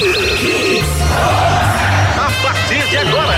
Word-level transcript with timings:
A 0.00 0.04
partir 2.40 2.88
de 2.88 2.98
agora. 2.98 3.34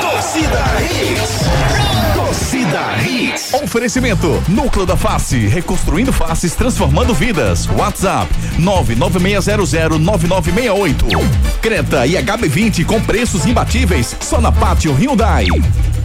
Torcida 0.00 0.64
Hits. 0.80 1.40
Torcida 2.14 2.96
Hits. 3.04 3.52
Oferecimento: 3.54 4.40
Núcleo 4.46 4.86
da 4.86 4.96
Face, 4.96 5.48
reconstruindo 5.48 6.12
faces, 6.12 6.54
transformando 6.54 7.12
vidas. 7.14 7.66
WhatsApp: 7.66 8.32
996009968. 8.60 11.18
Creta 11.60 12.06
e 12.06 12.12
HB20 12.12 12.86
com 12.86 13.00
preços 13.00 13.44
imbatíveis 13.44 14.14
só 14.20 14.40
na 14.40 14.52
Pátio 14.52 14.94
Hyundai. 14.94 15.48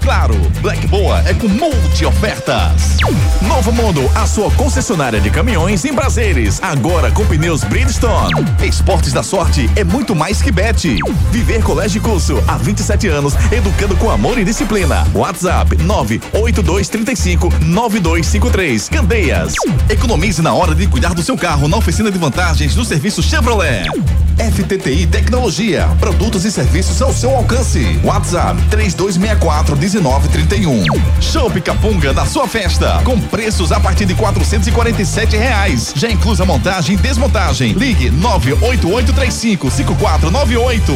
Claro, 0.04 0.36
Black 0.62 0.86
Boa 0.88 1.24
é 1.26 1.34
com 1.34 1.48
multi 1.48 2.06
ofertas. 2.06 2.98
Novo 3.42 3.72
Mundo, 3.72 4.02
a 4.14 4.28
sua 4.28 4.52
concessionária 4.52 5.22
de 5.22 5.30
caminhões 5.30 5.86
em 5.86 5.94
prazeres, 5.94 6.62
agora 6.62 7.10
com 7.10 7.26
pneus 7.26 7.64
Bridgestone. 7.64 8.34
Esportes 8.62 9.14
da 9.14 9.24
Sorte 9.24 9.70
é 9.78 9.84
muito 9.86 10.14
mais 10.14 10.42
que 10.42 10.52
bet. 10.52 10.98
Viver 11.32 11.64
Colégio 11.64 12.02
Curso 12.02 12.44
há 12.46 12.58
27 12.58 13.08
anos, 13.08 13.34
educando 13.50 13.96
com 13.96 14.12
amor 14.12 14.38
e 14.38 14.44
disciplina. 14.44 15.08
WhatsApp 15.16 15.78
98235 15.78 17.50
9253. 17.62 18.90
Candeias. 18.90 19.54
Economize 19.90 20.42
na 20.42 20.54
hora 20.54 20.76
de 20.76 20.86
cuidar 20.86 21.14
do 21.14 21.24
seu 21.24 21.38
carro 21.38 21.70
na 21.70 21.78
oficina 21.78 22.12
de 22.12 22.18
vantagens 22.18 22.76
do 22.76 22.84
serviço 22.84 23.24
Chevrolet. 23.24 23.88
FTTI 24.38 25.08
Tecnologia, 25.08 25.88
produtos 26.00 26.46
e 26.46 26.52
serviços 26.52 27.02
ao 27.02 27.14
seu 27.14 27.32
alcance. 27.36 28.00
WhatsApp 28.04 28.62
3264 28.70 29.78
1931. 29.78 30.84
Show 31.22 31.52
Capunga 31.64 32.14
da 32.14 32.26
sua 32.26 32.48
festa, 32.48 33.02
com 33.04 33.20
preços 33.20 33.72
a 33.72 33.80
partir 33.80 34.06
de 34.06 34.16
447 34.16 35.38
reais. 35.38 35.94
Já 35.96 36.10
inclusa 36.10 36.46
montagem 36.46 36.96
e 36.96 36.98
desmontagem. 36.98 37.74
Ligue 37.74 38.10
98835 38.10 39.72
5498. 39.72 40.94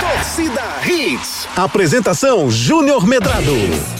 Torcida 0.00 0.62
Hits. 0.86 1.48
Apresentação 1.56 2.50
Júnior 2.50 3.06
Medrado. 3.06 3.99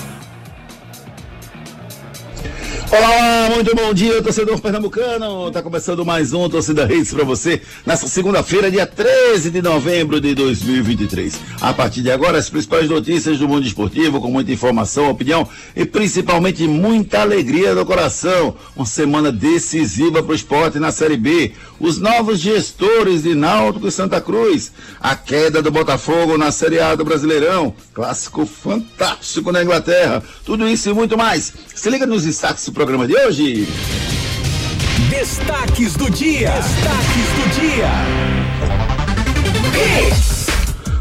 Olá, 2.92 3.48
muito 3.55 3.72
bom 3.72 3.94
dia, 3.94 4.20
torcedor 4.20 4.60
pernambucano. 4.60 5.48
Tá 5.52 5.62
começando 5.62 6.05
mais 6.05 6.33
um 6.33 6.48
Torcida 6.48 6.92
Hits 6.92 7.14
para 7.14 7.22
você 7.22 7.62
nessa 7.86 8.08
segunda-feira, 8.08 8.69
dia 8.69 8.84
13 8.84 9.48
de 9.48 9.62
novembro 9.62 10.20
de 10.20 10.34
2023. 10.34 11.38
A 11.60 11.72
partir 11.72 12.02
de 12.02 12.10
agora, 12.10 12.36
as 12.36 12.50
principais 12.50 12.91
notícias 12.91 13.38
do 13.38 13.47
mundo 13.47 13.64
esportivo, 13.64 14.20
com 14.20 14.28
muita 14.28 14.50
informação, 14.50 15.08
opinião 15.08 15.48
e 15.77 15.86
principalmente 15.86 16.66
muita 16.66 17.20
alegria 17.20 17.77
no 17.77 17.86
coração. 17.86 18.56
Uma 18.74 18.84
semana 18.84 19.30
decisiva 19.30 20.20
para 20.20 20.32
o 20.32 20.34
esporte 20.34 20.80
na 20.80 20.91
Série 20.91 21.16
B. 21.16 21.52
Os 21.78 21.97
novos 21.97 22.41
gestores 22.41 23.22
de 23.22 23.36
Náutico 23.36 23.86
e 23.86 23.92
Santa 23.92 24.20
Cruz. 24.20 24.72
A 25.00 25.14
queda 25.14 25.62
do 25.62 25.70
Botafogo 25.70 26.36
na 26.36 26.50
Série 26.50 26.80
A 26.80 26.97
do 26.97 27.04
Brasileirão. 27.04 27.72
Clássico 27.94 28.44
fantástico 28.44 29.52
na 29.52 29.62
Inglaterra. 29.62 30.20
Tudo 30.44 30.66
isso 30.69 30.91
e 30.91 30.92
muito 30.92 31.16
mais. 31.16 31.52
Se 31.72 31.88
liga 31.88 32.04
nos 32.04 32.25
destaques 32.25 32.69
programa 32.81 33.06
de 33.06 33.14
hoje. 33.14 33.69
Destaques 35.11 35.92
do 35.97 36.09
dia. 36.09 36.50
Destaques 36.53 37.28
do 37.37 37.61
dia. 37.61 37.91
Hits. 40.09 40.39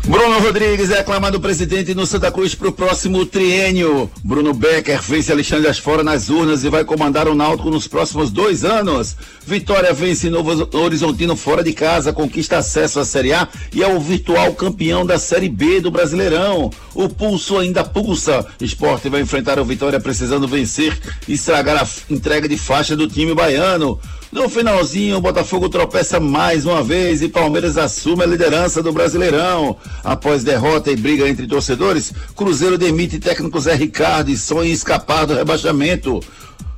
Bruno 0.09 0.39
Rodrigues 0.39 0.89
é 0.89 0.97
aclamado 0.97 1.39
presidente 1.39 1.93
no 1.93 2.03
Santa 2.03 2.31
Cruz 2.31 2.55
para 2.55 2.67
o 2.67 2.71
próximo 2.71 3.27
triênio. 3.27 4.09
Bruno 4.23 4.55
Becker 4.55 4.99
vence 5.03 5.31
Alexandre 5.31 5.69
Asfora 5.69 6.03
nas 6.03 6.29
urnas 6.29 6.63
e 6.63 6.69
vai 6.69 6.83
comandar 6.83 7.27
o 7.27 7.35
Náutico 7.35 7.69
nos 7.69 7.87
próximos 7.87 8.31
dois 8.31 8.65
anos. 8.65 9.15
Vitória 9.45 9.93
vence 9.93 10.27
Novo 10.27 10.67
Horizontino 10.75 11.35
fora 11.35 11.63
de 11.63 11.73
casa, 11.73 12.11
conquista 12.11 12.57
acesso 12.57 12.99
à 12.99 13.05
Série 13.05 13.33
A 13.33 13.47
e 13.71 13.83
é 13.83 13.87
o 13.87 13.99
virtual 13.99 14.51
campeão 14.55 15.05
da 15.05 15.19
Série 15.19 15.47
B 15.47 15.79
do 15.79 15.91
Brasileirão. 15.91 16.71
O 16.95 17.07
pulso 17.07 17.59
ainda 17.59 17.83
pulsa. 17.83 18.43
Esporte 18.59 19.09
vai 19.09 19.21
enfrentar 19.21 19.59
o 19.59 19.65
Vitória 19.65 19.99
precisando 19.99 20.47
vencer 20.47 20.99
e 21.27 21.33
estragar 21.33 21.83
a 21.83 21.87
entrega 22.11 22.49
de 22.49 22.57
faixa 22.57 22.95
do 22.95 23.07
time 23.07 23.35
baiano. 23.35 23.99
No 24.31 24.47
finalzinho, 24.47 25.17
o 25.17 25.21
Botafogo 25.21 25.69
tropeça 25.69 26.19
mais 26.19 26.63
uma 26.63 26.83
vez 26.83 27.23
e 27.23 27.27
Palmeiras 27.27 27.79
assume 27.79 28.23
a 28.23 28.27
liderança 28.27 28.83
do 28.83 28.93
Brasileirão. 28.93 29.75
Após 30.03 30.43
derrota 30.43 30.91
e 30.91 30.95
briga 30.95 31.27
entre 31.27 31.47
torcedores, 31.47 32.13
Cruzeiro 32.35 32.77
demite 32.77 33.17
técnico 33.17 33.59
Zé 33.59 33.73
Ricardo 33.73 34.29
e 34.29 34.37
sonha 34.37 34.69
em 34.69 34.73
escapar 34.73 35.25
do 35.25 35.33
rebaixamento. 35.33 36.19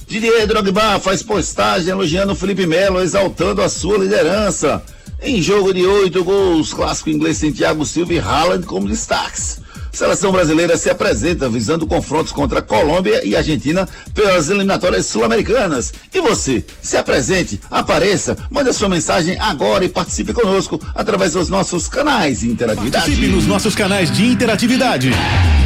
Didier 0.08 0.48
Drogba 0.48 0.98
faz 1.00 1.22
postagem 1.22 1.90
elogiando 1.90 2.36
Felipe 2.36 2.66
Melo, 2.66 3.02
exaltando 3.02 3.62
a 3.62 3.68
sua 3.68 3.98
liderança. 3.98 4.82
Em 5.22 5.42
jogo 5.42 5.74
de 5.74 5.86
oito 5.86 6.24
gols, 6.24 6.74
clássico 6.74 7.10
inglês 7.10 7.40
tem 7.40 7.52
Thiago 7.52 7.86
Silva 7.86 8.14
e 8.14 8.20
Haaland 8.20 8.66
como 8.66 8.88
destaques. 8.88 9.61
Seleção 9.92 10.32
brasileira 10.32 10.78
se 10.78 10.90
apresenta 10.90 11.50
visando 11.50 11.86
confrontos 11.86 12.32
contra 12.32 12.62
Colômbia 12.62 13.22
e 13.26 13.36
Argentina 13.36 13.86
pelas 14.14 14.50
eliminatórias 14.50 15.06
sul-americanas. 15.06 15.94
E 16.14 16.22
você, 16.22 16.64
se 16.82 16.96
apresente, 16.98 17.60
apareça, 17.70 18.38
mande 18.50 18.70
a 18.70 18.74
sua 18.74 18.88
mensagem 18.88 19.38
agora 19.40 19.84
e 19.84 19.90
participe 19.90 20.32
conosco 20.34 20.80
através 20.96 21.34
dos 21.34 21.50
nossos 21.50 21.88
canais 21.88 22.40
de 22.40 22.50
interatividade. 22.50 23.06
Participe 23.06 23.28
nos 23.28 23.46
nossos 23.46 23.76
canais 23.76 24.10
de 24.12 24.26
interatividade. 24.26 25.12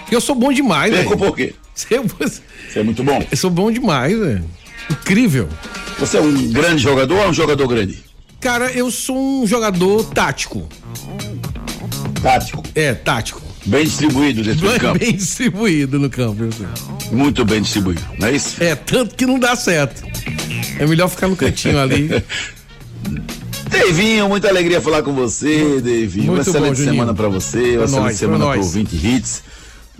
Porque 0.00 0.16
eu 0.16 0.20
sou 0.22 0.34
bom 0.34 0.50
demais, 0.50 0.94
Perco 0.94 1.10
velho. 1.10 1.30
por 1.30 1.36
quê? 1.36 1.54
Eu, 1.90 2.04
Você 2.04 2.78
é 2.78 2.82
muito 2.82 3.04
bom. 3.04 3.22
eu 3.30 3.36
sou 3.36 3.50
bom 3.50 3.70
demais, 3.70 4.18
velho. 4.18 4.44
Incrível. 4.90 5.46
Você 5.98 6.16
é 6.16 6.22
um 6.22 6.50
grande 6.52 6.82
jogador 6.82 7.16
ou 7.18 7.22
é 7.24 7.28
um 7.28 7.34
jogador 7.34 7.68
grande? 7.68 8.02
Cara, 8.40 8.72
eu 8.72 8.90
sou 8.90 9.42
um 9.42 9.46
jogador 9.46 10.04
tático. 10.06 10.66
Tático. 12.22 12.62
É, 12.74 12.94
tático. 12.94 13.42
Bem 13.64 13.84
distribuído 13.84 14.42
dentro 14.42 14.68
do 14.68 14.80
campo. 14.80 14.98
Bem 14.98 15.14
distribuído 15.14 15.98
no 15.98 16.08
campo. 16.08 16.44
Muito 17.10 17.44
bem 17.44 17.60
distribuído, 17.60 18.02
não 18.18 18.28
é 18.28 18.32
isso? 18.32 18.62
É, 18.62 18.74
tanto 18.74 19.14
que 19.14 19.26
não 19.26 19.38
dá 19.38 19.56
certo. 19.56 20.02
É 20.78 20.86
melhor 20.86 21.08
ficar 21.08 21.28
no 21.28 21.36
cantinho 21.36 21.78
ali. 21.78 22.08
Davinho, 23.68 24.28
muita 24.28 24.48
alegria 24.48 24.80
falar 24.80 25.02
com 25.02 25.12
você, 25.12 25.80
Davinho. 25.80 26.32
Uma 26.32 26.42
excelente 26.42 26.78
bom, 26.78 26.84
semana 26.84 27.14
pra 27.14 27.28
você, 27.28 27.58
uma 27.58 27.64
Pra 27.76 27.84
excelente 27.84 28.04
nós, 28.04 28.16
semana 28.16 28.44
nós. 28.44 28.74
20 28.74 28.94
hits. 28.94 29.42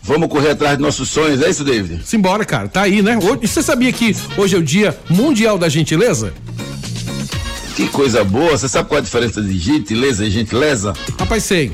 Vamos 0.02 0.28
correr 0.28 0.50
atrás 0.50 0.76
dos 0.78 0.86
nossos 0.86 1.08
sonhos, 1.08 1.42
é 1.42 1.50
isso, 1.50 1.64
David? 1.64 2.02
Simbora, 2.04 2.44
cara. 2.44 2.68
Tá 2.68 2.82
aí, 2.82 3.02
né? 3.02 3.18
E 3.42 3.48
você 3.48 3.60
sabia 3.60 3.92
que 3.92 4.14
hoje 4.36 4.54
é 4.54 4.58
o 4.58 4.62
dia 4.62 4.96
mundial 5.10 5.58
da 5.58 5.68
gentileza? 5.68 6.32
Que 7.74 7.88
coisa 7.88 8.22
boa. 8.22 8.56
Você 8.56 8.68
sabe 8.68 8.88
qual 8.88 8.98
é 8.98 9.00
a 9.00 9.04
diferença 9.04 9.42
de 9.42 9.58
gentileza 9.58 10.24
e 10.24 10.30
gentileza? 10.30 10.94
Rapaz, 11.18 11.42
sei. 11.42 11.72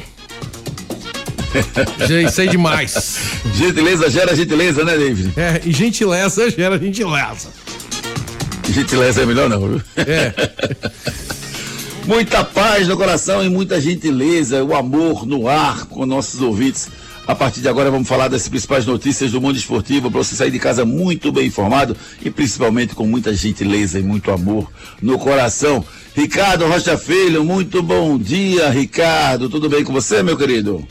sei, 2.06 2.28
sei 2.28 2.48
demais. 2.48 3.18
Gentileza 3.54 4.10
gera 4.10 4.34
gentileza, 4.34 4.84
né, 4.84 4.96
David? 4.96 5.32
É, 5.36 5.60
e 5.64 5.72
gentileza 5.72 6.50
gera 6.50 6.78
gentileza. 6.78 7.48
Gentileza 8.70 9.22
é 9.22 9.26
melhor 9.26 9.48
não, 9.48 9.68
viu? 9.68 9.82
É. 9.96 10.32
Muita 12.06 12.42
paz 12.42 12.88
no 12.88 12.96
coração 12.96 13.44
e 13.44 13.48
muita 13.48 13.80
gentileza, 13.80 14.64
o 14.64 14.74
amor 14.74 15.24
no 15.24 15.46
ar 15.46 15.86
com 15.86 16.04
nossos 16.04 16.40
ouvintes. 16.40 16.88
A 17.28 17.34
partir 17.34 17.60
de 17.60 17.68
agora 17.68 17.92
vamos 17.92 18.08
falar 18.08 18.26
das 18.26 18.48
principais 18.48 18.84
notícias 18.84 19.30
do 19.30 19.40
mundo 19.40 19.56
esportivo 19.56 20.10
para 20.10 20.24
você 20.24 20.34
sair 20.34 20.50
de 20.50 20.58
casa 20.58 20.84
muito 20.84 21.30
bem 21.30 21.46
informado 21.46 21.96
e 22.20 22.28
principalmente 22.28 22.96
com 22.96 23.06
muita 23.06 23.32
gentileza 23.32 24.00
e 24.00 24.02
muito 24.02 24.32
amor 24.32 24.68
no 25.00 25.16
coração. 25.16 25.84
Ricardo 26.16 26.66
Rocha 26.66 26.98
Filho, 26.98 27.44
muito 27.44 27.80
bom 27.80 28.18
dia, 28.18 28.68
Ricardo. 28.70 29.48
Tudo 29.48 29.68
bem 29.68 29.84
com 29.84 29.92
você, 29.92 30.24
meu 30.24 30.36
querido? 30.36 30.84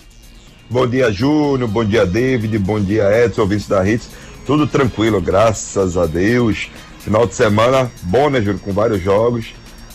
Bom 0.72 0.88
dia, 0.88 1.12
Júnior. 1.12 1.68
Bom 1.68 1.84
dia, 1.84 2.06
David. 2.06 2.58
Bom 2.60 2.80
dia, 2.80 3.04
Edson, 3.26 3.42
ouvinte 3.42 3.68
da 3.68 3.86
Hits. 3.86 4.08
Tudo 4.46 4.66
tranquilo, 4.66 5.20
graças 5.20 5.98
a 5.98 6.06
Deus. 6.06 6.70
Final 7.00 7.28
de 7.28 7.36
semana 7.36 7.92
bom, 8.04 8.30
né, 8.30 8.40
Júnior? 8.40 8.62
Com 8.62 8.72
vários 8.72 9.04
jogos. 9.04 9.48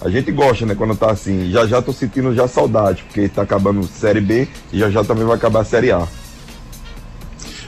A 0.02 0.10
gente 0.10 0.30
gosta, 0.30 0.66
né, 0.66 0.74
quando 0.74 0.94
tá 0.94 1.10
assim. 1.10 1.50
Já 1.50 1.66
já 1.66 1.80
tô 1.80 1.94
sentindo 1.94 2.34
já 2.34 2.46
saudade, 2.46 3.04
porque 3.04 3.26
tá 3.26 3.40
acabando 3.40 3.86
Série 3.86 4.20
B 4.20 4.46
e 4.70 4.78
já 4.78 4.90
já 4.90 5.02
também 5.02 5.24
vai 5.24 5.36
acabar 5.36 5.60
a 5.60 5.64
Série 5.64 5.92
A. 5.92 6.06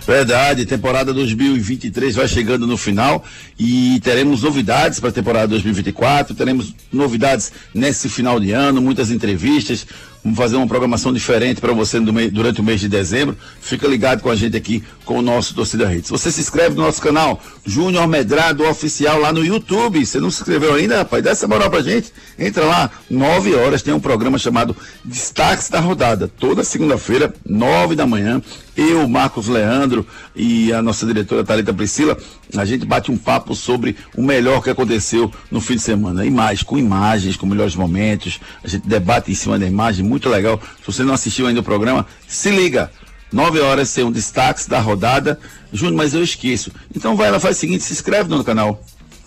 Verdade, 0.09 0.65
temporada 0.65 1.13
2023 1.13 2.15
vai 2.15 2.27
chegando 2.27 2.67
no 2.67 2.79
final 2.79 3.23
e 3.59 4.01
teremos 4.03 4.43
novidades 4.43 4.99
para 4.99 5.11
a 5.11 5.13
temporada 5.13 5.49
2024, 5.49 6.35
teremos 6.35 6.75
novidades 6.91 7.53
nesse 7.75 8.09
final 8.09 8.41
de 8.41 8.53
ano, 8.53 8.81
muitas 8.81 9.11
entrevistas, 9.11 9.87
Vamos 10.23 10.37
fazer 10.37 10.57
uma 10.57 10.67
programação 10.67 11.13
diferente 11.13 11.61
para 11.61 11.73
você 11.73 12.01
durante 12.01 12.61
o 12.61 12.65
mês 12.65 12.81
de 12.81 12.89
dezembro. 12.89 13.37
Fica 13.61 13.87
ligado 13.87 14.21
com 14.21 14.29
a 14.29 14.37
gente 14.37 14.57
aqui 14.57 14.83
com 15.05 15.19
o 15.19 15.23
nosso 15.23 15.55
Torcida 15.55 15.95
Hits. 15.95 16.11
Você 16.11 16.31
se 16.31 16.41
inscreve 16.41 16.75
no 16.75 16.83
nosso 16.83 17.01
canal 17.01 17.41
Júnior 17.65 18.07
Medrado 18.09 18.69
Oficial 18.69 19.21
lá 19.21 19.33
no 19.33 19.45
YouTube. 19.45 20.05
Você 20.05 20.19
não 20.19 20.31
se 20.31 20.43
inscreveu 20.43 20.75
ainda, 20.75 20.99
rapaz? 20.99 21.23
Dá 21.23 21.31
essa 21.31 21.47
moral 21.47 21.71
pra 21.71 21.81
gente. 21.83 22.13
Entra 22.39 22.65
lá, 22.65 22.91
9 23.09 23.55
horas, 23.55 23.81
tem 23.81 23.95
um 23.95 24.01
programa 24.01 24.39
chamado 24.39 24.77
Destaques 25.05 25.69
da 25.69 25.81
Rodada. 25.81 26.29
Toda 26.29 26.65
segunda-feira, 26.65 27.33
9 27.47 27.95
da 27.95 28.07
manhã. 28.07 28.43
Eu, 28.79 29.09
Marcos 29.09 29.49
Leandro 29.49 30.07
e 30.37 30.73
a 30.73 30.81
nossa 30.81 31.05
diretora 31.05 31.43
Thalita 31.43 31.75
Priscila, 31.75 32.17
a 32.57 32.65
gente 32.65 32.87
bate 32.87 33.11
um 33.11 33.17
papo 33.17 33.53
sobre 33.53 33.97
o 34.17 34.23
melhor 34.23 34.63
que 34.63 34.71
aconteceu 34.71 35.33
no 35.51 35.61
fim 35.61 35.75
de 35.75 35.83
semana. 35.83 36.25
Mais, 36.31 36.63
com 36.63 36.79
imagens, 36.79 37.37
com 37.37 37.45
melhores 37.45 37.75
momentos. 37.75 38.39
A 38.63 38.69
gente 38.69 38.87
debate 38.87 39.33
em 39.33 39.35
cima 39.35 39.59
da 39.59 39.67
imagem 39.67 40.05
muito 40.05 40.29
legal. 40.29 40.61
Se 40.79 40.87
você 40.87 41.03
não 41.03 41.13
assistiu 41.13 41.49
ainda 41.49 41.59
o 41.59 41.65
programa, 41.65 42.07
se 42.29 42.51
liga. 42.53 42.89
9 43.33 43.59
horas 43.59 43.93
tem 43.93 44.05
um 44.05 44.13
destaque 44.13 44.71
da 44.71 44.79
rodada. 44.79 45.41
Júnior, 45.73 45.97
mas 45.97 46.15
eu 46.15 46.23
esqueço. 46.23 46.71
Então 46.95 47.17
vai 47.17 47.33
lá, 47.33 47.41
faz 47.41 47.57
o 47.57 47.61
seguinte, 47.61 47.83
se 47.83 47.93
inscreve 47.93 48.31
no 48.31 48.45
canal. 48.45 48.81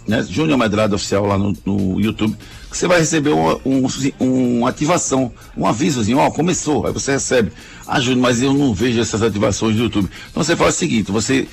Né? 0.07 0.25
Júnior 0.29 0.57
Medrado 0.57 0.95
Oficial 0.95 1.25
lá 1.25 1.37
no, 1.37 1.53
no, 1.65 1.99
YouTube. 1.99 2.37
Você 2.71 2.87
vai 2.87 2.99
receber 2.99 3.31
uma, 3.31 3.59
um, 3.65 3.85
uma 4.19 4.69
ativação, 4.69 5.31
um 5.57 5.67
avisozinho, 5.67 6.19
ó, 6.19 6.31
começou. 6.31 6.87
Aí 6.87 6.93
você 6.93 7.11
recebe. 7.11 7.51
Ah, 7.85 7.99
Júnior, 7.99 8.21
mas 8.21 8.41
eu 8.41 8.53
não 8.53 8.73
vejo 8.73 8.99
essas 8.99 9.21
ativações 9.21 9.75
do 9.75 9.83
YouTube. 9.83 10.09
Então 10.29 10.41
você 10.41 10.55
faz 10.55 10.75
o 10.75 10.77
seguinte, 10.77 11.11
você 11.11 11.47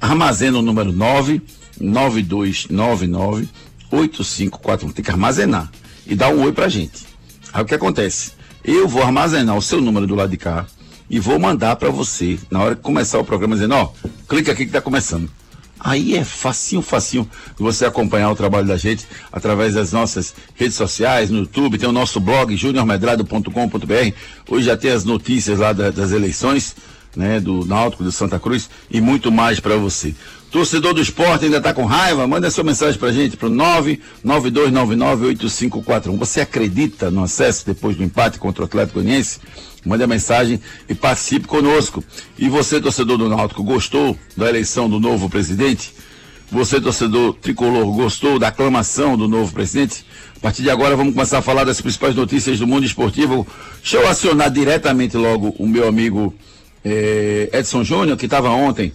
armazena 0.00 0.58
o 0.58 0.62
número 0.62 0.92
9 0.92 1.42
9299 1.78 3.48
8541. 3.90 4.92
Tem 4.92 5.04
que 5.04 5.10
armazenar 5.10 5.70
e 6.06 6.14
dar 6.14 6.30
um 6.30 6.42
oi 6.42 6.52
pra 6.52 6.68
gente. 6.68 7.04
Aí 7.52 7.62
o 7.62 7.66
que 7.66 7.74
acontece? 7.74 8.32
Eu 8.64 8.88
vou 8.88 9.02
armazenar 9.02 9.56
o 9.56 9.62
seu 9.62 9.80
número 9.80 10.06
do 10.06 10.14
lado 10.14 10.30
de 10.30 10.36
cá 10.38 10.66
e 11.08 11.20
vou 11.20 11.38
mandar 11.38 11.76
para 11.76 11.90
você, 11.90 12.38
na 12.50 12.60
hora 12.60 12.74
que 12.74 12.82
começar 12.82 13.18
o 13.18 13.24
programa, 13.24 13.54
dizendo, 13.54 13.74
ó, 13.74 13.92
clica 14.28 14.52
aqui 14.52 14.62
que 14.62 14.70
está 14.70 14.80
começando. 14.80 15.30
Aí 15.78 16.16
é 16.16 16.24
facinho, 16.24 16.82
facinho 16.82 17.28
você 17.58 17.84
acompanhar 17.84 18.30
o 18.30 18.36
trabalho 18.36 18.66
da 18.66 18.76
gente 18.76 19.06
através 19.30 19.74
das 19.74 19.92
nossas 19.92 20.34
redes 20.54 20.76
sociais, 20.76 21.30
no 21.30 21.40
YouTube, 21.40 21.78
tem 21.78 21.88
o 21.88 21.92
nosso 21.92 22.18
blog 22.18 22.56
juniormedrado.com.br. 22.56 24.12
Hoje 24.48 24.66
já 24.66 24.76
tem 24.76 24.90
as 24.90 25.04
notícias 25.04 25.58
lá 25.58 25.72
da, 25.72 25.90
das 25.90 26.12
eleições, 26.12 26.74
né, 27.14 27.40
do 27.40 27.64
Náutico, 27.64 28.04
do 28.04 28.12
Santa 28.12 28.38
Cruz 28.38 28.68
e 28.90 29.00
muito 29.00 29.30
mais 29.30 29.60
para 29.60 29.76
você. 29.76 30.14
Torcedor 30.50 30.94
do 30.94 31.02
esporte 31.02 31.44
ainda 31.44 31.58
está 31.58 31.74
com 31.74 31.84
raiva? 31.84 32.26
Manda 32.26 32.50
sua 32.50 32.64
mensagem 32.64 32.98
para 32.98 33.12
gente 33.12 33.36
para 33.36 33.48
o 33.48 33.50
992998541. 34.24 36.16
Você 36.16 36.40
acredita 36.40 37.10
no 37.10 37.22
acesso 37.24 37.66
depois 37.66 37.96
do 37.96 38.02
empate 38.02 38.38
contra 38.38 38.62
o 38.62 38.64
Atlético 38.64 39.00
Goianiense? 39.00 39.40
Mande 39.86 40.02
a 40.02 40.06
mensagem 40.08 40.60
e 40.88 40.94
participe 40.94 41.46
conosco. 41.46 42.02
E 42.36 42.48
você, 42.48 42.80
torcedor 42.80 43.16
do 43.16 43.28
Náutico, 43.28 43.62
gostou 43.62 44.18
da 44.36 44.48
eleição 44.48 44.90
do 44.90 44.98
novo 44.98 45.30
presidente? 45.30 45.94
Você, 46.50 46.80
torcedor 46.80 47.34
tricolor, 47.34 47.86
gostou 47.94 48.36
da 48.36 48.48
aclamação 48.48 49.16
do 49.16 49.28
novo 49.28 49.52
presidente? 49.52 50.04
A 50.36 50.40
partir 50.40 50.62
de 50.62 50.70
agora 50.70 50.96
vamos 50.96 51.14
começar 51.14 51.38
a 51.38 51.42
falar 51.42 51.62
das 51.62 51.80
principais 51.80 52.16
notícias 52.16 52.58
do 52.58 52.66
mundo 52.66 52.84
esportivo. 52.84 53.46
Deixa 53.80 53.98
eu 53.98 54.08
acionar 54.08 54.50
diretamente 54.50 55.16
logo 55.16 55.54
o 55.56 55.66
meu 55.68 55.86
amigo 55.86 56.34
eh, 56.84 57.48
Edson 57.52 57.84
Júnior, 57.84 58.16
que 58.16 58.26
estava 58.26 58.50
ontem 58.50 58.92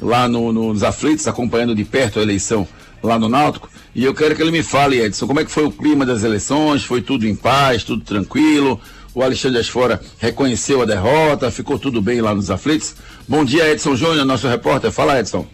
lá 0.00 0.28
no, 0.28 0.52
nos 0.52 0.82
aflitos, 0.82 1.28
acompanhando 1.28 1.74
de 1.74 1.84
perto 1.84 2.18
a 2.18 2.22
eleição 2.22 2.66
lá 3.00 3.16
no 3.16 3.28
Náutico. 3.28 3.70
E 3.94 4.04
eu 4.04 4.14
quero 4.14 4.34
que 4.34 4.42
ele 4.42 4.50
me 4.50 4.62
fale, 4.62 5.00
Edson, 5.00 5.26
como 5.26 5.38
é 5.38 5.44
que 5.44 5.50
foi 5.50 5.64
o 5.64 5.70
clima 5.70 6.04
das 6.04 6.24
eleições? 6.24 6.82
Foi 6.82 7.00
tudo 7.00 7.26
em 7.26 7.34
paz, 7.34 7.84
tudo 7.84 8.02
tranquilo? 8.02 8.80
O 9.14 9.22
Alexandre 9.22 9.60
Asfora 9.60 10.00
reconheceu 10.18 10.80
a 10.80 10.86
derrota, 10.86 11.50
ficou 11.50 11.78
tudo 11.78 12.00
bem 12.00 12.20
lá 12.20 12.34
nos 12.34 12.50
aflitos. 12.50 12.94
Bom 13.28 13.44
dia, 13.44 13.70
Edson 13.70 13.94
Júnior, 13.94 14.24
nosso 14.24 14.48
repórter. 14.48 14.90
Fala, 14.90 15.20
Edson. 15.20 15.46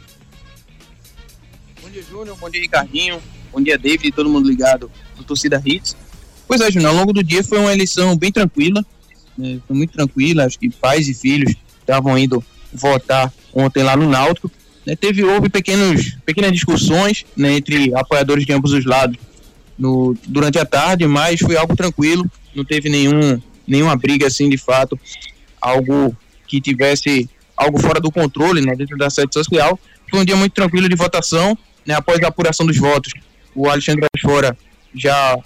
Bom 1.83 1.91
dia, 1.91 2.03
Júnior. 2.03 2.37
Bom 2.37 2.49
dia, 2.49 2.61
Ricardinho. 2.61 3.21
Bom 3.53 3.61
dia, 3.61 3.77
David 3.77 4.13
todo 4.13 4.29
mundo 4.29 4.49
ligado 4.49 4.91
no 5.17 5.25
Torcida 5.25 5.61
Hits. 5.65 5.97
Pois 6.47 6.61
é, 6.61 6.71
Júnior, 6.71 6.91
ao 6.91 6.97
longo 6.97 7.13
do 7.13 7.23
dia 7.23 7.43
foi 7.43 7.59
uma 7.59 7.73
eleição 7.73 8.17
bem 8.17 8.31
tranquila, 8.31 8.85
né? 9.37 9.59
foi 9.67 9.77
muito 9.77 9.93
tranquila, 9.93 10.47
acho 10.47 10.59
que 10.59 10.71
pais 10.71 11.09
e 11.09 11.15
filhos 11.15 11.55
estavam 11.81 12.17
indo 12.17 12.43
votar 12.73 13.33
ontem 13.53 13.83
lá 13.83 13.97
no 13.97 14.09
Náutico. 14.09 14.51
Né, 14.87 14.97
teve, 14.97 15.23
houve 15.25 15.51
pequenos, 15.51 16.17
pequenas 16.25 16.53
discussões 16.53 17.27
né, 17.37 17.55
entre 17.55 17.95
apoiadores 17.95 18.47
de 18.47 18.53
ambos 18.53 18.73
os 18.73 18.87
lados 18.87 19.19
no, 19.79 20.17
durante 20.27 20.59
a 20.59 20.65
tarde, 20.65 21.07
mas 21.07 21.41
foi 21.41 21.57
algo 21.57 21.77
tranquilo, 21.77 22.25
não 22.55 22.65
teve 22.65 22.89
nenhum, 22.89 23.41
nenhuma 23.69 23.95
briga 23.95 24.27
assim 24.27 24.49
de 24.49 24.57
fato, 24.57 24.99
algo 25.61 26.17
que 26.47 26.61
tivesse 26.61 27.29
algo 27.57 27.79
fora 27.81 28.01
do 28.01 28.11
controle 28.11 28.63
né, 28.63 28.75
dentro 28.75 28.97
da 28.97 29.11
sede 29.11 29.35
social. 29.35 29.79
Foi 30.11 30.21
um 30.21 30.25
dia 30.25 30.37
muito 30.37 30.53
tranquilo 30.53 30.89
de 30.89 30.97
votação, 30.97 31.57
né, 31.85 31.95
após 31.95 32.23
a 32.23 32.29
apuração 32.29 32.67
dos 32.67 32.79
votos. 32.79 33.13
O 33.55 33.69
Alexandre 33.69 34.07
Fora 34.23 34.57
já 34.95 35.39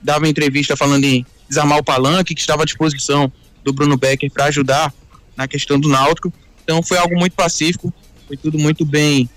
dava 0.00 0.28
entrevista 0.28 0.76
falando 0.76 1.04
em 1.04 1.24
desarmar 1.48 1.78
o 1.78 1.84
palanque, 1.84 2.34
que 2.34 2.40
estava 2.40 2.62
à 2.62 2.64
disposição 2.66 3.32
do 3.64 3.72
Bruno 3.72 3.96
Becker 3.96 4.30
para 4.30 4.46
ajudar 4.46 4.92
na 5.36 5.48
questão 5.48 5.80
do 5.80 5.88
Náutico. 5.88 6.32
Então 6.62 6.82
foi 6.82 6.98
algo 6.98 7.18
muito 7.18 7.32
pacífico, 7.32 7.92
foi 8.26 8.36
tudo 8.36 8.58
muito 8.58 8.84
bem 8.84 9.28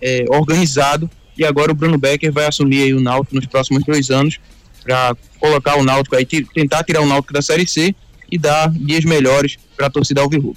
é, 0.00 0.24
organizado. 0.28 1.10
E 1.36 1.44
agora 1.44 1.72
o 1.72 1.74
Bruno 1.74 1.98
Becker 1.98 2.32
vai 2.32 2.46
assumir 2.46 2.94
o 2.94 3.00
Náutico 3.00 3.36
nos 3.36 3.46
próximos 3.46 3.84
dois 3.84 4.10
anos 4.10 4.38
para 4.88 5.14
colocar 5.38 5.76
o 5.76 5.84
Náutico 5.84 6.16
aí, 6.16 6.24
tentar 6.24 6.82
tirar 6.82 7.02
o 7.02 7.06
Náutico 7.06 7.34
da 7.34 7.42
Série 7.42 7.68
C 7.68 7.94
e 8.32 8.38
dar 8.38 8.70
dias 8.70 9.04
melhores 9.04 9.58
para 9.76 9.88
a 9.88 9.90
torcida 9.90 10.22
Alvirrubro. 10.22 10.56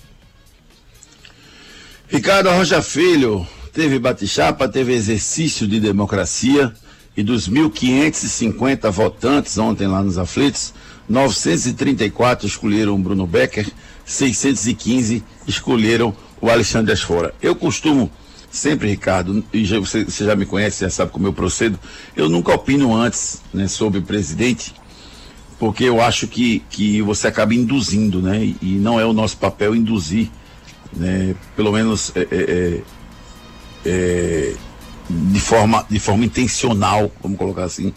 Ricardo 2.08 2.50
Rocha 2.50 2.82
Filho, 2.82 3.46
teve 3.74 4.00
bate-chapa, 4.00 4.70
teve 4.70 4.94
exercício 4.94 5.68
de 5.68 5.82
democracia 5.82 6.74
e 7.16 7.22
dos 7.22 7.50
1.550 7.50 8.90
votantes 8.90 9.58
ontem 9.58 9.86
lá 9.86 10.02
nos 10.02 10.18
aflitos, 10.18 10.74
934 11.10 12.48
escolheram 12.48 13.02
Bruno 13.02 13.28
Becker, 13.28 13.68
615 14.06 15.24
escolheram 15.46 16.16
o 16.40 16.50
Alexandre 16.50 16.94
Asfora. 16.94 17.34
Eu 17.42 17.54
costumo 17.54 18.10
sempre, 18.52 18.90
Ricardo, 18.90 19.44
e 19.54 19.66
já, 19.66 19.80
você, 19.80 20.04
você, 20.04 20.26
já 20.26 20.36
me 20.36 20.46
conhece, 20.46 20.82
já 20.82 20.90
sabe 20.90 21.12
como 21.12 21.28
eu 21.28 21.34
procedo, 21.34 21.80
eu 22.16 22.30
nunca 22.30 22.54
opino 22.54 22.96
antes 22.96 23.42
né, 23.54 23.68
sobre 23.68 24.02
presidente, 24.02 24.74
porque 25.58 25.84
eu 25.84 26.02
acho 26.02 26.28
que, 26.28 26.62
que 26.70 27.02
você 27.02 27.28
acaba 27.28 27.54
induzindo, 27.54 28.22
né? 28.22 28.44
E, 28.44 28.58
e 28.62 28.66
não 28.78 29.00
é 29.00 29.06
o 29.06 29.14
nosso 29.14 29.38
papel 29.38 29.76
induzir, 29.76 30.30
né? 30.92 31.36
Pelo 31.56 31.72
menos 31.72 32.12
é, 32.16 32.20
é, 32.20 32.26
é, 32.32 32.82
é, 33.86 34.56
de, 35.10 35.40
forma, 35.40 35.86
de 35.90 36.00
forma 36.00 36.26
intencional, 36.26 37.12
vamos 37.22 37.38
colocar 37.38 37.64
assim, 37.64 37.94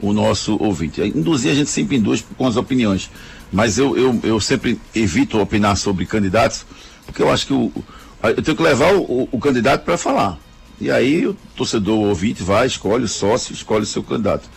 o 0.00 0.12
nosso 0.12 0.56
ouvinte. 0.62 1.00
Induzir 1.02 1.50
a 1.50 1.54
gente 1.54 1.70
sempre 1.70 1.96
induz 1.96 2.24
com 2.36 2.46
as 2.46 2.56
opiniões 2.56 3.10
mas 3.50 3.78
eu, 3.78 3.96
eu, 3.96 4.20
eu 4.22 4.40
sempre 4.40 4.78
evito 4.94 5.38
opinar 5.40 5.76
sobre 5.76 6.04
candidatos, 6.04 6.66
porque 7.06 7.22
eu 7.22 7.30
acho 7.30 7.46
que 7.46 7.52
o, 7.52 7.72
eu 8.22 8.42
tenho 8.42 8.56
que 8.56 8.62
levar 8.62 8.94
o, 8.94 9.28
o 9.30 9.38
candidato 9.38 9.84
para 9.84 9.96
falar. 9.96 10.38
E 10.80 10.90
aí 10.90 11.26
o 11.26 11.34
torcedor 11.56 11.96
o 11.96 12.08
ouvinte 12.08 12.42
vai, 12.42 12.66
escolhe 12.66 13.04
o 13.04 13.08
sócio, 13.08 13.52
escolhe 13.52 13.82
o 13.82 13.86
seu 13.86 14.02
candidato. 14.02 14.48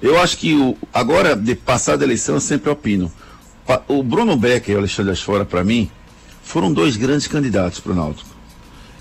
Eu 0.00 0.20
acho 0.20 0.36
que 0.36 0.54
o, 0.54 0.76
agora, 0.92 1.34
de 1.34 1.54
passada 1.54 2.04
a 2.04 2.06
eleição, 2.06 2.34
eu 2.34 2.40
sempre 2.40 2.70
opino. 2.70 3.10
O 3.88 4.02
Bruno 4.02 4.36
Becker 4.36 4.72
e 4.72 4.76
o 4.76 4.78
Alexandre 4.78 5.12
Asfora, 5.12 5.44
para 5.44 5.64
mim, 5.64 5.90
foram 6.42 6.72
dois 6.72 6.96
grandes 6.96 7.26
candidatos 7.26 7.80
para 7.80 7.92
o 7.92 7.94
Náutico. 7.94 8.30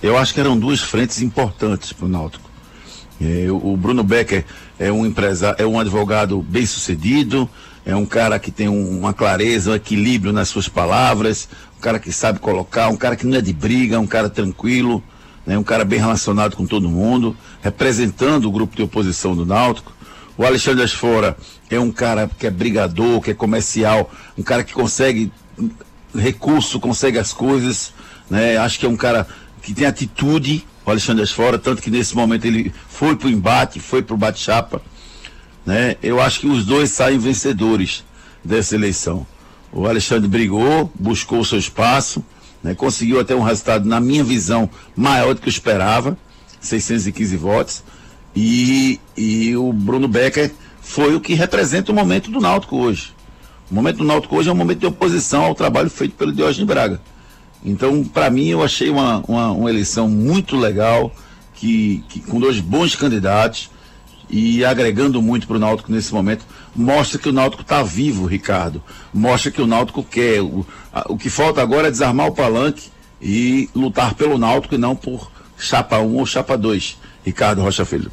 Eu 0.01 0.17
acho 0.17 0.33
que 0.33 0.39
eram 0.39 0.57
duas 0.57 0.81
frentes 0.81 1.21
importantes 1.21 1.93
para 1.93 2.05
o 2.05 2.09
Náutico. 2.09 2.49
É, 3.21 3.47
o 3.49 3.77
Bruno 3.77 4.03
Becker 4.03 4.45
é 4.79 4.91
um 4.91 5.05
empresário, 5.05 5.61
é 5.63 5.65
um 5.65 5.79
advogado 5.79 6.41
bem 6.41 6.65
sucedido, 6.65 7.49
é 7.85 7.95
um 7.95 8.05
cara 8.05 8.39
que 8.39 8.49
tem 8.49 8.67
um, 8.67 8.99
uma 8.99 9.13
clareza, 9.13 9.71
um 9.71 9.75
equilíbrio 9.75 10.33
nas 10.33 10.49
suas 10.49 10.67
palavras, 10.67 11.47
um 11.77 11.81
cara 11.81 11.99
que 11.99 12.11
sabe 12.11 12.39
colocar, 12.39 12.89
um 12.89 12.97
cara 12.97 13.15
que 13.15 13.27
não 13.27 13.37
é 13.37 13.41
de 13.41 13.53
briga, 13.53 13.99
um 13.99 14.07
cara 14.07 14.29
tranquilo, 14.29 15.03
né, 15.45 15.57
um 15.57 15.63
cara 15.63 15.85
bem 15.85 15.99
relacionado 15.99 16.55
com 16.55 16.65
todo 16.65 16.89
mundo, 16.89 17.37
representando 17.61 18.45
o 18.45 18.51
grupo 18.51 18.75
de 18.75 18.81
oposição 18.81 19.35
do 19.35 19.45
Náutico. 19.45 19.93
O 20.37 20.43
Alexandre 20.43 20.83
Asfora 20.83 21.37
é 21.69 21.79
um 21.79 21.91
cara 21.91 22.29
que 22.37 22.47
é 22.47 22.49
brigador, 22.49 23.21
que 23.21 23.31
é 23.31 23.33
comercial, 23.33 24.11
um 24.37 24.43
cara 24.43 24.63
que 24.63 24.73
consegue 24.73 25.31
recurso, 26.13 26.79
consegue 26.79 27.19
as 27.19 27.31
coisas, 27.31 27.93
né? 28.29 28.57
Acho 28.57 28.79
que 28.79 28.85
é 28.85 28.89
um 28.89 28.97
cara 28.97 29.27
que 29.61 29.73
tem 29.73 29.85
atitude, 29.85 30.65
o 30.85 30.91
Alexandre 30.91 31.25
Fora, 31.25 31.57
tanto 31.57 31.81
que 31.81 31.89
nesse 31.89 32.15
momento 32.15 32.45
ele 32.45 32.73
foi 32.87 33.15
pro 33.15 33.29
embate, 33.29 33.79
foi 33.79 34.01
pro 34.01 34.17
bate-chapa, 34.17 34.81
né? 35.65 35.95
Eu 36.01 36.21
acho 36.21 36.39
que 36.39 36.47
os 36.47 36.65
dois 36.65 36.91
saem 36.91 37.17
vencedores 37.17 38.03
dessa 38.43 38.75
eleição. 38.75 39.25
O 39.71 39.87
Alexandre 39.87 40.27
brigou, 40.27 40.91
buscou 40.97 41.39
o 41.39 41.45
seu 41.45 41.57
espaço, 41.57 42.23
né? 42.63 42.73
conseguiu 42.75 43.19
até 43.19 43.35
um 43.35 43.41
resultado, 43.41 43.87
na 43.87 43.99
minha 43.99 44.23
visão, 44.23 44.69
maior 44.95 45.33
do 45.33 45.41
que 45.41 45.47
eu 45.47 45.51
esperava, 45.51 46.17
615 46.61 47.35
votos, 47.35 47.83
e, 48.35 48.99
e 49.17 49.55
o 49.55 49.71
Bruno 49.73 50.07
Becker 50.07 50.53
foi 50.81 51.15
o 51.15 51.21
que 51.21 51.33
representa 51.33 51.91
o 51.91 51.95
momento 51.95 52.29
do 52.29 52.39
Náutico 52.39 52.77
hoje. 52.77 53.13
O 53.69 53.73
momento 53.73 53.97
do 53.97 54.03
Náutico 54.03 54.35
hoje 54.35 54.49
é 54.49 54.51
um 54.51 54.55
momento 54.55 54.79
de 54.79 54.85
oposição 54.85 55.43
ao 55.43 55.55
trabalho 55.55 55.89
feito 55.89 56.15
pelo 56.15 56.31
Diógenes 56.31 56.67
Braga. 56.67 57.01
Então, 57.63 58.03
para 58.03 58.29
mim, 58.29 58.47
eu 58.47 58.61
achei 58.61 58.89
uma, 58.89 59.23
uma, 59.27 59.51
uma, 59.51 59.69
eleição 59.69 60.07
muito 60.07 60.55
legal, 60.55 61.11
que, 61.55 62.03
que, 62.07 62.19
com 62.19 62.39
dois 62.39 62.59
bons 62.59 62.95
candidatos 62.95 63.71
e 64.29 64.65
agregando 64.65 65.21
muito 65.21 65.47
para 65.47 65.57
o 65.57 65.59
Náutico 65.59 65.91
nesse 65.91 66.13
momento, 66.13 66.45
mostra 66.75 67.19
que 67.19 67.29
o 67.29 67.33
Náutico 67.33 67.61
está 67.61 67.83
vivo, 67.83 68.25
Ricardo. 68.25 68.81
Mostra 69.13 69.51
que 69.51 69.61
o 69.61 69.67
Náutico 69.67 70.03
quer. 70.03 70.41
O, 70.41 70.65
a, 70.91 71.11
o 71.11 71.17
que 71.17 71.29
falta 71.29 71.61
agora 71.61 71.87
é 71.87 71.91
desarmar 71.91 72.27
o 72.27 72.33
palanque 72.33 72.89
e 73.21 73.69
lutar 73.75 74.13
pelo 74.15 74.37
Náutico 74.37 74.75
e 74.75 74.77
não 74.77 74.95
por 74.95 75.31
chapa 75.57 75.99
1 75.99 76.17
ou 76.17 76.25
chapa 76.25 76.57
2. 76.57 76.97
Ricardo 77.23 77.61
Rocha 77.61 77.85
Filho. 77.85 78.11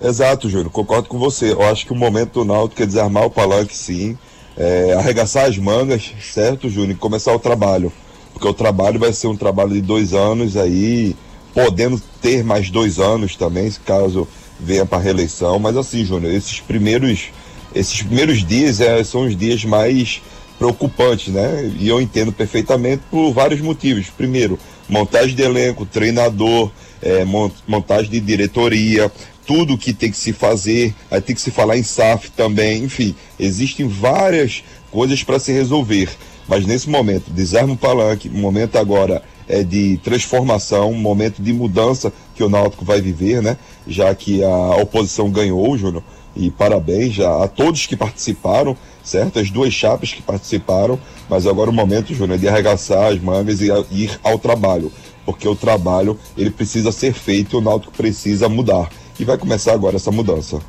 Exato, 0.00 0.48
Júnior, 0.48 0.70
concordo 0.70 1.08
com 1.08 1.18
você. 1.18 1.52
Eu 1.52 1.62
acho 1.62 1.84
que 1.84 1.92
o 1.92 1.96
momento 1.96 2.40
do 2.40 2.44
Náutico 2.44 2.82
é 2.82 2.86
desarmar 2.86 3.24
o 3.24 3.30
palanque, 3.30 3.76
sim, 3.76 4.16
é, 4.56 4.94
arregaçar 4.94 5.44
as 5.44 5.58
mangas, 5.58 6.12
certo, 6.20 6.70
Júnior, 6.70 6.92
e 6.92 6.94
começar 6.94 7.34
o 7.34 7.38
trabalho. 7.38 7.92
Porque 8.32 8.48
o 8.48 8.54
trabalho 8.54 8.98
vai 8.98 9.12
ser 9.12 9.26
um 9.26 9.36
trabalho 9.36 9.72
de 9.72 9.82
dois 9.82 10.14
anos 10.14 10.56
aí, 10.56 11.14
podendo 11.52 12.00
ter 12.22 12.42
mais 12.42 12.70
dois 12.70 12.98
anos 12.98 13.36
também, 13.36 13.70
caso 13.84 14.26
venha 14.64 14.86
para 14.86 15.02
reeleição. 15.02 15.58
Mas 15.58 15.76
assim, 15.76 16.04
Júnior, 16.04 16.32
esses 16.32 16.60
primeiros, 16.60 17.30
esses 17.74 18.02
primeiros 18.02 18.44
dias 18.44 18.80
é, 18.80 19.02
são 19.04 19.26
os 19.26 19.36
dias 19.36 19.64
mais 19.64 20.22
preocupantes, 20.58 21.32
né? 21.32 21.72
E 21.78 21.88
eu 21.88 22.00
entendo 22.00 22.32
perfeitamente 22.32 23.02
por 23.10 23.32
vários 23.32 23.60
motivos. 23.60 24.08
Primeiro, 24.10 24.58
montagem 24.88 25.34
de 25.34 25.42
elenco, 25.42 25.86
treinador, 25.86 26.70
é, 27.02 27.24
montagem 27.66 28.10
de 28.10 28.20
diretoria, 28.20 29.10
tudo 29.46 29.78
que 29.78 29.92
tem 29.92 30.10
que 30.10 30.16
se 30.16 30.32
fazer, 30.32 30.94
aí 31.10 31.20
tem 31.20 31.34
que 31.34 31.40
se 31.40 31.50
falar 31.50 31.76
em 31.76 31.82
SAF 31.82 32.30
também, 32.30 32.84
enfim, 32.84 33.14
existem 33.38 33.88
várias 33.88 34.62
coisas 34.90 35.24
para 35.24 35.38
se 35.38 35.50
resolver. 35.50 36.08
Mas 36.46 36.66
nesse 36.66 36.88
momento, 36.88 37.30
desarme 37.30 37.72
o 37.72 37.76
palanque, 37.76 38.28
momento 38.28 38.76
agora 38.76 39.22
é 39.48 39.64
de 39.64 39.98
transformação, 40.04 40.92
momento 40.92 41.42
de 41.42 41.52
mudança 41.52 42.12
que 42.40 42.44
o 42.44 42.48
Náutico 42.48 42.86
vai 42.86 43.02
viver, 43.02 43.42
né? 43.42 43.58
Já 43.86 44.14
que 44.14 44.42
a 44.42 44.76
oposição 44.76 45.30
ganhou, 45.30 45.76
Júnior, 45.76 46.02
e 46.34 46.50
parabéns 46.50 47.12
já 47.12 47.44
a 47.44 47.46
todos 47.46 47.84
que 47.84 47.94
participaram, 47.94 48.74
certo? 49.04 49.38
As 49.38 49.50
duas 49.50 49.74
chapas 49.74 50.14
que 50.14 50.22
participaram, 50.22 50.98
mas 51.28 51.46
agora 51.46 51.68
o 51.68 51.72
momento, 51.72 52.14
Júnior, 52.14 52.38
é 52.38 52.40
de 52.40 52.48
arregaçar 52.48 53.12
as 53.12 53.20
mangas 53.20 53.60
e 53.60 53.66
ir 53.90 54.18
ao 54.24 54.38
trabalho, 54.38 54.90
porque 55.26 55.46
o 55.46 55.54
trabalho 55.54 56.18
ele 56.34 56.50
precisa 56.50 56.90
ser 56.90 57.12
feito 57.12 57.58
o 57.58 57.60
Náutico 57.60 57.92
precisa 57.92 58.48
mudar 58.48 58.88
e 59.18 59.24
vai 59.24 59.36
começar 59.36 59.74
agora 59.74 59.96
essa 59.96 60.10
mudança. 60.10 60.60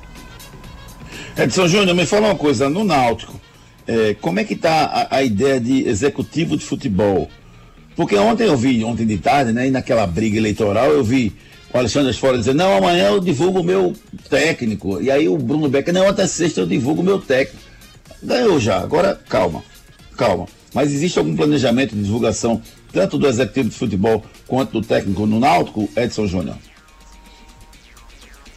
Edson 1.37 1.69
Júnior, 1.69 1.95
me 1.95 2.05
fala 2.05 2.27
uma 2.27 2.35
coisa, 2.35 2.67
no 2.67 2.83
Náutico, 2.83 3.39
é, 3.87 4.13
como 4.15 4.41
é 4.41 4.43
que 4.43 4.55
está 4.55 5.07
a, 5.09 5.15
a, 5.15 5.23
ideia 5.23 5.57
de 5.57 5.87
executivo 5.87 6.57
de 6.57 6.65
futebol? 6.65 7.29
Porque 7.95 8.17
ontem 8.17 8.47
eu 8.47 8.57
vi, 8.57 8.83
ontem 8.83 9.05
de 9.05 9.17
tarde, 9.17 9.53
né, 9.53 9.67
e 9.67 9.71
naquela 9.71 10.05
briga 10.05 10.37
eleitoral, 10.37 10.91
eu 10.91 11.03
vi 11.03 11.33
o 11.73 11.77
Alexandre 11.77 12.13
Fora 12.13 12.37
dizer, 12.37 12.53
não, 12.53 12.77
amanhã 12.77 13.09
eu 13.09 13.19
divulgo 13.19 13.61
o 13.61 13.63
meu 13.63 13.95
técnico. 14.29 15.01
E 15.01 15.09
aí 15.09 15.29
o 15.29 15.37
Bruno 15.37 15.69
Becker, 15.69 15.93
não, 15.93 16.07
até 16.07 16.27
sexta 16.27 16.61
eu 16.61 16.65
divulgo 16.65 17.01
o 17.01 17.05
meu 17.05 17.19
técnico. 17.19 17.63
Ganhou 18.21 18.59
já, 18.59 18.79
agora 18.79 19.19
calma, 19.29 19.63
calma. 20.17 20.47
Mas 20.73 20.91
existe 20.91 21.17
algum 21.17 21.35
planejamento 21.35 21.95
de 21.95 22.03
divulgação, 22.03 22.61
tanto 22.91 23.17
do 23.17 23.27
executivo 23.27 23.69
de 23.69 23.75
futebol 23.75 24.23
quanto 24.47 24.71
do 24.71 24.85
técnico 24.85 25.25
no 25.25 25.39
Náutico, 25.39 25.89
Edson 25.95 26.27
Júnior? 26.27 26.57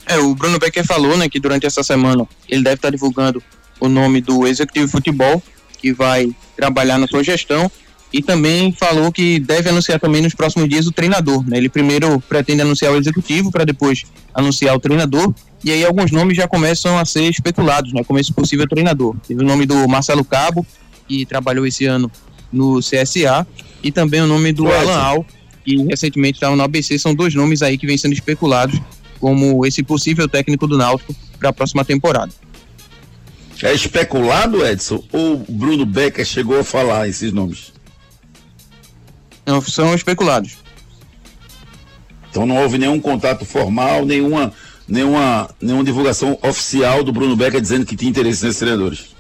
É, 0.06 0.18
o 0.18 0.34
Bruno 0.34 0.58
Becker 0.58 0.84
falou, 0.84 1.16
né, 1.16 1.28
que 1.28 1.40
durante 1.40 1.66
essa 1.66 1.82
semana 1.82 2.28
ele 2.48 2.62
deve 2.62 2.76
estar 2.76 2.90
divulgando 2.90 3.42
o 3.80 3.88
nome 3.88 4.20
do 4.20 4.46
executivo 4.46 4.86
de 4.86 4.92
futebol, 4.92 5.42
que 5.78 5.92
vai 5.92 6.30
trabalhar 6.56 6.98
na 6.98 7.06
sua 7.06 7.22
gestão, 7.22 7.70
e 8.14 8.22
também 8.22 8.70
falou 8.70 9.10
que 9.10 9.40
deve 9.40 9.68
anunciar 9.68 9.98
também 9.98 10.22
nos 10.22 10.36
próximos 10.36 10.68
dias 10.68 10.86
o 10.86 10.92
treinador, 10.92 11.44
né? 11.44 11.56
Ele 11.56 11.68
primeiro 11.68 12.20
pretende 12.20 12.62
anunciar 12.62 12.92
o 12.92 12.96
executivo 12.96 13.50
para 13.50 13.64
depois 13.64 14.04
anunciar 14.32 14.76
o 14.76 14.78
treinador, 14.78 15.34
e 15.64 15.72
aí 15.72 15.84
alguns 15.84 16.12
nomes 16.12 16.36
já 16.36 16.46
começam 16.46 16.96
a 16.96 17.04
ser 17.04 17.28
especulados, 17.28 17.92
né, 17.92 18.04
como 18.04 18.20
esse 18.20 18.32
possível 18.32 18.68
treinador. 18.68 19.16
Teve 19.26 19.42
o 19.42 19.44
nome 19.44 19.66
do 19.66 19.88
Marcelo 19.88 20.24
Cabo, 20.24 20.64
que 21.08 21.26
trabalhou 21.26 21.66
esse 21.66 21.86
ano 21.86 22.08
no 22.52 22.78
CSA, 22.78 23.44
e 23.82 23.90
também 23.90 24.20
o 24.20 24.28
nome 24.28 24.52
do 24.52 24.68
Alan 24.68 24.96
Al, 24.96 25.26
que 25.64 25.76
recentemente 25.82 26.36
estava 26.36 26.54
no 26.54 26.62
ABC, 26.62 26.96
são 27.00 27.16
dois 27.16 27.34
nomes 27.34 27.62
aí 27.62 27.76
que 27.76 27.84
vêm 27.84 27.98
sendo 27.98 28.12
especulados 28.12 28.80
como 29.18 29.66
esse 29.66 29.82
possível 29.82 30.28
técnico 30.28 30.68
do 30.68 30.78
Náutico 30.78 31.12
para 31.36 31.48
a 31.48 31.52
próxima 31.52 31.84
temporada. 31.84 32.32
É 33.60 33.72
especulado, 33.72 34.64
Edson? 34.64 35.02
Ou 35.10 35.44
Bruno 35.48 35.84
Becker 35.84 36.24
chegou 36.24 36.60
a 36.60 36.64
falar 36.64 37.08
esses 37.08 37.32
nomes? 37.32 37.74
São 39.66 39.94
especulados. 39.94 40.56
Então 42.30 42.46
não 42.46 42.56
houve 42.56 42.78
nenhum 42.78 42.98
contato 42.98 43.44
formal, 43.44 44.04
nenhuma, 44.04 44.52
nenhuma, 44.88 45.48
nenhuma 45.60 45.84
divulgação 45.84 46.38
oficial 46.42 47.04
do 47.04 47.12
Bruno 47.12 47.36
Becker 47.36 47.60
dizendo 47.60 47.86
que 47.86 47.96
tinha 47.96 48.10
interesse 48.10 48.44
nesses 48.44 48.58
treinadores. 48.58 49.14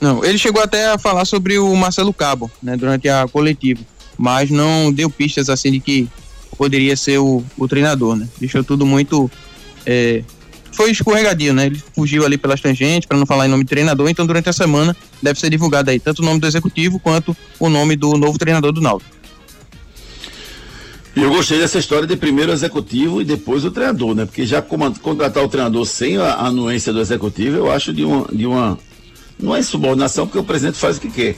Não, 0.00 0.24
ele 0.24 0.38
chegou 0.38 0.62
até 0.62 0.86
a 0.88 0.98
falar 0.98 1.24
sobre 1.24 1.58
o 1.58 1.76
Marcelo 1.76 2.12
Cabo, 2.12 2.50
né, 2.62 2.76
durante 2.76 3.08
a 3.08 3.28
coletiva, 3.28 3.80
mas 4.16 4.50
não 4.50 4.90
deu 4.90 5.10
pistas 5.10 5.50
assim 5.50 5.70
de 5.70 5.78
que 5.78 6.08
poderia 6.56 6.96
ser 6.96 7.18
o, 7.18 7.44
o 7.56 7.68
treinador, 7.68 8.16
né? 8.16 8.28
Deixou 8.38 8.64
tudo 8.64 8.84
muito. 8.84 9.30
É, 9.86 10.22
foi 10.72 10.90
escorregadio, 10.90 11.52
né? 11.52 11.66
Ele 11.66 11.82
fugiu 11.94 12.24
ali 12.24 12.38
pelas 12.38 12.60
tangentes, 12.60 13.06
para 13.06 13.18
não 13.18 13.26
falar 13.26 13.46
em 13.46 13.50
nome 13.50 13.64
de 13.64 13.70
treinador, 13.70 14.08
então 14.08 14.26
durante 14.26 14.48
a 14.48 14.52
semana 14.52 14.96
deve 15.22 15.38
ser 15.38 15.50
divulgado 15.50 15.90
aí 15.90 15.98
tanto 15.98 16.20
o 16.20 16.24
nome 16.24 16.40
do 16.40 16.46
executivo 16.46 16.98
quanto 16.98 17.36
o 17.58 17.68
nome 17.68 17.96
do 17.96 18.16
novo 18.16 18.38
treinador 18.38 18.72
do 18.72 18.80
Náutico. 18.80 19.20
Eu 21.14 21.30
gostei 21.30 21.58
dessa 21.58 21.78
história 21.78 22.06
de 22.06 22.16
primeiro 22.16 22.52
o 22.52 22.54
executivo 22.54 23.20
e 23.20 23.24
depois 23.24 23.64
o 23.64 23.70
treinador, 23.70 24.14
né? 24.14 24.24
Porque 24.24 24.46
já 24.46 24.62
contratar 24.62 25.42
o 25.42 25.48
treinador 25.48 25.84
sem 25.84 26.16
a 26.16 26.34
anuência 26.34 26.92
do 26.92 27.00
executivo, 27.00 27.56
eu 27.56 27.70
acho 27.70 27.92
de 27.92 28.04
uma. 28.04 28.26
De 28.32 28.46
uma 28.46 28.78
não 29.38 29.56
é 29.56 29.62
subordinação, 29.62 30.26
porque 30.26 30.38
o 30.38 30.44
presidente 30.44 30.76
faz 30.76 30.98
o 30.98 31.00
que 31.00 31.10
quer 31.10 31.36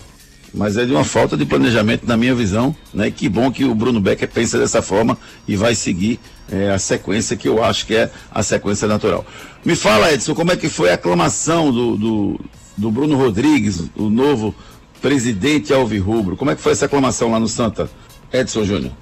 mas 0.55 0.77
é 0.77 0.85
de 0.85 0.93
uma 0.93 1.05
falta 1.05 1.37
de 1.37 1.47
planejamento, 1.47 2.07
na 2.07 2.17
minha 2.17 2.35
visão, 2.35 2.75
né? 2.93 3.11
Que 3.11 3.29
bom 3.29 3.51
que 3.51 3.65
o 3.65 3.75
Bruno 3.75 4.01
Becker 4.01 4.29
pensa 4.29 4.59
dessa 4.59 4.83
forma 4.83 5.17
e 5.49 5.57
vai 5.57 5.75
seguir 5.75 6.21
é, 6.51 6.71
a 6.71 6.79
sequência 6.79 7.37
que 7.37 7.49
eu 7.49 7.63
acho 7.63 7.87
que 7.87 7.95
é 7.95 8.11
a 8.31 8.43
sequência 8.43 8.87
natural. 8.87 9.25
Me 9.65 9.75
fala, 9.75 10.13
Edson, 10.13 10.35
como 10.35 10.53
é 10.53 10.57
que 10.57 10.69
foi 10.69 10.91
a 10.91 10.95
aclamação 10.95 11.73
do, 11.73 11.97
do, 11.97 12.41
do 12.77 12.91
Bruno 12.91 13.17
Rodrigues, 13.17 13.85
o 13.97 14.11
novo 14.11 14.55
presidente 15.01 15.73
Alvirrubro? 15.73 16.37
Como 16.37 16.51
é 16.51 16.55
que 16.55 16.61
foi 16.61 16.73
essa 16.73 16.85
aclamação 16.85 17.31
lá 17.31 17.41
no 17.41 17.49
Santa, 17.49 17.91
Edson 18.33 18.65
Júnior? 18.65 18.93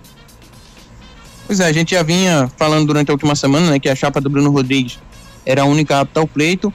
Pois 1.46 1.58
é, 1.58 1.66
a 1.66 1.72
gente 1.72 1.96
já 1.96 2.02
vinha 2.04 2.48
falando 2.56 2.86
durante 2.86 3.10
a 3.10 3.12
última 3.12 3.34
semana, 3.34 3.72
né, 3.72 3.80
que 3.80 3.88
a 3.88 3.96
chapa 3.96 4.20
do 4.20 4.30
Bruno 4.30 4.50
Rodrigues 4.50 5.00
era 5.44 5.62
a 5.62 5.64
única 5.64 5.98
apta 5.98 6.20
ao 6.20 6.26
pleito 6.26 6.72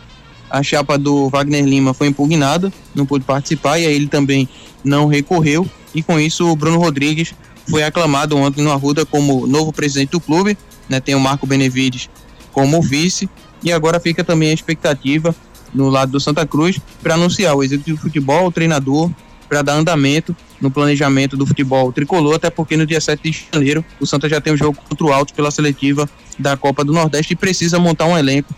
a 0.49 0.61
chapa 0.63 0.97
do 0.97 1.29
Wagner 1.29 1.65
Lima 1.65 1.93
foi 1.93 2.07
impugnada, 2.07 2.71
não 2.93 3.05
pôde 3.05 3.25
participar 3.25 3.79
e 3.79 3.85
aí 3.85 3.95
ele 3.95 4.07
também 4.07 4.47
não 4.83 5.07
recorreu. 5.07 5.67
E 5.93 6.03
com 6.03 6.19
isso, 6.19 6.49
o 6.49 6.55
Bruno 6.55 6.77
Rodrigues 6.77 7.33
foi 7.69 7.83
aclamado 7.83 8.37
ontem 8.37 8.61
no 8.61 8.71
Arruda 8.71 9.05
como 9.05 9.47
novo 9.47 9.73
presidente 9.73 10.11
do 10.11 10.19
clube. 10.19 10.57
Né, 10.87 10.99
tem 10.99 11.15
o 11.15 11.19
Marco 11.19 11.47
Benevides 11.47 12.09
como 12.51 12.81
vice. 12.81 13.29
E 13.63 13.71
agora 13.71 13.99
fica 13.99 14.23
também 14.23 14.51
a 14.51 14.53
expectativa 14.53 15.35
no 15.73 15.89
lado 15.89 16.11
do 16.11 16.19
Santa 16.19 16.45
Cruz 16.45 16.79
para 17.01 17.15
anunciar 17.15 17.55
o 17.55 17.63
executivo 17.63 17.97
de 17.97 18.03
futebol, 18.03 18.47
o 18.47 18.51
treinador, 18.51 19.09
para 19.49 19.61
dar 19.61 19.73
andamento 19.73 20.35
no 20.61 20.71
planejamento 20.71 21.35
do 21.35 21.45
futebol 21.45 21.91
tricolor, 21.91 22.35
até 22.35 22.49
porque 22.49 22.77
no 22.77 22.85
dia 22.85 23.01
7 23.01 23.29
de 23.29 23.45
janeiro 23.51 23.83
o 23.99 24.05
Santa 24.05 24.29
já 24.29 24.39
tem 24.39 24.53
um 24.53 24.57
jogo 24.57 24.77
contra 24.87 25.05
o 25.05 25.13
Alto 25.13 25.33
pela 25.33 25.51
seletiva 25.51 26.09
da 26.39 26.55
Copa 26.55 26.83
do 26.83 26.93
Nordeste 26.93 27.33
e 27.33 27.35
precisa 27.35 27.77
montar 27.77 28.05
um 28.05 28.17
elenco 28.17 28.53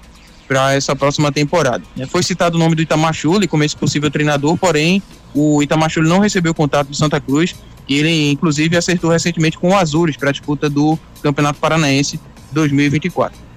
para 0.47 0.73
essa 0.73 0.95
próxima 0.95 1.31
temporada. 1.31 1.83
É, 1.97 2.05
foi 2.05 2.23
citado 2.23 2.55
o 2.55 2.59
nome 2.59 2.75
do 2.75 2.81
Itamachule 2.81 3.47
como 3.47 3.63
esse 3.63 3.75
possível 3.75 4.09
treinador, 4.09 4.57
porém 4.57 5.01
o 5.33 5.61
Itamachule 5.61 6.07
não 6.07 6.19
recebeu 6.19 6.53
contato 6.53 6.87
do 6.87 6.95
Santa 6.95 7.19
Cruz 7.19 7.55
e 7.87 7.95
ele 7.95 8.31
inclusive 8.31 8.75
acertou 8.77 9.09
recentemente 9.09 9.57
com 9.57 9.69
o 9.69 9.77
Azures 9.77 10.17
para 10.17 10.29
a 10.29 10.31
disputa 10.31 10.69
do 10.69 10.97
Campeonato 11.21 11.59
Paranaense 11.59 12.19
2024. 12.51 13.47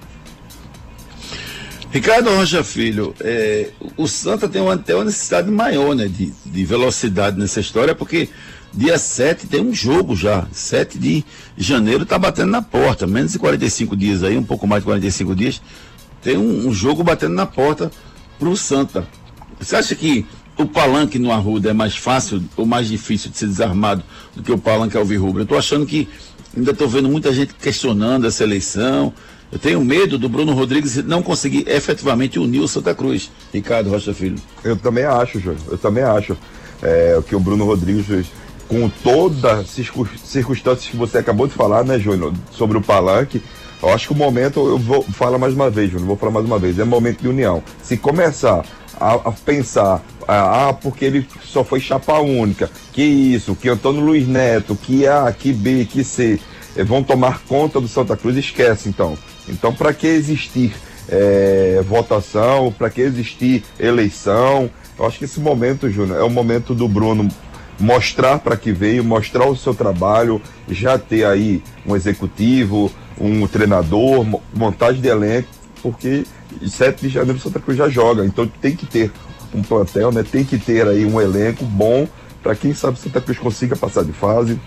Ricardo 1.91 2.29
Rocha 2.29 2.63
Filho, 2.63 3.13
é, 3.19 3.69
o 3.97 4.07
Santa 4.07 4.47
tem 4.47 4.61
uma, 4.61 4.77
tem 4.77 4.95
uma 4.95 5.03
necessidade 5.03 5.51
maior 5.51 5.93
né, 5.93 6.07
de, 6.07 6.31
de 6.45 6.63
velocidade 6.63 7.37
nessa 7.37 7.59
história, 7.59 7.93
porque 7.93 8.29
dia 8.73 8.97
7 8.97 9.47
tem 9.47 9.61
um 9.61 9.73
jogo 9.73 10.15
já. 10.15 10.47
7 10.53 10.97
de 10.97 11.25
janeiro 11.57 12.03
está 12.03 12.17
batendo 12.17 12.49
na 12.49 12.61
porta. 12.61 13.05
Menos 13.05 13.33
de 13.33 13.39
45 13.39 13.97
dias 13.97 14.23
aí, 14.23 14.37
um 14.37 14.43
pouco 14.43 14.65
mais 14.65 14.81
de 14.81 14.85
45 14.85 15.35
dias. 15.35 15.61
Tem 16.21 16.37
um, 16.37 16.67
um 16.67 16.73
jogo 16.73 17.03
batendo 17.03 17.33
na 17.33 17.45
porta 17.45 17.91
para 18.37 18.49
o 18.49 18.55
Santa. 18.55 19.07
Você 19.59 19.75
acha 19.75 19.95
que 19.95 20.25
o 20.57 20.65
palanque 20.65 21.17
no 21.17 21.31
Arruda 21.31 21.69
é 21.69 21.73
mais 21.73 21.95
fácil 21.95 22.43
ou 22.55 22.65
mais 22.65 22.87
difícil 22.87 23.31
de 23.31 23.37
ser 23.37 23.47
desarmado 23.47 24.03
do 24.35 24.43
que 24.43 24.51
o 24.51 24.57
palanque 24.57 24.97
Alvirrubro? 24.97 25.41
Eu 25.41 25.43
estou 25.43 25.57
achando 25.57 25.85
que 25.85 26.07
ainda 26.55 26.71
estou 26.71 26.87
vendo 26.87 27.09
muita 27.09 27.33
gente 27.33 27.53
questionando 27.53 28.27
essa 28.27 28.43
eleição. 28.43 29.13
Eu 29.51 29.59
tenho 29.59 29.83
medo 29.83 30.17
do 30.17 30.29
Bruno 30.29 30.53
Rodrigues 30.53 31.03
não 31.03 31.21
conseguir 31.21 31.67
efetivamente 31.67 32.39
unir 32.39 32.61
o 32.61 32.67
Santa 32.67 32.95
Cruz. 32.95 33.29
Ricardo 33.53 33.89
Rocha 33.89 34.13
Filho. 34.13 34.37
Eu 34.63 34.77
também 34.77 35.03
acho, 35.03 35.39
Júlio. 35.39 35.59
Eu 35.69 35.77
também 35.77 36.03
acho 36.03 36.37
é, 36.81 37.21
que 37.27 37.35
o 37.35 37.39
Bruno 37.39 37.65
Rodrigues, 37.65 38.27
com 38.67 38.89
todas 39.03 39.43
as 39.43 39.67
circunstâncias 40.23 40.87
que 40.87 40.95
você 40.95 41.17
acabou 41.17 41.47
de 41.47 41.53
falar, 41.53 41.83
né, 41.83 41.99
Júnior, 41.99 42.33
sobre 42.51 42.77
o 42.77 42.81
palanque, 42.81 43.41
eu 43.81 43.89
acho 43.89 44.07
que 44.07 44.13
o 44.13 44.15
momento, 44.15 44.59
eu 44.67 44.77
vou 44.77 45.03
falar 45.03 45.37
mais 45.37 45.53
uma 45.53 45.69
vez, 45.69 45.89
Júnior, 45.89 46.07
vou 46.07 46.17
falar 46.17 46.31
mais 46.31 46.45
uma 46.45 46.59
vez, 46.59 46.77
é 46.77 46.83
momento 46.83 47.21
de 47.21 47.27
união. 47.27 47.63
Se 47.81 47.97
começar 47.97 48.63
a, 48.99 49.13
a 49.13 49.31
pensar, 49.31 50.03
ah, 50.27 50.73
porque 50.79 51.05
ele 51.05 51.27
só 51.43 51.63
foi 51.63 51.79
chapa 51.79 52.19
única, 52.19 52.69
que 52.93 53.01
isso, 53.01 53.55
que 53.55 53.69
Antônio 53.69 54.01
Luiz 54.01 54.27
Neto, 54.27 54.75
que 54.75 55.07
A, 55.07 55.31
que 55.31 55.51
B, 55.51 55.85
que 55.85 56.03
C, 56.03 56.39
eh, 56.75 56.83
vão 56.83 57.03
tomar 57.03 57.41
conta 57.47 57.81
do 57.81 57.87
Santa 57.87 58.15
Cruz, 58.15 58.37
esquece 58.37 58.87
então. 58.87 59.17
Então, 59.49 59.73
para 59.73 59.93
que 59.93 60.07
existir 60.07 60.73
é, 61.09 61.83
votação, 61.85 62.73
para 62.77 62.89
que 62.89 63.01
existir 63.01 63.63
eleição? 63.79 64.69
Eu 64.97 65.05
acho 65.05 65.17
que 65.17 65.25
esse 65.25 65.39
momento, 65.39 65.89
Júnior, 65.89 66.19
é 66.19 66.23
o 66.23 66.29
momento 66.29 66.73
do 66.75 66.87
Bruno 66.87 67.27
mostrar 67.79 68.39
para 68.39 68.55
que 68.55 68.71
veio, 68.71 69.03
mostrar 69.03 69.47
o 69.47 69.55
seu 69.55 69.73
trabalho, 69.73 70.41
já 70.69 70.99
ter 70.99 71.25
aí 71.25 71.63
um 71.85 71.95
executivo, 71.95 72.91
um 73.21 73.47
treinador, 73.47 74.25
montagem 74.53 75.01
de 75.01 75.07
elenco, 75.07 75.47
porque 75.81 76.25
7 76.67 77.01
de 77.01 77.09
janeiro 77.09 77.37
o 77.37 77.41
Santa 77.41 77.59
Cruz 77.59 77.77
já 77.77 77.87
joga, 77.87 78.25
então 78.25 78.47
tem 78.47 78.75
que 78.75 78.85
ter 78.85 79.11
um 79.53 79.61
plantel, 79.61 80.11
né? 80.11 80.23
Tem 80.23 80.43
que 80.43 80.57
ter 80.57 80.87
aí 80.87 81.05
um 81.05 81.21
elenco 81.21 81.63
bom 81.65 82.07
para 82.41 82.55
quem 82.55 82.73
sabe 82.73 82.99
Santa 82.99 83.21
Cruz 83.21 83.37
consiga 83.37 83.75
passar 83.75 84.03
de 84.03 84.11
fase 84.11 84.59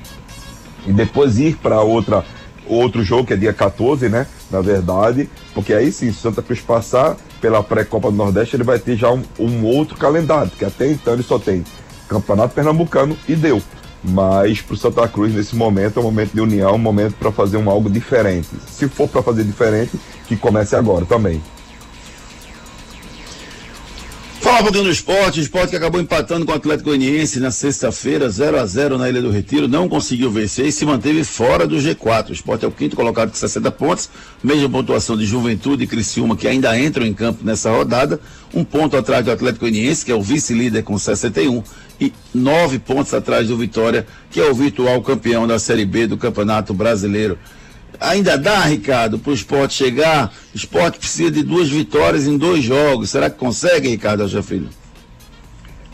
e 0.86 0.92
depois 0.92 1.38
ir 1.38 1.56
para 1.56 1.80
outra 1.80 2.24
outro 2.66 3.02
jogo, 3.02 3.26
que 3.26 3.34
é 3.34 3.36
dia 3.36 3.52
14, 3.52 4.08
né? 4.08 4.26
Na 4.50 4.60
verdade, 4.60 5.28
porque 5.52 5.74
aí 5.74 5.92
sim, 5.92 6.10
se 6.12 6.18
Santa 6.18 6.42
Cruz 6.42 6.60
passar 6.60 7.16
pela 7.40 7.62
pré-Copa 7.62 8.10
do 8.10 8.16
Nordeste, 8.16 8.56
ele 8.56 8.64
vai 8.64 8.78
ter 8.78 8.96
já 8.96 9.10
um, 9.10 9.22
um 9.38 9.64
outro 9.64 9.98
calendário, 9.98 10.48
porque 10.48 10.64
até 10.64 10.90
então 10.90 11.12
ele 11.12 11.22
só 11.22 11.38
tem 11.38 11.62
Campeonato 12.08 12.54
Pernambucano 12.54 13.16
e 13.28 13.34
deu. 13.34 13.60
Mas 14.06 14.60
para 14.60 14.74
o 14.74 14.76
Santa 14.76 15.08
Cruz, 15.08 15.34
nesse 15.34 15.56
momento, 15.56 15.98
é 15.98 16.00
um 16.00 16.04
momento 16.04 16.32
de 16.32 16.40
união, 16.40 16.74
um 16.74 16.78
momento 16.78 17.14
para 17.14 17.32
fazer 17.32 17.56
um 17.56 17.70
algo 17.70 17.88
diferente. 17.88 18.48
Se 18.68 18.86
for 18.86 19.08
para 19.08 19.22
fazer 19.22 19.44
diferente, 19.44 19.98
que 20.26 20.36
comece 20.36 20.76
agora 20.76 21.06
também. 21.06 21.40
Fala 24.54 24.62
um 24.62 24.66
pouquinho 24.66 24.84
do 24.84 24.90
esporte, 24.92 25.40
o 25.40 25.42
esporte 25.42 25.70
que 25.70 25.76
acabou 25.76 26.00
empatando 26.00 26.46
com 26.46 26.52
o 26.52 26.54
Atlético 26.54 26.90
Goianiense 26.90 27.40
na 27.40 27.50
sexta-feira, 27.50 28.30
0 28.30 28.60
a 28.60 28.64
0 28.64 28.98
na 28.98 29.08
Ilha 29.08 29.20
do 29.20 29.28
Retiro, 29.28 29.66
não 29.66 29.88
conseguiu 29.88 30.30
vencer 30.30 30.66
e 30.66 30.70
se 30.70 30.86
manteve 30.86 31.24
fora 31.24 31.66
do 31.66 31.74
G4. 31.74 32.28
O 32.28 32.32
esporte 32.32 32.64
é 32.64 32.68
o 32.68 32.70
quinto 32.70 32.94
colocado 32.94 33.30
com 33.30 33.36
60 33.36 33.68
pontos, 33.72 34.08
mesma 34.44 34.70
pontuação 34.70 35.16
de 35.16 35.26
Juventude 35.26 35.82
e 35.82 35.86
Criciúma, 35.88 36.36
que 36.36 36.46
ainda 36.46 36.78
entram 36.78 37.04
em 37.04 37.12
campo 37.12 37.44
nessa 37.44 37.68
rodada, 37.68 38.20
um 38.54 38.62
ponto 38.62 38.96
atrás 38.96 39.24
do 39.24 39.32
Atlético 39.32 39.64
Goianiense, 39.64 40.04
que 40.04 40.12
é 40.12 40.14
o 40.14 40.22
vice-líder 40.22 40.84
com 40.84 40.96
61, 40.96 41.60
e 42.00 42.12
nove 42.32 42.78
pontos 42.78 43.12
atrás 43.12 43.48
do 43.48 43.56
Vitória, 43.56 44.06
que 44.30 44.40
é 44.40 44.48
o 44.48 44.54
virtual 44.54 45.02
campeão 45.02 45.48
da 45.48 45.58
Série 45.58 45.84
B 45.84 46.06
do 46.06 46.16
Campeonato 46.16 46.72
Brasileiro. 46.72 47.36
Ainda 48.00 48.36
dá, 48.36 48.60
Ricardo, 48.60 49.18
para 49.18 49.30
o 49.30 49.34
esporte 49.34 49.74
chegar? 49.74 50.32
O 50.52 50.56
esporte 50.56 50.98
precisa 50.98 51.30
de 51.30 51.42
duas 51.42 51.68
vitórias 51.68 52.26
em 52.26 52.36
dois 52.36 52.64
jogos. 52.64 53.10
Será 53.10 53.30
que 53.30 53.38
consegue, 53.38 53.88
Ricardo 53.88 54.22
Alja 54.22 54.42
Filho? 54.42 54.68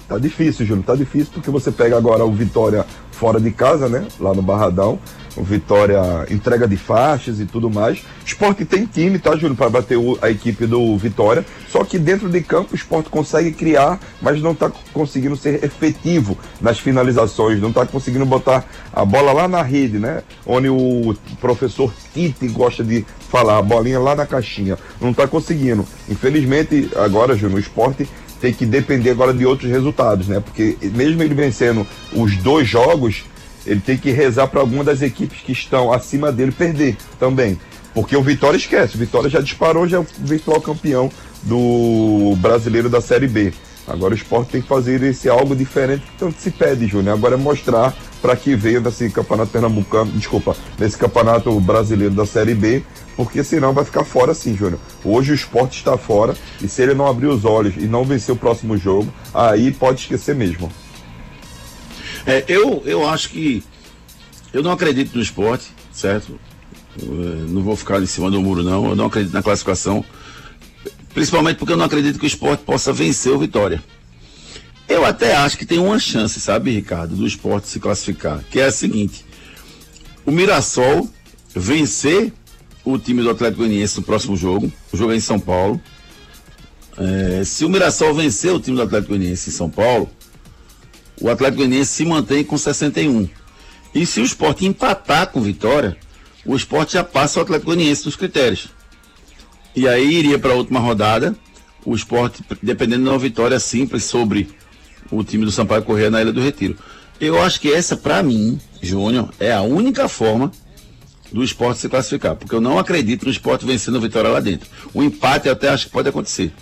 Tá 0.09 0.19
difícil, 0.19 0.67
Júnior. 0.67 0.87
Tá 0.87 0.97
difícil 0.97 1.29
porque 1.33 1.51
você 1.51 1.71
pega 1.71 1.97
agora 1.97 2.25
o 2.25 2.33
Vitória 2.33 2.85
fora 3.13 3.41
de 3.41 3.51
casa, 3.51 3.89
né? 3.89 4.07
Lá 4.19 4.35
no 4.35 4.43
Barradão 4.43 4.99
o 5.37 5.43
Vitória 5.43 6.01
entrega 6.31 6.67
de 6.67 6.77
faixas 6.77 7.41
e 7.41 7.47
tudo 7.47 7.71
mais. 7.71 8.03
Esporte 8.25 8.65
tem 8.65 8.87
time, 8.87 9.19
tá, 9.19 9.37
Júlio, 9.37 9.57
para 9.57 9.71
bater 9.71 9.97
o, 9.97 10.19
a 10.21 10.31
equipe 10.31 10.67
do 10.67 10.97
Vitória. 10.97 11.45
Só 11.69 11.85
que 11.85 11.99
dentro 11.99 12.29
de 12.29 12.41
campo 12.41 12.73
o 12.73 12.75
esporte 12.75 13.09
consegue 13.09 13.53
criar, 13.53 13.99
mas 14.21 14.41
não 14.41 14.53
está 14.53 14.71
conseguindo 14.93 15.37
ser 15.37 15.65
efetivo 15.65 16.39
nas 16.61 16.79
finalizações, 16.79 17.61
não 17.61 17.69
está 17.71 17.87
conseguindo 17.87 18.27
botar 18.27 18.65
a 18.93 19.05
bola 19.05 19.33
lá 19.33 19.49
na 19.49 19.63
rede, 19.63 19.99
né? 19.99 20.23
Onde 20.47 20.69
o 20.69 21.15
professor 21.41 21.93
Tite 22.13 22.49
gosta 22.49 22.83
de 22.83 23.05
falar, 23.29 23.59
a 23.59 23.63
bolinha 23.63 23.99
lá 23.99 24.15
na 24.15 24.27
caixinha. 24.27 24.77
Não 25.01 25.11
está 25.11 25.27
conseguindo. 25.27 25.87
Infelizmente, 26.09 26.91
agora, 26.97 27.37
Júlio, 27.37 27.57
o 27.57 27.61
esporte 27.61 28.09
tem 28.41 28.53
que 28.53 28.65
depender 28.65 29.11
agora 29.11 29.35
de 29.35 29.45
outros 29.45 29.71
resultados, 29.71 30.27
né? 30.27 30.41
Porque 30.41 30.77
mesmo 30.95 31.23
ele 31.23 31.35
vencendo 31.35 31.87
os 32.13 32.37
dois 32.39 32.67
jogos, 32.67 33.25
ele 33.67 33.81
tem 33.81 33.97
que 33.97 34.11
rezar 34.11 34.49
para 34.49 34.61
alguma 34.61 34.85
das 34.85 35.03
equipes 35.03 35.41
que 35.41 35.53
estão 35.53 35.93
acima 35.93 36.33
dele 36.33 36.53
perder 36.53 36.97
também. 37.19 37.59
Porque 37.93 38.17
o 38.17 38.23
Vitória 38.23 38.57
esquece, 38.57 38.95
o 38.95 38.99
Vitória 38.99 39.29
já 39.29 39.41
disparou, 39.41 39.87
já 39.87 39.97
é 39.97 40.01
o 40.01 40.07
virtual 40.19 40.61
campeão 40.61 41.11
do 41.43 42.37
brasileiro 42.39 42.89
da 42.89 43.01
Série 43.01 43.27
B. 43.27 43.53
Agora 43.87 44.15
o 44.15 44.17
esporte 44.17 44.53
tem 44.53 44.63
que 44.63 44.69
fazer 44.69 45.03
esse 45.03 45.29
algo 45.29 45.57
diferente 45.57 46.03
que 46.03 46.19
tanto 46.19 46.41
se 46.41 46.51
pede, 46.51 46.87
Júnior. 46.87 47.17
Agora 47.17 47.35
é 47.35 47.39
mostrar 47.39 47.95
para 48.23 48.37
que 48.37 48.55
veio 48.55 48.81
nesse 48.81 49.11
campeonato 49.11 49.51
pernambucano, 49.51 50.13
desculpa, 50.13 50.57
nesse 50.79 50.97
campeonato 50.97 51.59
brasileiro 51.61 52.15
da 52.15 52.25
Série 52.27 52.55
B, 52.55 52.85
porque 53.17 53.43
senão 53.43 53.73
vai 53.73 53.85
ficar 53.85 54.05
fora 54.05 54.33
sim, 54.33 54.57
Júnior. 54.57 54.79
Hoje 55.05 55.33
o 55.33 55.35
esporte 55.35 55.79
está 55.79 55.97
fora 55.97 56.35
e 56.63 56.69
se 56.69 56.83
ele 56.83 56.95
não 56.95 57.07
abrir 57.07 57.27
os 57.27 57.45
olhos 57.45 57.75
e 57.77 57.87
não 57.87 58.05
vencer 58.05 58.33
o 58.33 58.39
próximo 58.39 58.77
jogo, 58.77 59.13
aí 59.35 59.73
pode 59.73 60.03
esquecer 60.03 60.35
mesmo. 60.35 60.71
É, 62.27 62.45
eu, 62.49 62.83
eu 62.85 63.09
acho 63.09 63.31
que. 63.31 63.63
Eu 64.53 64.63
não 64.63 64.73
acredito 64.73 65.15
no 65.15 65.23
esporte, 65.23 65.67
certo? 65.93 66.39
Eu, 67.01 67.09
não 67.49 67.63
vou 67.63 67.77
ficar 67.77 68.03
em 68.03 68.07
cima 68.07 68.31
do 68.31 68.41
muro, 68.41 68.63
não. 68.63 68.89
Eu 68.89 68.97
não 68.97 69.07
acredito 69.07 69.33
na 69.33 69.43
classificação. 69.43 70.05
Principalmente 71.15 71.57
porque 71.57 71.73
eu 71.73 71.77
não 71.77 71.85
acredito 71.85 72.19
que 72.19 72.25
o 72.25 72.27
esporte 72.27 72.63
possa 72.65 72.93
vencer 72.93 73.33
o 73.33 73.39
Vitória. 73.39 73.83
Eu 74.89 75.05
até 75.05 75.37
acho 75.37 75.57
que 75.57 75.65
tem 75.65 75.79
uma 75.79 76.01
chance, 76.01 76.41
sabe, 76.41 76.73
Ricardo, 76.73 77.15
do 77.15 77.27
esporte 77.27 77.69
se 77.69 77.79
classificar, 77.79 78.43
que 78.51 78.59
é 78.59 78.67
a 78.67 78.73
seguinte: 78.73 79.25
o 80.27 80.33
Mirassol 80.33 81.09
vencer 81.55 82.33
o 82.85 82.99
time 82.99 83.23
do 83.23 83.31
Atlético 83.31 83.59
Goianiense 83.59 83.99
no 83.99 84.03
próximo 84.03 84.37
jogo, 84.37 84.73
o 84.93 84.97
jogo 84.97 85.13
é 85.13 85.17
em 85.17 85.21
São 85.21 85.39
Paulo. 85.39 85.81
É, 86.99 87.45
se 87.45 87.65
o 87.65 87.69
Mirassol 87.69 88.15
vencer 88.15 88.53
o 88.53 88.61
time 88.61 88.77
do 88.77 88.83
Atlético 88.83 89.11
Goianiense 89.11 89.51
em 89.51 89.53
São 89.53 89.71
Paulo, 89.71 90.11
o 91.21 91.29
Atlético 91.29 91.59
Goianiense 91.59 91.93
se 91.93 92.05
mantém 92.05 92.43
com 92.43 92.57
61. 92.57 93.29
E 93.95 94.07
se 94.07 94.21
o 94.21 94.25
esporte 94.25 94.65
empatar 94.65 95.29
com 95.29 95.41
vitória, 95.41 95.97
o 96.45 96.57
esporte 96.57 96.95
já 96.95 97.05
passa 97.05 97.39
o 97.39 97.43
Atlético 97.43 97.67
Goianiense 97.67 98.07
nos 98.07 98.17
critérios. 98.17 98.69
E 99.75 99.87
aí 99.87 100.13
iria 100.13 100.39
para 100.39 100.53
a 100.53 100.57
última 100.57 100.81
rodada, 100.81 101.37
o 101.85 101.95
esporte, 101.95 102.43
dependendo 102.63 103.05
de 103.05 103.11
uma 103.11 103.19
vitória 103.19 103.59
simples 103.61 104.05
sobre 104.05 104.49
o 105.11 105.23
time 105.23 105.45
do 105.45 105.53
Sampaio 105.53 105.83
Correia 105.83 106.11
na 106.11 106.21
Ilha 106.21 106.33
do 106.33 106.41
Retiro. 106.41 106.77
Eu 107.21 107.41
acho 107.43 107.61
que 107.61 107.73
essa, 107.73 107.97
para 107.97 108.23
mim, 108.23 108.59
Júnior, 108.81 109.31
é 109.39 109.53
a 109.53 109.61
única 109.61 110.09
forma 110.09 110.51
do 111.31 111.45
esporte 111.45 111.81
se 111.81 111.89
classificar, 111.89 112.35
porque 112.35 112.55
eu 112.55 112.61
não 112.61 112.79
acredito 112.79 113.25
no 113.25 113.31
esporte 113.31 113.65
vencendo 113.65 113.99
a 113.99 114.01
vitória 114.01 114.31
lá 114.31 114.41
dentro. 114.41 114.69
O 114.93 115.03
empate 115.03 115.47
eu 115.47 115.53
até 115.53 115.69
acho 115.69 115.87
que 115.87 115.93
pode 115.93 116.09
acontecer, 116.09 116.53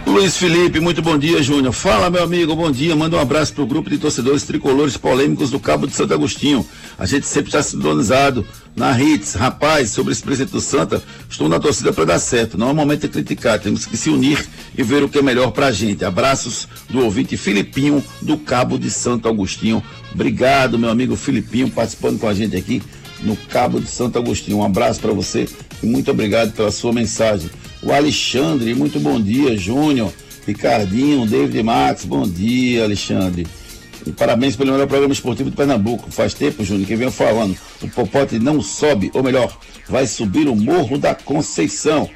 Luiz 0.07 0.37
Felipe, 0.37 0.79
muito 0.79 1.01
bom 1.01 1.17
dia, 1.17 1.43
Júnior. 1.43 1.73
Fala, 1.73 2.09
meu 2.09 2.23
amigo, 2.23 2.55
bom 2.55 2.71
dia. 2.71 2.95
Manda 2.95 3.17
um 3.17 3.19
abraço 3.19 3.53
pro 3.53 3.67
grupo 3.67 3.89
de 3.89 3.97
torcedores 3.97 4.43
tricolores 4.43 4.95
polêmicos 4.95 5.51
do 5.51 5.59
Cabo 5.59 5.85
de 5.85 5.93
Santo 5.93 6.13
Agostinho. 6.13 6.65
A 6.97 7.05
gente 7.05 7.27
sempre 7.27 7.49
está 7.49 7.61
sintonizado 7.61 8.47
na 8.73 8.97
Hits. 8.99 9.33
Rapaz, 9.33 9.89
sobre 9.89 10.13
esse 10.13 10.23
presidente 10.23 10.53
do 10.53 10.61
Santa, 10.61 11.03
estou 11.29 11.49
na 11.49 11.59
torcida 11.59 11.91
para 11.91 12.05
dar 12.05 12.19
certo. 12.19 12.57
Não 12.57 12.69
é 12.69 12.73
momento 12.73 13.01
de 13.01 13.09
criticar, 13.09 13.59
temos 13.59 13.85
que 13.85 13.97
se 13.97 14.09
unir 14.09 14.47
e 14.77 14.81
ver 14.81 15.03
o 15.03 15.09
que 15.09 15.19
é 15.19 15.21
melhor 15.21 15.51
pra 15.51 15.73
gente. 15.73 16.05
Abraços 16.05 16.69
do 16.89 17.03
ouvinte 17.03 17.35
Filipinho, 17.35 18.01
do 18.21 18.37
Cabo 18.37 18.79
de 18.79 18.89
Santo 18.89 19.27
Agostinho. 19.27 19.83
Obrigado, 20.13 20.79
meu 20.79 20.89
amigo 20.89 21.17
Filipinho, 21.17 21.69
participando 21.69 22.17
com 22.17 22.29
a 22.29 22.33
gente 22.33 22.55
aqui 22.55 22.81
no 23.23 23.35
Cabo 23.35 23.81
de 23.81 23.89
Santo 23.89 24.17
Agostinho. 24.17 24.59
Um 24.59 24.63
abraço 24.63 25.01
para 25.01 25.11
você 25.11 25.49
e 25.83 25.85
muito 25.85 26.09
obrigado 26.09 26.53
pela 26.53 26.71
sua 26.71 26.93
mensagem. 26.93 27.49
O 27.81 27.91
Alexandre, 27.91 28.73
muito 28.73 28.99
bom 28.99 29.21
dia, 29.21 29.55
Júnior, 29.55 30.11
Ricardinho, 30.45 31.27
David 31.27 31.61
Max, 31.61 32.05
bom 32.05 32.27
dia, 32.27 32.83
Alexandre. 32.83 33.45
E 34.05 34.11
parabéns 34.11 34.55
pelo 34.55 34.71
melhor 34.71 34.87
programa 34.87 35.13
esportivo 35.13 35.49
de 35.49 35.55
Pernambuco. 35.55 36.09
Faz 36.09 36.33
tempo, 36.33 36.63
Júnior, 36.63 36.87
que 36.87 36.95
vem 36.95 37.11
falando. 37.11 37.55
O 37.81 37.87
Popote 37.89 38.39
não 38.39 38.61
sobe, 38.61 39.11
ou 39.13 39.21
melhor, 39.21 39.55
vai 39.87 40.07
subir 40.07 40.47
o 40.47 40.55
Morro 40.55 40.97
da 40.97 41.13
Conceição. 41.13 42.09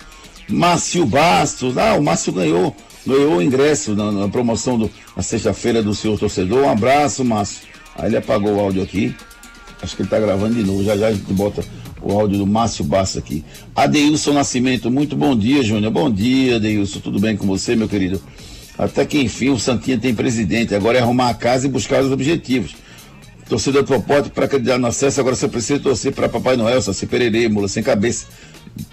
Márcio 0.49 1.05
Bastos, 1.05 1.77
ah, 1.77 1.93
o 1.93 2.03
Márcio 2.03 2.33
ganhou, 2.33 2.75
ganhou 3.05 3.37
o 3.37 3.41
ingresso 3.41 3.95
na, 3.95 4.11
na 4.11 4.27
promoção 4.27 4.77
do, 4.77 4.89
na 5.15 5.21
sexta-feira 5.21 5.83
do 5.83 5.93
senhor 5.93 6.17
torcedor. 6.17 6.63
Um 6.63 6.69
abraço, 6.69 7.23
Márcio. 7.23 7.67
Aí 7.95 8.07
ele 8.07 8.17
apagou 8.17 8.55
o 8.55 8.59
áudio 8.59 8.81
aqui. 8.81 9.15
Acho 9.81 9.95
que 9.95 10.01
ele 10.01 10.07
está 10.07 10.19
gravando 10.19 10.55
de 10.55 10.63
novo. 10.63 10.83
Já 10.83 10.97
já 10.97 11.07
a 11.07 11.13
gente 11.13 11.31
bota 11.33 11.63
o 12.01 12.11
áudio 12.11 12.37
do 12.37 12.47
Márcio 12.47 12.83
Bastos 12.83 13.17
aqui. 13.17 13.43
Adeilson 13.75 14.33
Nascimento, 14.33 14.89
muito 14.89 15.15
bom 15.15 15.35
dia, 15.35 15.63
Júnior. 15.63 15.91
Bom 15.91 16.11
dia, 16.11 16.57
Adeilson. 16.57 16.99
Tudo 16.99 17.19
bem 17.19 17.37
com 17.37 17.45
você, 17.45 17.75
meu 17.75 17.87
querido? 17.87 18.21
Até 18.77 19.05
que 19.05 19.19
enfim 19.19 19.49
o 19.49 19.59
Santinha 19.59 19.97
tem 19.97 20.13
presidente. 20.13 20.73
Agora 20.73 20.97
é 20.97 21.01
arrumar 21.01 21.29
a 21.29 21.33
casa 21.33 21.67
e 21.67 21.69
buscar 21.69 22.03
os 22.03 22.11
objetivos. 22.11 22.75
Torcedor 23.47 23.83
do 23.83 23.87
Popote, 23.87 24.29
para 24.29 24.45
acreditar 24.45 24.77
no 24.77 24.87
acesso, 24.87 25.19
agora 25.19 25.35
você 25.35 25.47
precisa 25.47 25.79
torcer 25.79 26.13
para 26.13 26.29
Papai 26.29 26.55
Noel, 26.55 26.81
Saci 26.81 27.05
Pererê, 27.05 27.49
Mula 27.49 27.67
Sem 27.67 27.83
Cabeça. 27.83 28.27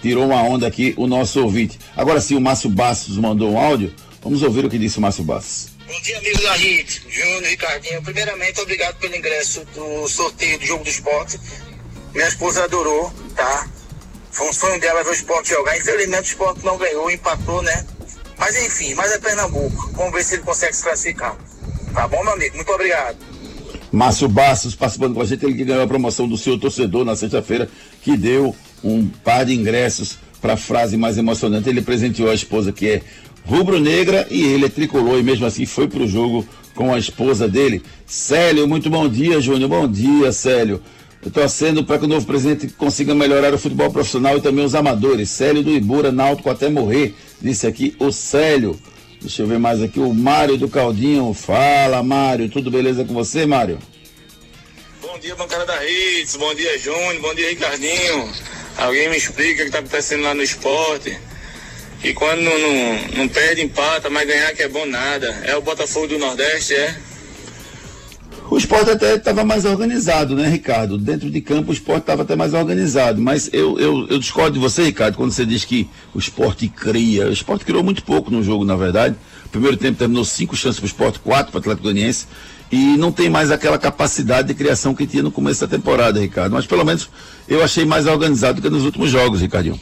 Tirou 0.01 0.25
uma 0.25 0.43
onda 0.43 0.67
aqui 0.67 0.93
o 0.97 1.07
nosso 1.07 1.41
ouvinte. 1.41 1.79
Agora 1.95 2.19
sim, 2.19 2.35
o 2.35 2.41
Márcio 2.41 2.69
Bastos 2.69 3.17
mandou 3.17 3.53
um 3.53 3.57
áudio. 3.57 3.93
Vamos 4.21 4.43
ouvir 4.43 4.65
o 4.65 4.69
que 4.69 4.77
disse 4.77 4.97
o 4.97 5.01
Márcio 5.01 5.23
Bastos. 5.23 5.69
Bom 5.87 6.01
dia, 6.01 6.17
amigos 6.17 6.43
da 6.43 6.53
RIT, 6.53 7.01
Júnior, 7.09 7.43
Ricardinho. 7.43 8.01
Primeiramente, 8.03 8.59
obrigado 8.59 8.95
pelo 8.97 9.15
ingresso 9.15 9.65
do 9.73 10.07
sorteio 10.07 10.59
do 10.59 10.65
jogo 10.65 10.83
do 10.83 10.89
esporte. 10.89 11.39
Minha 12.13 12.27
esposa 12.27 12.63
adorou, 12.63 13.11
tá? 13.35 13.67
Foi 14.31 14.49
um 14.49 14.53
sonho 14.53 14.79
dela 14.79 15.03
ver 15.03 15.09
o 15.09 15.13
esporte 15.13 15.49
jogar. 15.49 15.77
Infelizmente, 15.77 16.21
o 16.21 16.31
esporte 16.31 16.65
não 16.65 16.77
ganhou, 16.77 17.09
empatou, 17.09 17.61
né? 17.61 17.85
Mas 18.37 18.55
enfim, 18.65 18.93
mas 18.93 19.11
é 19.11 19.19
Pernambuco. 19.19 19.91
Vamos 19.93 20.13
ver 20.13 20.23
se 20.23 20.35
ele 20.35 20.43
consegue 20.43 20.73
se 20.73 20.83
classificar. 20.83 21.35
Tá 21.93 22.07
bom, 22.07 22.23
meu 22.23 22.33
amigo? 22.33 22.55
Muito 22.55 22.71
obrigado. 22.71 23.17
Márcio 23.91 24.27
Bastos 24.27 24.75
participando 24.75 25.15
com 25.15 25.21
a 25.21 25.25
gente, 25.25 25.43
ele 25.43 25.55
que 25.55 25.65
ganhou 25.65 25.83
a 25.83 25.87
promoção 25.87 26.27
do 26.27 26.37
seu 26.37 26.59
torcedor 26.59 27.03
na 27.03 27.15
sexta-feira, 27.15 27.67
que 28.01 28.15
deu 28.15 28.55
um 28.83 29.07
par 29.07 29.45
de 29.45 29.53
ingressos 29.53 30.17
para 30.39 30.53
a 30.53 30.57
frase 30.57 30.95
mais 30.95 31.17
emocionante. 31.17 31.69
Ele 31.69 31.81
presenteou 31.81 32.29
a 32.29 32.33
esposa 32.33 32.71
que 32.71 32.87
é 32.87 33.01
rubro-negra 33.45 34.27
e 34.29 34.43
ele 34.43 34.65
é 34.65 34.69
tricolor 34.69 35.19
e 35.19 35.23
mesmo 35.23 35.45
assim 35.45 35.65
foi 35.65 35.87
para 35.87 36.03
o 36.03 36.07
jogo 36.07 36.47
com 36.75 36.93
a 36.93 36.99
esposa 36.99 37.47
dele. 37.47 37.83
Célio, 38.05 38.67
muito 38.67 38.89
bom 38.89 39.09
dia, 39.09 39.41
Júnior. 39.41 39.69
Bom 39.69 39.87
dia, 39.87 40.31
Célio. 40.31 40.81
Torcendo 41.33 41.83
para 41.83 41.99
que 41.99 42.05
o 42.05 42.07
novo 42.07 42.25
presidente 42.25 42.69
consiga 42.69 43.13
melhorar 43.13 43.53
o 43.53 43.57
futebol 43.57 43.91
profissional 43.91 44.37
e 44.37 44.41
também 44.41 44.63
os 44.63 44.73
amadores. 44.73 45.29
Célio 45.29 45.61
do 45.61 45.69
Ibura, 45.69 46.11
Náutico 46.11 46.49
até 46.49 46.69
morrer, 46.69 47.13
disse 47.41 47.67
aqui 47.67 47.95
o 47.99 48.11
Célio. 48.11 48.79
Deixa 49.19 49.41
eu 49.41 49.47
ver 49.47 49.59
mais 49.59 49.83
aqui, 49.83 49.99
o 49.99 50.13
Mário 50.13 50.57
do 50.57 50.69
Caldinho. 50.69 51.33
Fala, 51.33 52.01
Mário, 52.01 52.49
tudo 52.49 52.71
beleza 52.71 53.03
com 53.03 53.13
você, 53.13 53.45
Mário? 53.45 53.77
Bom 55.01 55.19
dia, 55.19 55.35
bancada 55.35 55.65
da 55.65 55.85
Hits, 55.85 56.37
bom 56.37 56.55
dia, 56.55 56.79
Júnior, 56.79 57.19
bom 57.19 57.35
dia, 57.35 57.49
Ricardinho. 57.49 58.31
Alguém 58.77 59.09
me 59.09 59.17
explica 59.17 59.55
o 59.55 59.57
que 59.57 59.63
está 59.63 59.79
acontecendo 59.79 60.23
lá 60.23 60.33
no 60.33 60.41
esporte. 60.41 61.19
E 62.01 62.13
quando 62.13 62.41
não, 62.41 62.57
não, 62.57 63.07
não 63.17 63.27
perde, 63.27 63.61
empata, 63.61 64.09
mas 64.09 64.25
ganhar 64.25 64.53
que 64.53 64.63
é 64.63 64.69
bom 64.69 64.85
nada. 64.85 65.27
É 65.43 65.55
o 65.57 65.61
Botafogo 65.61 66.07
do 66.07 66.17
Nordeste, 66.17 66.73
é? 66.73 66.95
O 68.51 68.57
esporte 68.57 68.89
até 68.89 69.15
estava 69.15 69.45
mais 69.45 69.63
organizado, 69.63 70.35
né, 70.35 70.49
Ricardo? 70.49 70.97
Dentro 70.97 71.29
de 71.29 71.39
campo 71.39 71.69
o 71.69 71.73
esporte 71.73 72.01
estava 72.01 72.23
até 72.23 72.35
mais 72.35 72.53
organizado. 72.55 73.21
Mas 73.21 73.47
eu, 73.53 73.77
eu, 73.79 74.07
eu, 74.07 74.17
discordo 74.17 74.53
de 74.53 74.59
você, 74.59 74.83
Ricardo, 74.83 75.15
quando 75.15 75.31
você 75.31 75.45
diz 75.45 75.63
que 75.63 75.87
o 76.15 76.19
esporte 76.19 76.67
cria. 76.67 77.27
O 77.27 77.31
esporte 77.31 77.63
criou 77.63 77.83
muito 77.83 78.03
pouco 78.03 78.31
no 78.31 78.41
jogo, 78.41 78.65
na 78.65 78.75
verdade. 78.75 79.15
O 79.45 79.49
primeiro 79.49 79.77
tempo 79.77 79.99
terminou 79.99 80.25
cinco 80.25 80.55
chances 80.55 80.79
para 80.79 80.85
o 80.85 80.87
esporte, 80.87 81.19
quatro 81.19 81.51
para 81.51 81.59
o 81.59 81.61
Atlético 81.61 81.83
Goianiense. 81.83 82.25
E 82.71 82.97
não 82.97 83.11
tem 83.11 83.29
mais 83.29 83.51
aquela 83.51 83.77
capacidade 83.77 84.47
de 84.47 84.55
criação 84.55 84.95
que 84.95 85.05
tinha 85.05 85.21
no 85.21 85.31
começo 85.31 85.61
da 85.61 85.67
temporada, 85.67 86.19
Ricardo. 86.19 86.53
Mas 86.53 86.65
pelo 86.65 86.83
menos 86.83 87.07
eu 87.47 87.63
achei 87.63 87.85
mais 87.85 88.07
organizado 88.07 88.59
do 88.59 88.63
que 88.63 88.69
nos 88.69 88.83
últimos 88.83 89.11
jogos, 89.11 89.41
Ricardinho. 89.41 89.79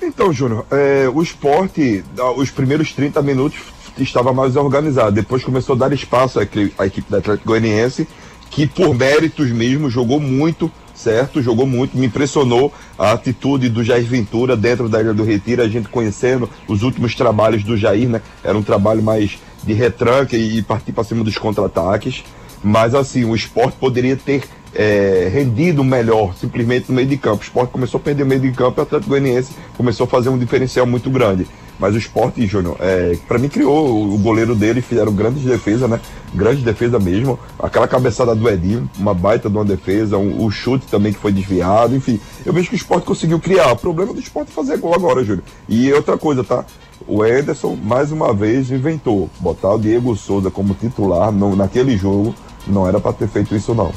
Então, 0.00 0.32
Júnior, 0.32 0.64
é, 0.70 1.08
o 1.12 1.20
esporte, 1.22 2.04
os 2.36 2.50
primeiros 2.50 2.92
30 2.92 3.20
minutos 3.20 3.58
estava 4.02 4.32
mais 4.32 4.56
organizado. 4.56 5.12
Depois 5.12 5.44
começou 5.44 5.74
a 5.74 5.78
dar 5.78 5.92
espaço 5.92 6.40
à, 6.40 6.42
à 6.78 6.86
equipe 6.86 7.10
da 7.10 7.18
Atlético 7.18 7.48
Goianiense, 7.48 8.08
que 8.50 8.66
por 8.66 8.94
méritos 8.94 9.50
mesmo 9.50 9.90
jogou 9.90 10.20
muito, 10.20 10.70
certo? 10.94 11.42
Jogou 11.42 11.66
muito, 11.66 11.96
me 11.96 12.06
impressionou 12.06 12.72
a 12.98 13.12
atitude 13.12 13.68
do 13.68 13.82
Jair 13.82 14.04
Ventura 14.04 14.56
dentro 14.56 14.88
da 14.88 15.00
Ilha 15.00 15.12
do 15.12 15.24
Retiro, 15.24 15.62
a 15.62 15.68
gente 15.68 15.88
conhecendo 15.88 16.48
os 16.68 16.82
últimos 16.82 17.14
trabalhos 17.14 17.64
do 17.64 17.76
Jair, 17.76 18.08
né? 18.08 18.22
Era 18.42 18.56
um 18.56 18.62
trabalho 18.62 19.02
mais 19.02 19.38
de 19.62 19.72
retranca 19.72 20.36
e, 20.36 20.62
partir 20.62 20.92
para 20.92 21.04
cima 21.04 21.24
dos 21.24 21.36
contra-ataques. 21.38 22.24
Mas 22.62 22.94
assim, 22.94 23.24
o 23.24 23.34
esporte 23.34 23.76
poderia 23.78 24.16
ter 24.16 24.44
é, 24.74 25.30
rendido 25.32 25.84
melhor 25.84 26.34
simplesmente 26.34 26.88
no 26.88 26.94
meio 26.94 27.08
de 27.08 27.16
campo. 27.16 27.42
O 27.42 27.44
esporte 27.44 27.70
começou 27.70 27.98
a 27.98 28.02
perder 28.02 28.22
o 28.22 28.26
meio 28.26 28.40
de 28.40 28.52
campo 28.52 28.78
e 28.78 28.80
o 28.80 28.82
Atlético 28.82 29.10
Goianiense 29.10 29.52
começou 29.76 30.04
a 30.04 30.08
fazer 30.08 30.28
um 30.28 30.38
diferencial 30.38 30.86
muito 30.86 31.10
grande. 31.10 31.46
Mas 31.78 31.94
o 31.94 31.98
esporte, 31.98 32.46
Júnior, 32.46 32.76
é, 32.80 33.16
para 33.26 33.38
mim 33.38 33.48
criou 33.48 34.14
o 34.14 34.18
goleiro 34.18 34.54
dele, 34.54 34.80
fizeram 34.80 35.12
grandes 35.12 35.42
defesas, 35.42 35.88
né? 35.90 36.00
Grande 36.32 36.62
defesa 36.62 36.98
mesmo. 36.98 37.38
Aquela 37.58 37.88
cabeçada 37.88 38.34
do 38.34 38.48
Edinho, 38.48 38.88
uma 38.98 39.12
baita 39.12 39.50
de 39.50 39.56
uma 39.56 39.64
defesa, 39.64 40.16
um, 40.16 40.44
o 40.44 40.50
chute 40.50 40.86
também 40.86 41.12
que 41.12 41.18
foi 41.18 41.32
desviado, 41.32 41.94
enfim. 41.96 42.20
Eu 42.44 42.52
vejo 42.52 42.68
que 42.68 42.74
o 42.74 42.76
esporte 42.76 43.04
conseguiu 43.04 43.40
criar. 43.40 43.72
O 43.72 43.76
problema 43.76 44.14
do 44.14 44.20
esporte 44.20 44.50
é 44.50 44.54
fazer 44.54 44.78
gol 44.78 44.94
agora, 44.94 45.24
Júnior. 45.24 45.44
E 45.68 45.92
outra 45.92 46.16
coisa, 46.16 46.44
tá? 46.44 46.64
O 47.06 47.24
Ederson, 47.24 47.76
mais 47.76 48.12
uma 48.12 48.32
vez, 48.32 48.70
inventou. 48.70 49.28
Botar 49.40 49.74
o 49.74 49.78
Diego 49.78 50.16
Souza 50.16 50.50
como 50.50 50.74
titular 50.74 51.32
no, 51.32 51.56
naquele 51.56 51.96
jogo, 51.96 52.34
não 52.66 52.86
era 52.86 53.00
para 53.00 53.12
ter 53.12 53.28
feito 53.28 53.54
isso, 53.54 53.74
não. 53.74 53.92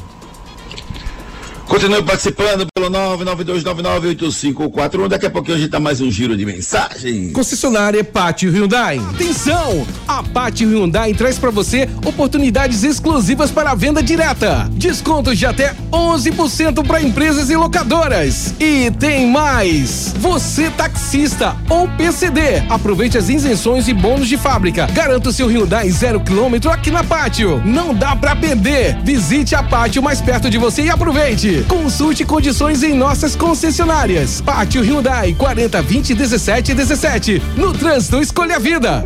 Continue 1.68 2.02
participando 2.02 2.66
pelo 2.74 2.90
992998541. 2.90 5.06
Daqui 5.06 5.26
a 5.26 5.30
pouquinho 5.30 5.58
a 5.58 5.60
gente 5.60 5.70
dá 5.70 5.78
mais 5.78 6.00
um 6.00 6.10
giro 6.10 6.34
de 6.34 6.46
mensagens. 6.46 7.30
Concessionária 7.32 8.02
Pátio 8.02 8.50
Hyundai. 8.50 8.98
Atenção! 9.10 9.86
A 10.08 10.22
Pátio 10.22 10.70
Hyundai 10.70 11.12
traz 11.12 11.38
para 11.38 11.50
você 11.50 11.86
oportunidades 12.06 12.84
exclusivas 12.84 13.50
para 13.50 13.72
a 13.72 13.74
venda 13.74 14.02
direta. 14.02 14.66
Descontos 14.72 15.38
de 15.38 15.44
até 15.44 15.76
11% 15.92 16.86
para 16.86 17.02
empresas 17.02 17.50
e 17.50 17.56
locadoras. 17.56 18.54
E 18.58 18.90
tem 18.92 19.30
mais! 19.30 20.14
Você 20.18 20.70
taxista 20.70 21.54
ou 21.68 21.86
PCD, 21.96 22.62
aproveite 22.70 23.18
as 23.18 23.28
isenções 23.28 23.88
e 23.88 23.92
bônus 23.92 24.28
de 24.28 24.38
fábrica. 24.38 24.86
Garanta 24.86 25.28
o 25.28 25.32
seu 25.32 25.48
Hyundai 25.48 25.90
zero 25.90 26.20
quilômetro 26.20 26.70
aqui 26.70 26.90
na 26.90 27.04
Pátio. 27.04 27.60
Não 27.62 27.94
dá 27.94 28.16
para 28.16 28.34
perder. 28.34 28.96
Visite 29.04 29.54
a 29.54 29.62
Pátio 29.62 30.02
mais 30.02 30.22
perto 30.22 30.48
de 30.48 30.56
você 30.56 30.84
e 30.84 30.90
aproveite. 30.90 31.57
Consulte 31.66 32.24
condições 32.24 32.82
em 32.82 32.94
nossas 32.94 33.34
concessionárias. 33.34 34.40
Pátio 34.40 34.82
Hyundai 34.82 35.34
40 35.34 35.82
20 35.82 36.14
17 36.14 36.74
17. 36.74 37.42
No 37.56 37.72
trânsito, 37.72 38.20
escolha 38.20 38.56
a 38.56 38.58
vida. 38.58 39.04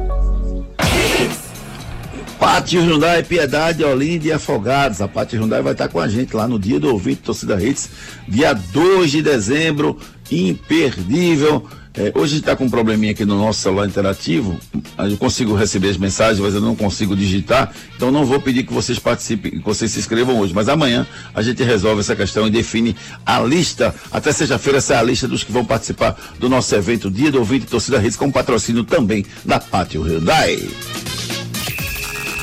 Pátio 2.39 2.83
Hyundai, 2.83 3.23
Piedade, 3.23 3.85
Olinda 3.85 4.27
e 4.27 4.33
Afogados. 4.33 5.01
A 5.01 5.07
Pátio 5.07 5.41
Hyundai 5.41 5.63
vai 5.63 5.73
estar 5.73 5.89
com 5.89 6.01
a 6.01 6.09
gente 6.09 6.35
lá 6.35 6.49
no 6.49 6.59
dia 6.59 6.81
do 6.81 6.91
ouvinte 6.91 7.23
Torcida 7.23 7.63
Hits, 7.63 7.89
dia 8.27 8.53
2 8.53 9.13
de 9.13 9.23
dezembro, 9.23 9.97
imperdível. 10.29 11.65
É, 11.95 12.11
hoje 12.15 12.39
está 12.39 12.57
com 12.57 12.65
um 12.65 12.71
probleminha 12.71 13.13
aqui 13.13 13.25
no 13.25 13.37
nosso 13.37 13.61
celular 13.61 13.87
interativo. 13.87 14.59
Eu 14.99 15.17
consigo 15.19 15.55
receber 15.55 15.91
as 15.91 15.99
mensagens, 15.99 16.39
mas 16.39 16.55
eu 16.55 16.61
não 16.61 16.75
consigo 16.75 17.15
digitar. 17.15 17.73
Então 17.95 18.11
não 18.11 18.25
vou 18.25 18.41
pedir 18.41 18.63
que 18.63 18.73
vocês 18.73 18.99
participem, 18.99 19.53
que 19.53 19.65
vocês 19.65 19.91
se 19.91 19.99
inscrevam 19.99 20.39
hoje. 20.39 20.55
Mas 20.55 20.69
amanhã 20.69 21.07
a 21.35 21.43
gente 21.43 21.63
resolve 21.63 22.01
essa 22.01 22.17
questão 22.17 22.47
e 22.47 22.51
define 22.51 22.97
a 23.27 23.41
lista. 23.41 23.95
Até 24.11 24.33
sexta-feira, 24.33 24.79
essa 24.79 24.95
é 24.95 24.97
a 24.97 25.03
lista 25.03 25.29
dos 25.29 25.45
que 25.45 25.53
vão 25.53 25.65
participar 25.65 26.19
do 26.39 26.49
nosso 26.49 26.75
evento 26.75 27.11
Dia 27.11 27.31
do 27.31 27.39
Ouvinte 27.39 27.67
Torcida 27.67 27.99
Redes, 27.99 28.17
com 28.17 28.31
patrocínio 28.31 28.85
também 28.85 29.27
da 29.45 29.61
Pátio 29.61 30.03
Hyundai. 30.03 30.59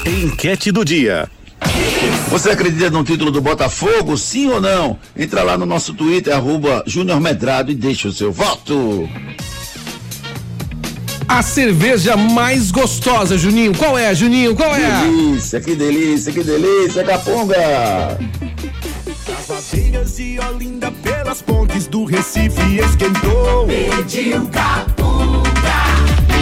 Enquete 0.05 0.71
do 0.71 0.85
dia. 0.85 1.29
Você 2.29 2.51
acredita 2.51 2.89
no 2.89 3.03
título 3.03 3.31
do 3.31 3.41
Botafogo, 3.41 4.17
sim 4.17 4.49
ou 4.49 4.61
não? 4.61 4.97
Entra 5.17 5.43
lá 5.43 5.57
no 5.57 5.65
nosso 5.65 5.93
Twitter, 5.93 6.35
arroba 6.35 6.83
Júnior 6.85 7.19
Medrado 7.19 7.71
e 7.71 7.75
deixa 7.75 8.07
o 8.07 8.11
seu 8.11 8.31
voto. 8.31 9.09
A 11.27 11.41
cerveja 11.43 12.17
mais 12.17 12.71
gostosa, 12.71 13.37
Juninho. 13.37 13.75
Qual 13.75 13.97
é, 13.97 14.13
Juninho? 14.15 14.55
Qual 14.55 14.75
é? 14.75 15.01
Delícia, 15.03 15.61
que 15.61 15.75
delícia, 15.75 16.31
que 16.31 16.43
delícia, 16.43 17.03
Capunga! 17.03 18.17
As 19.37 19.47
vadeiras 19.47 20.17
de 20.17 20.39
Olinda 20.39 20.91
pelas 21.03 21.41
pontes 21.41 21.87
do 21.87 22.05
Recife 22.05 22.79
esquentou. 22.79 23.67
Pediu 23.67 24.45
Capunga. 24.47 25.49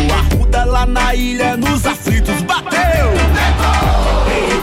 O 0.08 0.14
Arruda 0.14 0.64
lá 0.66 0.86
na 0.86 1.14
ilha 1.14 1.58
nos 1.58 1.86
aflitos 1.86 2.42
bateu. 2.44 3.10
Levou. 3.12 3.97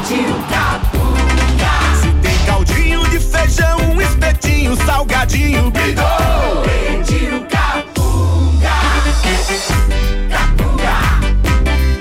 Caldinho 0.05 0.35
Capunga. 0.51 1.73
Se 2.03 2.12
tem 2.21 2.38
caldinho 2.45 3.09
de 3.09 3.19
feijão, 3.19 3.79
um 3.90 4.03
espetinho, 4.03 4.77
salgadinho, 4.85 5.71
bidô. 5.71 6.03
o 6.03 7.47
Capunga. 7.49 8.69
Capunga. 10.29 10.97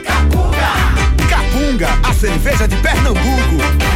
Capunga. 0.03 0.67
Capunga, 1.29 1.89
a 2.03 2.13
cerveja 2.13 2.67
de 2.67 2.75
Pernambuco. 2.75 3.92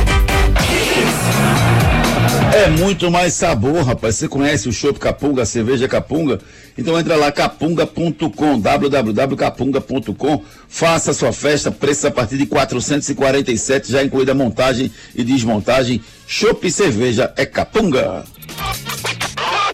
É 2.58 2.70
muito 2.72 3.12
mais 3.12 3.36
sabor, 3.36 3.84
rapaz. 3.84 4.16
Você 4.16 4.28
conhece 4.28 4.68
o 4.68 4.74
Chopp 4.74 5.00
Capunga, 5.00 5.44
a 5.44 5.46
cerveja 5.46 5.88
Capunga? 5.88 6.40
Então 6.76 7.00
entra 7.00 7.16
lá, 7.16 7.32
capunga.com, 7.32 8.60
www.capunga.com. 8.60 10.44
Faça 10.68 11.14
sua 11.14 11.32
festa, 11.32 11.70
preço 11.70 12.08
a 12.08 12.12
partir 12.12 12.36
de 12.36 12.48
447, 12.48 13.92
já 13.92 14.04
incluída 14.04 14.34
montagem 14.34 14.92
e 15.14 15.24
desmontagem. 15.24 16.02
Chopp 16.26 16.66
e 16.66 16.72
cerveja 16.72 17.32
é 17.38 17.46
Capunga. 17.46 18.26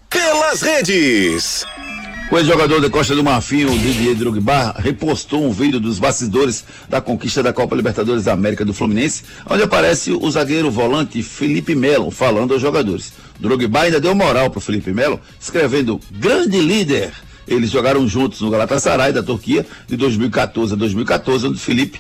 Pelas 0.10 0.62
redes. 0.62 1.66
O 2.32 2.38
ex-jogador 2.38 2.82
da 2.82 2.90
Costa 2.90 3.14
do 3.16 3.24
Marfim, 3.24 3.66
o 3.66 3.78
Didier 3.78 4.16
Drogba, 4.16 4.74
repostou 4.80 5.46
um 5.46 5.52
vídeo 5.52 5.80
dos 5.80 6.00
bastidores 6.00 6.64
da 6.90 7.00
conquista 7.00 7.44
da 7.44 7.54
Copa 7.54 7.76
Libertadores 7.76 8.24
da 8.24 8.34
América 8.34 8.66
do 8.66 8.74
Fluminense, 8.74 9.24
onde 9.48 9.62
aparece 9.62 10.12
o 10.12 10.32
zagueiro 10.32 10.72
volante 10.72 11.22
Felipe 11.22 11.76
Melo 11.76 12.10
falando 12.10 12.54
aos 12.54 12.62
jogadores. 12.62 13.14
Drogba 13.40 13.82
ainda 13.82 14.00
deu 14.00 14.16
moral 14.16 14.50
para 14.50 14.62
Felipe 14.62 14.92
Melo, 14.92 15.20
escrevendo 15.40 16.00
grande 16.12 16.60
líder. 16.60 17.12
Eles 17.48 17.70
jogaram 17.70 18.08
juntos 18.08 18.42
no 18.42 18.50
Galatasaray 18.50 19.12
da 19.12 19.22
Turquia 19.22 19.66
de 19.86 19.98
2014 19.98 20.74
a 20.74 20.76
2014, 20.78 21.48
onde 21.48 21.60
Felipe 21.60 22.00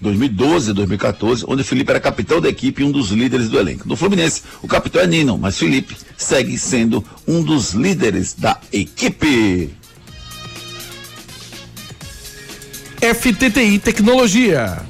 2012 0.00 0.72
2014, 0.72 1.44
onde 1.46 1.64
Felipe 1.64 1.90
era 1.90 2.00
capitão 2.00 2.40
da 2.40 2.48
equipe 2.48 2.82
e 2.82 2.84
um 2.84 2.90
dos 2.90 3.10
líderes 3.10 3.48
do 3.48 3.58
elenco. 3.58 3.88
No 3.88 3.96
Fluminense, 3.96 4.42
o 4.62 4.68
capitão 4.68 5.00
é 5.00 5.06
Nino, 5.06 5.38
mas 5.38 5.58
Felipe 5.58 5.96
segue 6.16 6.58
sendo 6.58 7.04
um 7.26 7.42
dos 7.42 7.72
líderes 7.72 8.34
da 8.34 8.58
equipe. 8.72 9.70
FTTI 13.00 13.78
Tecnologia. 13.78 14.89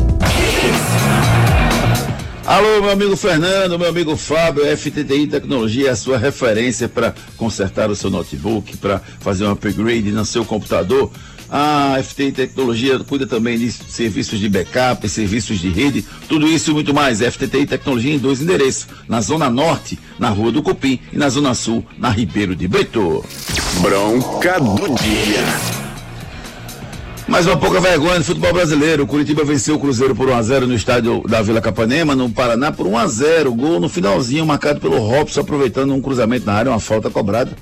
Alô, 2.45 2.81
meu 2.81 2.89
amigo 2.89 3.15
Fernando, 3.15 3.79
meu 3.79 3.87
amigo 3.87 4.17
Fábio, 4.17 4.65
FTTI 4.75 5.25
Tecnologia 5.25 5.87
é 5.87 5.91
a 5.91 5.95
sua 5.95 6.17
referência 6.17 6.89
para 6.89 7.15
consertar 7.37 7.89
o 7.89 7.95
seu 7.95 8.09
notebook, 8.09 8.75
para 8.75 8.99
fazer 9.21 9.45
um 9.45 9.51
upgrade 9.51 10.11
no 10.11 10.25
seu 10.25 10.43
computador. 10.43 11.09
A 11.49 11.97
FTI 12.03 12.31
Tecnologia 12.31 12.99
cuida 12.99 13.25
também 13.25 13.57
de 13.57 13.71
serviços 13.71 14.37
de 14.37 14.49
backup, 14.49 15.07
serviços 15.07 15.59
de 15.59 15.69
rede, 15.69 16.05
tudo 16.27 16.47
isso 16.47 16.71
e 16.71 16.73
muito 16.73 16.93
mais. 16.93 17.19
FTTI 17.19 17.65
Tecnologia 17.65 18.13
em 18.13 18.19
dois 18.19 18.41
endereços, 18.41 18.87
na 19.07 19.21
Zona 19.21 19.49
Norte, 19.49 19.99
na 20.19 20.29
Rua 20.29 20.51
do 20.51 20.61
Cupim, 20.61 20.99
e 21.11 21.17
na 21.17 21.29
Zona 21.29 21.53
Sul, 21.53 21.85
na 21.97 22.09
Ribeiro 22.09 22.55
de 22.55 22.67
Brito. 22.67 23.23
Bronca 23.81 24.59
do 24.59 24.93
dia. 24.95 25.80
Mais 27.31 27.47
uma 27.47 27.55
pouca 27.55 27.79
vergonha 27.79 28.19
no 28.19 28.25
futebol 28.25 28.51
brasileiro. 28.51 29.03
O 29.03 29.07
Curitiba 29.07 29.45
venceu 29.45 29.75
o 29.75 29.79
Cruzeiro 29.79 30.13
por 30.13 30.27
1x0 30.27 30.65
no 30.65 30.75
estádio 30.75 31.23
da 31.25 31.41
Vila 31.41 31.61
Capanema, 31.61 32.13
no 32.13 32.29
Paraná, 32.29 32.73
por 32.73 32.85
1x0. 32.85 33.55
Gol 33.55 33.79
no 33.79 33.87
finalzinho, 33.87 34.45
marcado 34.45 34.81
pelo 34.81 34.99
Robson, 34.99 35.39
aproveitando 35.39 35.93
um 35.93 36.01
cruzamento 36.01 36.45
na 36.45 36.51
área, 36.51 36.69
uma 36.69 36.79
falta 36.81 37.09
cobrada. 37.09 37.55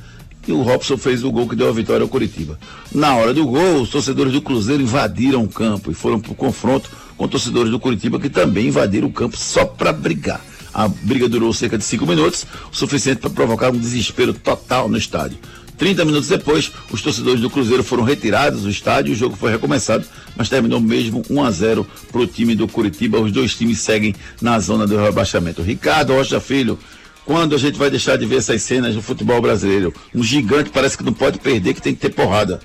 E 0.48 0.52
o 0.52 0.64
Robson 0.64 0.98
fez 0.98 1.24
o 1.24 1.32
gol 1.32 1.48
que 1.48 1.56
deu 1.56 1.70
a 1.70 1.72
vitória 1.72 2.02
ao 2.02 2.10
Curitiba. 2.10 2.58
Na 2.92 3.16
hora 3.16 3.32
do 3.32 3.46
gol, 3.46 3.84
os 3.84 3.92
torcedores 3.92 4.34
do 4.34 4.42
Cruzeiro 4.42 4.82
invadiram 4.82 5.44
o 5.44 5.48
campo 5.48 5.92
e 5.92 5.94
foram 5.94 6.20
para 6.20 6.32
o 6.32 6.36
confronto 6.36 6.90
com 7.16 7.28
torcedores 7.28 7.70
do 7.70 7.80
Curitiba 7.80 8.20
que 8.20 8.28
também 8.28 8.70
invadiram 8.70 9.08
o 9.08 9.14
campo 9.14 9.38
só 9.38 9.66
para 9.66 9.94
brigar. 9.94 10.42
A 10.74 10.88
briga 10.88 11.30
durou 11.30 11.54
cerca 11.54 11.78
de 11.78 11.84
cinco 11.84 12.08
minutos, 12.08 12.44
o 12.72 12.76
suficiente 12.76 13.22
para 13.22 13.30
provocar 13.30 13.70
um 13.70 13.78
desespero 13.78 14.34
total 14.34 14.90
no 14.90 14.98
estádio. 14.98 15.38
30 15.80 16.04
minutos 16.04 16.28
depois, 16.28 16.72
os 16.92 17.02
torcedores 17.02 17.40
do 17.40 17.50
Cruzeiro 17.50 17.84
foram 17.84 18.04
retirados 18.04 18.64
do 18.64 18.70
estádio 18.70 19.14
o 19.14 19.16
jogo 19.16 19.36
foi 19.38 19.50
recomeçado, 19.50 20.06
mas 20.36 20.50
terminou 20.50 20.82
mesmo 20.82 21.24
1 21.30 21.44
a 21.44 21.52
0 21.52 21.88
para 22.12 22.22
o 22.22 22.28
time 22.28 22.54
do 22.54 22.68
Curitiba. 22.68 23.20
Os 23.20 23.32
dois 23.32 23.56
times 23.56 23.80
seguem 23.80 24.14
na 24.42 24.60
zona 24.60 24.86
do 24.86 24.98
rebaixamento. 24.98 25.62
Ricardo 25.62 26.14
Rocha 26.14 26.40
Filho, 26.42 26.78
quando 27.26 27.56
a 27.56 27.58
gente 27.58 27.78
vai 27.78 27.90
deixar 27.90 28.18
de 28.18 28.26
ver 28.26 28.38
essas 28.38 28.62
cenas 28.62 28.94
no 28.94 29.02
futebol 29.02 29.42
brasileiro? 29.42 29.94
Um 30.14 30.22
gigante 30.22 30.70
parece 30.70 30.98
que 30.98 31.04
não 31.04 31.14
pode 31.14 31.40
perder, 31.40 31.74
que 31.74 31.82
tem 31.82 31.96
que 31.96 32.02
ter 32.02 32.10
porrada. 32.10 32.60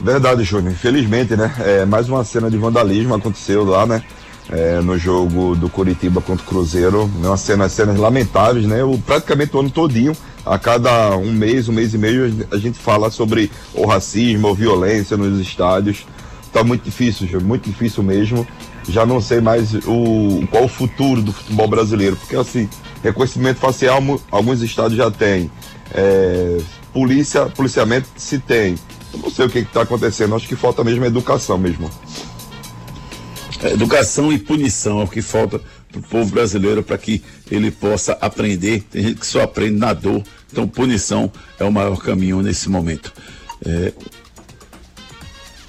Verdade, 0.00 0.42
Júnior. 0.42 0.72
Infelizmente, 0.72 1.36
né? 1.36 1.54
É, 1.60 1.84
mais 1.84 2.08
uma 2.08 2.24
cena 2.24 2.50
de 2.50 2.56
vandalismo 2.56 3.14
aconteceu 3.14 3.64
lá, 3.64 3.86
né? 3.86 4.02
É, 4.50 4.80
no 4.80 4.98
jogo 4.98 5.54
do 5.54 5.70
Curitiba 5.70 6.20
contra 6.20 6.44
o 6.44 6.48
Cruzeiro. 6.48 7.04
Uma 7.04 7.36
cena, 7.36 7.68
cenas 7.68 7.96
lamentáveis, 7.96 8.66
né? 8.66 8.82
O, 8.82 8.98
praticamente 8.98 9.56
o 9.56 9.60
ano 9.60 9.70
todinho 9.70 10.16
a 10.44 10.58
cada 10.58 11.16
um 11.16 11.32
mês, 11.32 11.68
um 11.68 11.72
mês 11.72 11.94
e 11.94 11.98
meio, 11.98 12.46
a 12.50 12.56
gente 12.56 12.78
fala 12.78 13.10
sobre 13.10 13.50
o 13.72 13.86
racismo, 13.86 14.48
ou 14.48 14.54
violência 14.54 15.16
nos 15.16 15.40
estádios. 15.40 16.06
Tá 16.52 16.62
muito 16.62 16.82
difícil, 16.82 17.40
muito 17.40 17.68
difícil 17.68 18.02
mesmo. 18.02 18.46
Já 18.88 19.06
não 19.06 19.20
sei 19.20 19.40
mais 19.40 19.74
o, 19.86 20.46
qual 20.50 20.64
o 20.64 20.68
futuro 20.68 21.22
do 21.22 21.32
futebol 21.32 21.66
brasileiro, 21.66 22.16
porque 22.16 22.36
assim, 22.36 22.68
reconhecimento 23.02 23.58
facial 23.58 24.00
alguns 24.30 24.62
estádios 24.62 24.98
já 24.98 25.10
têm. 25.10 25.50
É, 25.92 26.58
polícia, 26.92 27.46
policiamento 27.46 28.08
se 28.16 28.38
tem. 28.38 28.76
Eu 29.12 29.20
não 29.20 29.30
sei 29.30 29.46
o 29.46 29.50
que 29.50 29.60
está 29.60 29.82
acontecendo, 29.82 30.34
acho 30.34 30.46
que 30.46 30.56
falta 30.56 30.84
mesmo 30.84 31.04
educação 31.04 31.56
mesmo. 31.56 31.90
Educação 33.62 34.30
e 34.30 34.38
punição 34.38 35.00
é 35.00 35.04
o 35.04 35.08
que 35.08 35.22
falta 35.22 35.60
para 35.94 36.00
o 36.00 36.02
povo 36.02 36.30
brasileiro 36.30 36.82
para 36.82 36.98
que 36.98 37.22
ele 37.50 37.70
possa 37.70 38.12
aprender. 38.20 38.82
Tem 38.90 39.02
gente 39.02 39.20
que 39.20 39.26
só 39.26 39.42
aprende 39.42 39.78
na 39.78 39.92
dor, 39.92 40.22
então 40.52 40.66
punição 40.66 41.30
é 41.58 41.64
o 41.64 41.72
maior 41.72 41.98
caminho 41.98 42.42
nesse 42.42 42.68
momento. 42.68 43.12
É, 43.64 43.92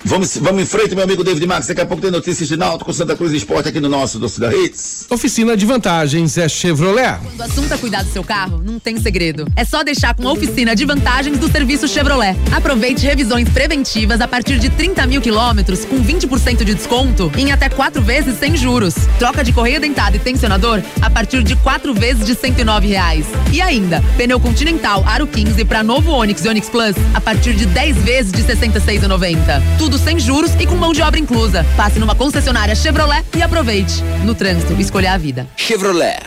Vamos, 0.08 0.38
vamos 0.38 0.62
em 0.62 0.66
frente, 0.68 0.94
meu 0.94 1.04
amigo 1.04 1.24
David 1.24 1.48
Max. 1.48 1.66
Daqui 1.66 1.82
a 1.82 1.86
pouco 1.86 2.00
tem 2.00 2.12
notícias 2.12 2.48
de 2.48 2.56
Náutico, 2.56 2.94
Santa 2.94 3.16
Cruz 3.16 3.34
Esporte 3.34 3.70
aqui 3.70 3.80
no 3.80 3.90
nosso 3.90 4.20
Doce 4.20 4.40
da 4.40 4.56
Hits. 4.56 5.08
Oficina 5.10 5.58
de 5.58 5.66
vantagens 5.66 6.38
é 6.38 6.48
Chevrolet. 6.48 7.18
Quando 7.24 7.40
o 7.40 7.44
assunto 7.44 7.74
é 7.74 7.78
cuidar 7.78 8.04
do 8.04 8.12
seu 8.12 8.24
carro, 8.24 8.62
não 8.64 8.78
tem 8.78 9.00
segredo. 9.02 9.48
É 9.56 9.66
só 9.66 9.84
deixar 9.84 10.14
com 10.14 10.28
a 10.28 10.32
oficina 10.32 10.76
de 10.76 10.86
vantagens 10.86 11.40
do 11.40 11.52
serviço 11.52 11.88
Chevrolet. 11.88 12.38
Aproveite 12.56 13.04
revisões 13.04 13.50
preventivas 13.50 14.22
a 14.22 14.28
partir 14.28 14.60
de 14.60 14.70
30 14.70 15.08
mil 15.08 15.22
quilômetros 15.22 15.86
com 15.86 16.00
20% 16.00 16.64
de 16.64 16.76
desconto 16.76 17.32
em 17.36 17.52
até 17.52 17.68
quatro 17.68 18.00
vezes 18.00 18.38
sem 18.38 18.56
juros. 18.56 18.94
Troca 19.18 19.44
de 19.44 19.52
correia 19.52 19.80
dentada 19.80 20.18
e 20.18 20.20
tensionador 20.20 20.84
a 21.02 21.10
partir 21.10 21.44
de 21.44 21.56
quatro 21.56 21.96
vezes 21.96 22.28
de 22.28 22.36
109 22.36 22.88
reais. 22.88 23.26
E 23.52 23.60
ainda, 23.60 24.04
pneu 24.18 24.40
Continental 24.40 25.04
Aro 25.08 25.26
15 25.26 25.66
para 25.66 25.82
novo 25.82 26.12
Onix 26.12 26.46
e 26.46 26.48
Onix 26.48 26.70
Plus 26.70 26.96
a 27.16 27.20
partir 27.20 27.56
de 27.56 27.66
10 27.66 27.98
vezes 27.98 28.32
de 28.32 28.44
66,90. 28.44 29.64
Tudo 29.80 29.95
sem 30.02 30.20
juros 30.20 30.52
e 30.60 30.66
com 30.66 30.76
mão 30.76 30.94
de 30.94 31.02
obra 31.02 31.20
inclusa. 31.20 31.66
Passe 31.76 32.00
numa 32.00 32.16
concessionária 32.16 32.76
Chevrolet 32.76 33.24
e 33.36 33.42
aproveite. 33.42 34.04
No 34.24 34.36
trânsito, 34.36 34.74
escolha 34.80 35.14
a 35.14 35.18
vida. 35.18 35.48
Chevrolet. 35.56 36.20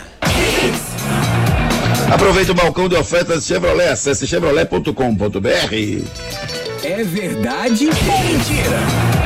Aproveite 2.13 2.51
o 2.51 2.55
balcão 2.55 2.89
de 2.89 2.97
ofertas 2.97 3.45
Chevrolet. 3.45 3.89
Acesse 3.89 4.27
chevrolet.com.br. 4.27 5.49
É 6.83 7.05
verdade 7.05 7.89
ou 7.89 8.19
mentira? 8.25 9.18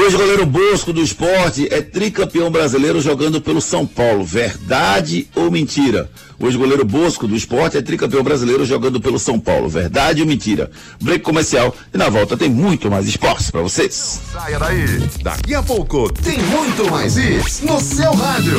O 0.00 0.02
ex-goleiro 0.02 0.46
Bosco 0.46 0.94
do 0.94 1.02
esporte 1.02 1.68
é 1.70 1.82
tricampeão 1.82 2.50
brasileiro 2.50 3.02
jogando 3.02 3.38
pelo 3.38 3.60
São 3.60 3.86
Paulo. 3.86 4.24
Verdade 4.24 5.28
ou 5.36 5.50
mentira? 5.50 6.10
O 6.38 6.46
ex-goleiro 6.46 6.86
Bosco 6.86 7.28
do 7.28 7.36
esporte 7.36 7.76
é 7.76 7.82
tricampeão 7.82 8.22
brasileiro 8.22 8.64
jogando 8.64 8.98
pelo 8.98 9.18
São 9.18 9.38
Paulo. 9.38 9.68
Verdade 9.68 10.22
ou 10.22 10.26
mentira? 10.26 10.70
Break 11.02 11.22
comercial 11.22 11.76
e 11.92 11.98
na 11.98 12.08
volta 12.08 12.34
tem 12.34 12.48
muito 12.48 12.90
mais 12.90 13.06
esportes 13.06 13.50
para 13.50 13.60
vocês. 13.60 14.22
Saia 14.32 14.58
daí. 14.58 14.86
Daqui 15.22 15.54
a 15.54 15.62
pouco 15.62 16.10
tem 16.10 16.38
muito 16.38 16.90
mais 16.90 17.18
isso 17.18 17.66
no 17.66 17.78
seu 17.78 18.10
rádio. 18.14 18.58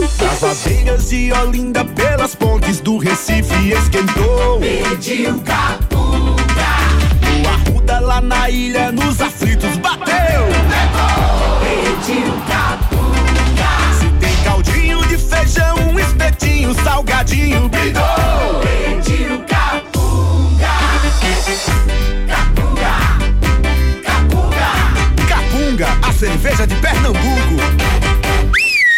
As 0.00 0.44
abelhas 0.44 1.08
de 1.08 1.32
Olinda 1.32 1.84
pelas 1.84 2.34
pontes 2.34 2.80
do 2.80 2.98
Recife 2.98 3.72
esquentou. 3.72 4.60
Pediu 4.60 5.40
capunga. 5.40 6.38
O 7.42 7.48
Arruda 7.48 7.98
lá 7.98 8.20
na 8.20 8.48
ilha 8.48 8.92
nos 8.92 9.20
aflitos 9.20 9.76
bateu. 9.78 10.44
Levou. 10.46 11.58
Pediu 11.60 12.32
capunga. 12.46 13.70
Se 13.98 14.06
tem 14.20 14.36
caldinho 14.44 15.04
de 15.08 15.18
feijão, 15.18 15.76
um 15.92 15.98
espetinho, 15.98 16.72
salgadinho, 16.84 17.68
bidou. 17.68 18.60
Pediu 18.62 19.42
capunga. 19.48 20.68
Capunga. 22.28 22.94
Capunga. 24.04 25.26
Capunga, 25.28 25.88
a 26.02 26.12
cerveja 26.12 26.66
de 26.68 26.74
Pernambuco. 26.76 27.87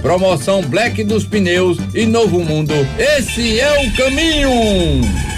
Promoção 0.00 0.62
Black 0.62 1.04
dos 1.04 1.24
Pneus 1.24 1.78
e 1.94 2.06
Novo 2.06 2.40
Mundo. 2.40 2.74
Esse 2.98 3.60
é 3.60 3.86
o 3.86 3.96
caminho. 3.96 5.37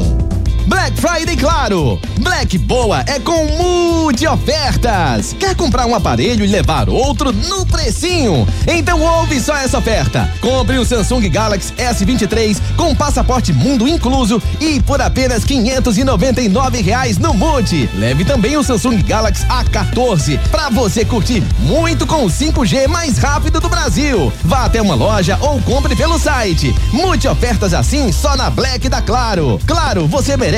う 0.00 0.27
Black 0.68 1.00
Friday 1.00 1.34
Claro. 1.34 1.98
Black 2.20 2.58
Boa 2.58 3.02
é 3.06 3.18
com 3.18 3.46
multi 3.46 4.26
ofertas. 4.26 5.34
Quer 5.38 5.56
comprar 5.56 5.86
um 5.86 5.94
aparelho 5.94 6.44
e 6.44 6.48
levar 6.48 6.90
outro 6.90 7.32
no 7.32 7.64
precinho? 7.64 8.46
Então 8.66 9.00
ouve 9.00 9.40
só 9.40 9.56
essa 9.56 9.78
oferta. 9.78 10.30
Compre 10.42 10.78
um 10.78 10.84
Samsung 10.84 11.26
Galaxy 11.30 11.72
S23 11.72 12.58
com 12.76 12.94
passaporte 12.94 13.50
mundo 13.52 13.88
incluso 13.88 14.42
e 14.60 14.78
por 14.82 15.00
apenas 15.00 15.42
599 15.42 16.82
reais 16.82 17.16
no 17.16 17.32
multi. 17.32 17.88
Leve 17.94 18.26
também 18.26 18.56
o 18.58 18.62
Samsung 18.62 19.02
Galaxy 19.02 19.46
A14 19.46 20.38
para 20.50 20.68
você 20.68 21.02
curtir 21.02 21.42
muito 21.60 22.06
com 22.06 22.26
o 22.26 22.28
5G 22.28 22.86
mais 22.88 23.16
rápido 23.16 23.58
do 23.58 23.70
Brasil. 23.70 24.30
Vá 24.44 24.66
até 24.66 24.82
uma 24.82 24.94
loja 24.94 25.38
ou 25.40 25.62
compre 25.62 25.96
pelo 25.96 26.18
site. 26.18 26.74
Multi 26.92 27.26
ofertas 27.26 27.72
assim 27.72 28.12
só 28.12 28.36
na 28.36 28.50
Black 28.50 28.86
da 28.86 29.00
Claro. 29.00 29.58
Claro, 29.66 30.06
você 30.06 30.36
merece 30.36 30.57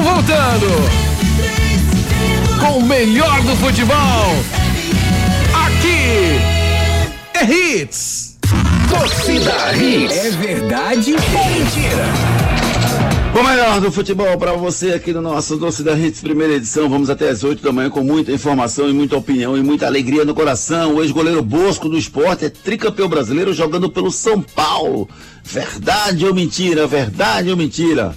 Estamos 0.00 0.24
voltando 0.24 0.66
com 2.58 2.78
o 2.78 2.82
melhor 2.82 3.42
do 3.42 3.54
futebol. 3.56 3.96
Aqui 5.52 6.38
é 7.34 7.44
Hits. 7.44 8.38
Torcida 8.88 9.76
Hits. 9.76 10.16
É 10.16 10.30
verdade 10.30 11.12
ou 11.12 11.44
mentira? 11.50 12.04
O 13.38 13.42
melhor 13.42 13.80
do 13.80 13.92
futebol 13.92 14.38
para 14.38 14.54
você 14.54 14.94
aqui 14.94 15.12
no 15.12 15.20
nosso 15.20 15.58
Doce 15.58 15.82
da 15.82 15.92
Hits, 15.92 16.22
primeira 16.22 16.54
edição. 16.54 16.88
Vamos 16.88 17.10
até 17.10 17.28
as 17.28 17.44
8 17.44 17.62
da 17.62 17.70
manhã 17.70 17.90
com 17.90 18.02
muita 18.02 18.32
informação 18.32 18.88
e 18.88 18.94
muita 18.94 19.18
opinião 19.18 19.56
e 19.56 19.62
muita 19.62 19.86
alegria 19.86 20.24
no 20.24 20.34
coração. 20.34 20.94
O 20.94 21.02
ex-goleiro 21.02 21.42
Bosco 21.42 21.90
do 21.90 21.98
esporte 21.98 22.46
é 22.46 22.48
tricampeão 22.48 23.08
brasileiro 23.08 23.52
jogando 23.52 23.90
pelo 23.90 24.10
São 24.10 24.40
Paulo. 24.40 25.08
Verdade 25.44 26.24
ou 26.24 26.34
mentira? 26.34 26.86
Verdade 26.86 27.50
ou 27.50 27.56
mentira? 27.56 28.16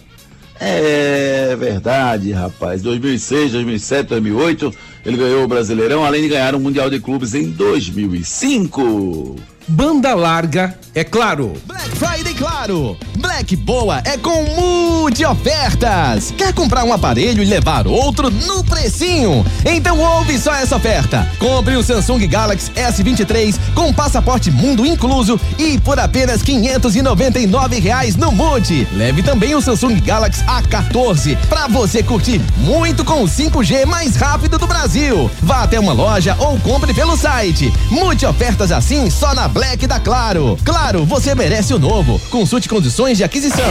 É 0.65 1.55
verdade, 1.57 2.31
rapaz. 2.31 2.81
2006, 2.81 3.51
2007, 3.51 4.07
2008, 4.07 4.73
ele 5.05 5.17
ganhou 5.17 5.43
o 5.43 5.47
Brasileirão, 5.47 6.05
além 6.05 6.21
de 6.21 6.29
ganhar 6.29 6.55
o 6.55 6.59
Mundial 6.59 6.89
de 6.89 7.01
Clubes 7.01 7.33
em 7.35 7.49
2005. 7.49 9.35
Banda 9.67 10.13
larga, 10.13 10.77
é 10.93 11.03
claro. 11.03 11.53
Black 11.65 11.89
Friday 11.95 12.33
Claro. 12.43 12.97
Black 13.17 13.55
Boa 13.55 14.01
é 14.03 14.17
com 14.17 14.43
multi 14.43 15.23
ofertas. 15.23 16.33
Quer 16.37 16.53
comprar 16.53 16.83
um 16.83 16.91
aparelho 16.91 17.41
e 17.41 17.45
levar 17.45 17.87
outro 17.87 18.29
no 18.29 18.63
precinho? 18.65 19.45
Então 19.65 19.97
ouve 19.97 20.37
só 20.37 20.53
essa 20.55 20.75
oferta. 20.75 21.25
Compre 21.39 21.77
o 21.77 21.83
Samsung 21.83 22.27
Galaxy 22.27 22.69
S23 22.71 23.55
com 23.73 23.93
passaporte 23.93 24.51
mundo 24.51 24.85
incluso 24.85 25.39
e 25.57 25.79
por 25.79 25.97
apenas 25.99 26.41
599 26.41 27.79
reais 27.79 28.17
no 28.17 28.31
multi. 28.31 28.85
Leve 28.93 29.23
também 29.23 29.55
o 29.55 29.61
Samsung 29.61 30.01
Galaxy 30.01 30.43
A14 30.43 31.37
para 31.47 31.67
você 31.67 32.03
curtir 32.03 32.41
muito 32.57 33.05
com 33.05 33.23
o 33.23 33.27
5G 33.27 33.85
mais 33.85 34.17
rápido 34.17 34.57
do 34.57 34.67
Brasil. 34.67 35.31
Vá 35.41 35.63
até 35.63 35.79
uma 35.79 35.93
loja 35.93 36.35
ou 36.39 36.59
compre 36.59 36.93
pelo 36.93 37.15
site. 37.15 37.73
Multi 37.89 38.25
ofertas 38.25 38.71
assim 38.71 39.09
só 39.09 39.33
na 39.33 39.47
Black 39.53 39.85
da 39.85 39.99
Claro. 39.99 40.57
Claro, 40.65 41.05
você 41.05 41.35
merece 41.35 41.75
o 41.75 41.79
novo. 41.79 42.19
Consulte 42.31 42.67
condições 42.67 43.17
de 43.17 43.23
aquisição. 43.23 43.63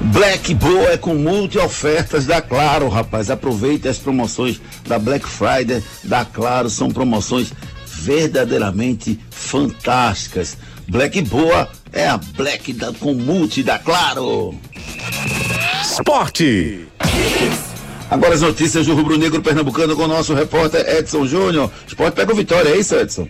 Black 0.00 0.52
Boa 0.54 0.92
é 0.92 0.96
com 0.96 1.14
multi 1.14 1.58
ofertas 1.58 2.26
da 2.26 2.42
Claro, 2.42 2.88
rapaz. 2.88 3.30
Aproveite 3.30 3.86
as 3.86 3.96
promoções 3.96 4.60
da 4.84 4.98
Black 4.98 5.24
Friday 5.28 5.80
da 6.02 6.24
Claro, 6.24 6.68
são 6.68 6.90
promoções 6.90 7.52
verdadeiramente 7.86 9.18
fantásticas. 9.30 10.56
Black 10.88 11.22
Boa 11.22 11.68
é 11.92 12.08
a 12.08 12.18
Black 12.18 12.72
da, 12.72 12.92
com 12.92 13.14
multi 13.14 13.62
da 13.62 13.78
Claro. 13.78 14.56
Esporte. 15.80 16.88
Agora 18.10 18.34
as 18.34 18.42
notícias 18.42 18.86
do 18.86 18.94
Rubro 18.94 19.16
Negro 19.16 19.40
Pernambucano 19.40 19.94
com 19.94 20.02
o 20.02 20.08
nosso 20.08 20.34
repórter 20.34 20.84
Edson 20.98 21.26
Júnior. 21.26 21.70
Esporte 21.86 22.14
pega 22.16 22.32
o 22.32 22.36
Vitória, 22.36 22.70
é 22.70 22.76
isso, 22.76 22.96
Edson? 22.96 23.28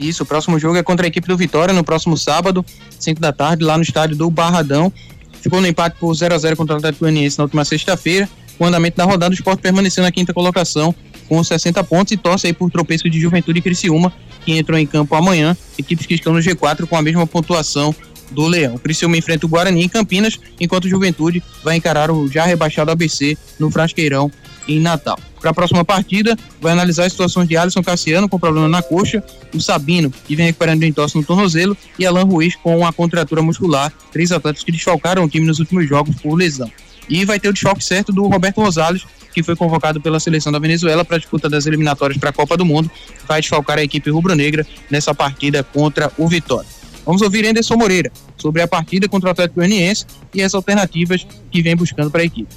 Isso, 0.00 0.22
o 0.22 0.26
próximo 0.26 0.58
jogo 0.58 0.76
é 0.76 0.82
contra 0.82 1.06
a 1.06 1.08
equipe 1.08 1.26
do 1.26 1.36
Vitória 1.36 1.74
no 1.74 1.82
próximo 1.82 2.16
sábado, 2.16 2.64
5 2.98 3.20
da 3.20 3.32
tarde, 3.32 3.64
lá 3.64 3.76
no 3.76 3.82
estádio 3.82 4.16
do 4.16 4.30
Barradão. 4.30 4.92
Ficou 5.40 5.60
no 5.60 5.66
empate 5.66 5.96
por 5.98 6.14
0 6.14 6.34
a 6.34 6.38
0 6.38 6.56
contra 6.56 6.74
o 6.74 6.78
Atlético 6.78 7.04
Goianiense 7.04 7.38
na 7.38 7.44
última 7.44 7.64
sexta-feira. 7.64 8.28
O 8.58 8.64
andamento 8.64 8.96
da 8.96 9.04
rodada, 9.04 9.30
o 9.30 9.34
esporte 9.34 9.60
permaneceu 9.60 10.02
na 10.02 10.10
quinta 10.10 10.32
colocação 10.34 10.94
com 11.28 11.42
60 11.42 11.84
pontos 11.84 12.12
e 12.12 12.16
torce 12.16 12.46
aí 12.46 12.52
por 12.52 12.70
tropeço 12.70 13.08
de 13.08 13.20
Juventude 13.20 13.58
e 13.58 13.62
Criciúma, 13.62 14.12
que 14.44 14.56
entram 14.56 14.78
em 14.78 14.86
campo 14.86 15.14
amanhã. 15.14 15.56
Equipes 15.78 16.06
que 16.06 16.14
estão 16.14 16.32
no 16.32 16.40
G4 16.40 16.86
com 16.86 16.96
a 16.96 17.02
mesma 17.02 17.26
pontuação 17.26 17.94
do 18.30 18.46
Leão. 18.46 18.74
O 18.74 18.78
Criciúma 18.78 19.16
enfrenta 19.16 19.46
o 19.46 19.48
Guarani 19.48 19.84
em 19.84 19.88
Campinas, 19.88 20.38
enquanto 20.58 20.86
o 20.86 20.88
Juventude 20.88 21.42
vai 21.62 21.76
encarar 21.76 22.10
o 22.10 22.28
já 22.28 22.44
rebaixado 22.44 22.90
ABC 22.90 23.36
no 23.58 23.70
Frasqueirão 23.70 24.30
em 24.66 24.80
Natal. 24.80 25.18
Para 25.40 25.50
a 25.50 25.54
próxima 25.54 25.84
partida, 25.84 26.36
vai 26.60 26.72
analisar 26.72 27.04
as 27.04 27.12
situações 27.12 27.48
de 27.48 27.56
Alisson 27.56 27.82
Cassiano 27.82 28.28
com 28.28 28.38
problema 28.38 28.68
na 28.68 28.82
coxa, 28.82 29.22
o 29.54 29.60
Sabino, 29.60 30.10
que 30.10 30.34
vem 30.34 30.46
recuperando 30.46 30.82
entorse 30.82 31.16
no 31.16 31.24
tornozelo, 31.24 31.76
e 31.98 32.04
Alan 32.04 32.24
Ruiz 32.24 32.56
com 32.56 32.86
a 32.86 32.92
contratura 32.92 33.40
muscular, 33.42 33.92
três 34.12 34.32
atletas 34.32 34.62
que 34.62 34.72
desfalcaram 34.72 35.24
o 35.24 35.28
time 35.28 35.46
nos 35.46 35.58
últimos 35.58 35.88
jogos 35.88 36.16
por 36.16 36.34
lesão. 36.34 36.70
E 37.08 37.24
vai 37.24 37.38
ter 37.38 37.48
o 37.48 37.52
desfalque 37.52 37.84
certo 37.84 38.12
do 38.12 38.26
Roberto 38.26 38.60
Rosales, 38.60 39.06
que 39.32 39.42
foi 39.42 39.54
convocado 39.54 40.00
pela 40.00 40.18
seleção 40.18 40.50
da 40.50 40.58
Venezuela 40.58 41.04
para 41.04 41.16
a 41.16 41.18
disputa 41.18 41.48
das 41.48 41.66
eliminatórias 41.66 42.18
para 42.18 42.30
a 42.30 42.32
Copa 42.32 42.56
do 42.56 42.64
Mundo, 42.64 42.90
vai 43.26 43.40
desfalcar 43.40 43.78
a 43.78 43.82
equipe 43.82 44.10
rubro-negra 44.10 44.66
nessa 44.90 45.14
partida 45.14 45.62
contra 45.62 46.10
o 46.18 46.26
Vitória. 46.26 46.68
Vamos 47.06 47.22
ouvir 47.22 47.46
Anderson 47.46 47.76
Moreira 47.76 48.12
sobre 48.36 48.60
a 48.60 48.68
partida 48.68 49.08
contra 49.08 49.28
o 49.28 49.32
Atlético 49.32 49.60
Goianiense 49.60 50.04
e 50.34 50.42
as 50.42 50.52
alternativas 50.54 51.26
que 51.50 51.62
vem 51.62 51.74
buscando 51.74 52.10
para 52.10 52.20
a 52.20 52.24
equipe. 52.24 52.54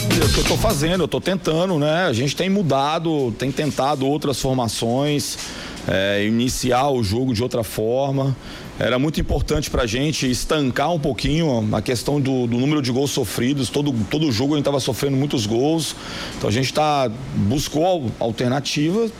É 0.00 0.38
eu 0.38 0.44
tô 0.44 0.56
fazendo, 0.56 1.04
eu 1.04 1.08
tô 1.08 1.20
tentando, 1.20 1.78
né? 1.78 2.06
A 2.06 2.12
gente 2.12 2.34
tem 2.34 2.48
mudado, 2.48 3.32
tem 3.38 3.52
tentado 3.52 4.06
outras 4.06 4.40
formações, 4.40 5.38
é, 5.86 6.24
iniciar 6.24 6.88
o 6.90 7.02
jogo 7.02 7.34
de 7.34 7.42
outra 7.42 7.62
forma. 7.62 8.36
Era 8.78 8.98
muito 8.98 9.20
importante 9.20 9.70
pra 9.70 9.86
gente 9.86 10.28
estancar 10.30 10.92
um 10.92 10.98
pouquinho 10.98 11.68
a 11.72 11.82
questão 11.82 12.20
do, 12.20 12.46
do 12.46 12.58
número 12.58 12.80
de 12.80 12.90
gols 12.90 13.10
sofridos. 13.10 13.68
Todo, 13.68 13.92
todo 14.10 14.32
jogo 14.32 14.54
a 14.54 14.56
gente 14.56 14.62
estava 14.62 14.80
sofrendo 14.80 15.16
muitos 15.16 15.46
gols. 15.46 15.94
Então 16.38 16.48
a 16.48 16.52
gente 16.52 16.72
tá, 16.72 17.10
buscou 17.36 18.10
alternativa. 18.18 19.10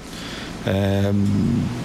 É, 0.64 1.12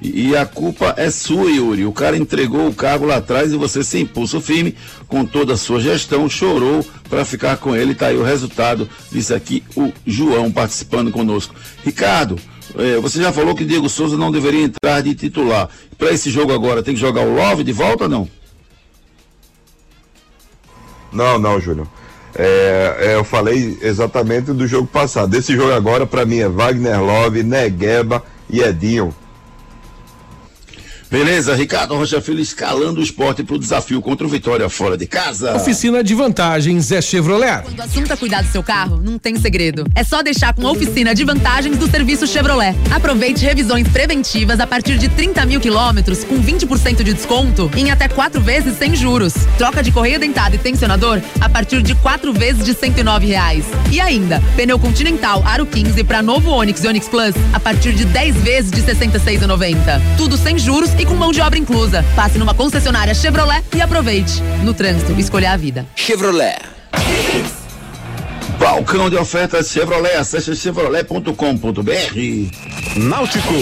E, 0.00 0.28
e 0.28 0.36
a 0.36 0.46
culpa 0.46 0.94
é 0.96 1.10
sua, 1.10 1.50
Yuri. 1.50 1.84
O 1.84 1.92
cara 1.92 2.16
entregou 2.16 2.66
o 2.66 2.74
cargo 2.74 3.04
lá 3.04 3.16
atrás 3.16 3.52
e 3.52 3.58
você, 3.58 3.84
sem 3.84 4.04
impulso 4.04 4.40
firme, 4.40 4.74
com 5.06 5.26
toda 5.26 5.52
a 5.52 5.56
sua 5.58 5.80
gestão, 5.80 6.30
chorou 6.30 6.84
para 7.10 7.26
ficar 7.26 7.58
com 7.58 7.76
ele. 7.76 7.94
Tá 7.94 8.06
aí 8.06 8.16
o 8.16 8.22
resultado, 8.22 8.88
disse 9.12 9.34
aqui 9.34 9.62
o 9.76 9.92
João 10.06 10.50
participando 10.50 11.12
conosco. 11.12 11.54
Ricardo, 11.84 12.38
eh, 12.78 12.98
você 13.00 13.20
já 13.20 13.30
falou 13.30 13.54
que 13.54 13.66
Diego 13.66 13.90
Souza 13.90 14.16
não 14.16 14.32
deveria 14.32 14.64
entrar 14.64 15.02
de 15.02 15.14
titular. 15.14 15.68
Para 15.98 16.10
esse 16.10 16.30
jogo 16.30 16.54
agora, 16.54 16.82
tem 16.82 16.94
que 16.94 17.00
jogar 17.00 17.20
o 17.20 17.34
Love 17.34 17.64
de 17.64 17.72
volta 17.72 18.04
ou 18.04 18.10
não? 18.10 18.28
Não, 21.12 21.38
não, 21.38 21.60
Júnior. 21.60 21.86
É, 22.36 22.96
é, 22.98 23.14
eu 23.14 23.24
falei 23.24 23.78
exatamente 23.80 24.52
do 24.52 24.66
jogo 24.66 24.86
passado. 24.86 25.34
Esse 25.34 25.54
jogo 25.54 25.72
agora, 25.72 26.06
para 26.06 26.24
mim, 26.24 26.38
é 26.38 26.48
Wagner 26.48 27.00
Love, 27.00 27.42
Negueba 27.42 28.22
e 28.50 28.60
Edinho. 28.60 29.14
Beleza, 31.14 31.54
Ricardo 31.54 31.94
Rocha 31.94 32.20
Filho 32.20 32.40
escalando 32.40 32.98
o 32.98 33.02
esporte 33.02 33.44
para 33.44 33.54
o 33.54 33.58
desafio 33.58 34.02
contra 34.02 34.26
o 34.26 34.28
Vitória 34.28 34.68
fora 34.68 34.96
de 34.96 35.06
casa. 35.06 35.54
Oficina 35.54 36.02
de 36.02 36.12
vantagens 36.12 36.90
é 36.90 37.00
Chevrolet. 37.00 37.62
Quando 37.62 37.78
o 37.78 37.82
assunto 37.82 38.12
é 38.12 38.16
cuidar 38.16 38.42
do 38.42 38.50
seu 38.50 38.64
carro, 38.64 39.00
não 39.00 39.16
tem 39.16 39.36
segredo. 39.36 39.86
É 39.94 40.02
só 40.02 40.24
deixar 40.24 40.52
com 40.52 40.66
a 40.66 40.72
oficina 40.72 41.14
de 41.14 41.22
vantagens 41.22 41.78
do 41.78 41.88
serviço 41.88 42.26
Chevrolet. 42.26 42.74
Aproveite 42.92 43.44
revisões 43.44 43.86
preventivas 43.86 44.58
a 44.58 44.66
partir 44.66 44.98
de 44.98 45.08
30 45.08 45.46
mil 45.46 45.60
quilômetros 45.60 46.24
com 46.24 46.42
20% 46.42 47.04
de 47.04 47.14
desconto 47.14 47.70
em 47.76 47.92
até 47.92 48.08
quatro 48.08 48.40
vezes 48.40 48.76
sem 48.76 48.96
juros. 48.96 49.34
Troca 49.56 49.84
de 49.84 49.92
correia 49.92 50.18
dentada 50.18 50.56
e 50.56 50.58
tensionador 50.58 51.20
a 51.40 51.48
partir 51.48 51.80
de 51.80 51.94
quatro 51.94 52.32
vezes 52.32 52.64
de 52.64 52.74
109 52.74 53.24
reais. 53.24 53.64
E 53.88 54.00
ainda, 54.00 54.42
pneu 54.56 54.80
Continental 54.80 55.44
Aro 55.46 55.64
15 55.64 56.02
para 56.02 56.20
novo 56.20 56.50
Onix 56.50 56.82
e 56.82 56.88
Onix 56.88 57.06
Plus 57.06 57.36
a 57.52 57.60
partir 57.60 57.92
de 57.92 58.04
10 58.04 58.34
vezes 58.38 58.70
de 58.72 58.82
66,90. 58.82 59.76
Tudo 60.16 60.36
sem 60.36 60.58
juros 60.58 60.90
e 60.98 61.03
com 61.04 61.14
mão 61.14 61.32
de 61.32 61.40
obra 61.40 61.58
inclusa. 61.58 62.04
Passe 62.14 62.38
numa 62.38 62.54
concessionária 62.54 63.14
Chevrolet 63.14 63.62
e 63.74 63.80
aproveite. 63.80 64.42
No 64.62 64.74
trânsito, 64.74 65.12
escolha 65.18 65.52
a 65.52 65.56
vida. 65.56 65.86
Chevrolet. 65.94 66.56
Balcão 68.58 69.10
de 69.10 69.16
ofertas 69.16 69.70
Chevrolet, 69.70 70.16
acesse 70.16 70.54
chevrolet.com.br. 70.56 71.30
Náutico. 72.96 73.54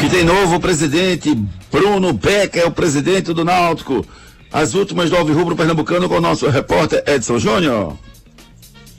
Que 0.00 0.08
tem 0.08 0.24
novo 0.24 0.58
presidente, 0.58 1.34
Bruno 1.70 2.12
Becker 2.12 2.62
é 2.62 2.66
o 2.66 2.70
presidente 2.70 3.32
do 3.32 3.44
Náutico. 3.44 4.04
As 4.52 4.74
últimas 4.74 5.10
do 5.10 5.16
Alvirrubro 5.16 5.56
Pernambucano 5.56 6.08
com 6.08 6.16
o 6.16 6.20
nosso 6.20 6.48
repórter 6.48 7.02
Edson 7.06 7.38
Júnior. 7.38 7.96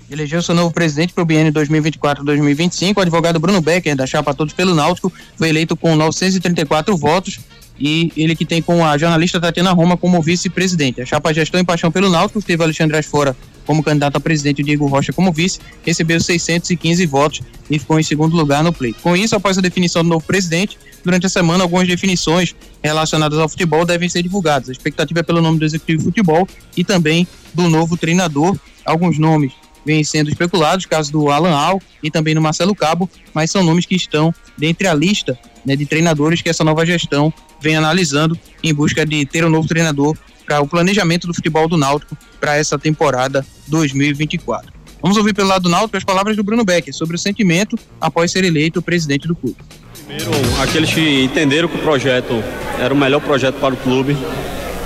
Elegeu 0.10 0.42
seu 0.42 0.54
novo 0.54 0.74
presidente 0.74 1.14
para 1.14 1.24
o 1.24 1.26
biênio 1.26 1.52
2024-2025. 1.54 2.98
O 2.98 3.02
advogado 3.02 3.40
Bruno 3.40 3.62
Becker, 3.62 3.96
da 3.96 4.06
chapa 4.06 4.34
Todos 4.34 4.54
pelo 4.54 4.76
Náutico, 4.76 5.12
foi 5.38 5.50
eleito 5.50 5.76
com 5.76 5.96
934 5.96 6.96
votos. 6.98 7.40
e 7.80 8.12
ele 8.16 8.36
que 8.36 8.46
tem 8.46 8.62
com 8.62 8.86
a 8.86 8.96
jornalista 8.98 9.42
Tatiana 9.42 9.72
Roma 9.72 9.98
como 9.98 10.22
vice-presidente. 10.22 11.02
A 11.02 11.06
chapa 11.06 11.34
Gestão 11.34 11.60
e 11.60 11.64
Paixão 11.64 11.92
pelo 11.92 12.08
Náutico 12.08 12.40
teve 12.42 12.64
Alexandre 12.64 12.98
Asfora 12.98 13.36
como 13.66 13.84
candidato 13.84 14.18
a 14.18 14.20
presidente 14.20 14.60
e 14.60 14.64
Diego 14.64 14.86
Rocha 14.88 15.12
como 15.14 15.32
vice, 15.32 15.60
recebeu 15.86 16.20
615 16.20 17.06
votos 17.06 17.42
e 17.70 17.80
ficou 17.80 18.00
em 18.00 18.04
segundo 18.04 18.36
lugar 18.36 18.64
no 18.64 18.72
pleito. 18.72 19.00
Com 19.02 19.16
isso, 19.16 19.36
após 19.36 19.58
a 19.58 19.62
definição 19.62 20.04
do 20.04 20.10
novo 20.10 20.26
presidente, 20.26 20.78
durante 21.04 21.26
a 21.26 21.30
semana 21.30 21.64
algumas 21.64 21.88
definições 21.88 22.56
relacionadas 22.84 23.40
ao 23.40 23.50
futebol 23.50 23.86
devem 23.86 24.10
ser 24.10 24.22
divulgadas. 24.22 24.70
A 24.70 24.72
expectativa 24.72 25.22
é 25.22 25.24
pelo 25.24 25.42
nome 25.42 25.60
do 25.60 25.66
executivo 25.66 26.00
de 26.00 26.06
futebol 26.06 26.48
e 26.76 26.84
também 26.84 27.28
do 27.54 27.70
novo 27.70 27.98
treinador. 27.98 28.56
Alguns 28.86 29.18
nomes 29.18 29.54
vêm 29.86 30.04
sendo 30.04 30.30
especulados, 30.30 30.86
caso 30.86 31.12
do 31.12 31.30
Alan 31.30 31.56
Al 31.56 31.82
e 32.02 32.10
também 32.10 32.34
do 32.34 32.42
Marcelo 32.42 32.76
Cabo, 32.76 33.10
mas 33.34 33.52
são 33.52 33.64
nomes 33.64 33.86
que 33.86 33.96
estão 33.96 34.34
dentre 34.58 34.88
a 34.88 34.94
lista 34.94 35.38
né, 35.66 35.76
de 35.76 35.86
treinadores 35.86 36.42
que 36.42 36.50
essa 36.50 36.64
nova 36.64 36.86
gestão 36.86 37.34
vem 37.62 37.76
analisando 37.76 38.38
em 38.64 38.74
busca 38.74 39.06
de 39.06 39.26
ter 39.26 39.46
um 39.46 39.50
novo 39.50 39.68
treinador 39.68 40.18
para 40.46 40.62
o 40.62 40.68
planejamento 40.68 41.28
do 41.28 41.34
futebol 41.34 41.68
do 41.68 41.78
Náutico 41.78 42.18
para 42.40 42.58
essa 42.58 42.78
temporada 42.78 43.46
2024. 43.68 44.74
Vamos 45.02 45.18
ouvir 45.18 45.34
pelo 45.34 45.48
lado 45.48 45.64
do 45.64 45.70
Náutico 45.70 45.98
as 45.98 46.04
palavras 46.04 46.36
do 46.36 46.44
Bruno 46.44 46.64
Becker 46.64 46.94
sobre 46.94 47.16
o 47.16 47.20
sentimento 47.20 47.78
após 48.00 48.32
ser 48.32 48.44
eleito 48.44 48.82
presidente 48.82 49.28
do 49.28 49.36
clube. 49.36 49.58
Primeiro, 50.06 50.32
aqueles 50.62 50.94
que 50.94 51.24
entenderam 51.24 51.68
que 51.68 51.76
o 51.76 51.82
projeto 51.82 52.44
era 52.80 52.94
o 52.94 52.98
melhor 52.98 53.22
projeto 53.22 53.56
para 53.56 53.74
o 53.74 53.78
clube, 53.78 54.18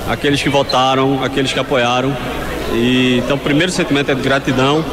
aqueles 0.08 0.42
que 0.42 0.50
votaram, 0.50 1.24
aqueles 1.24 1.52
que 1.52 1.60
apoiaram. 1.60 2.16
E, 2.74 3.22
então, 3.24 3.38
o 3.38 3.40
primeiro 3.40 3.72
sentimento 3.72 4.12
é 4.12 4.16
de 4.16 4.22
gratidão. 4.22 4.84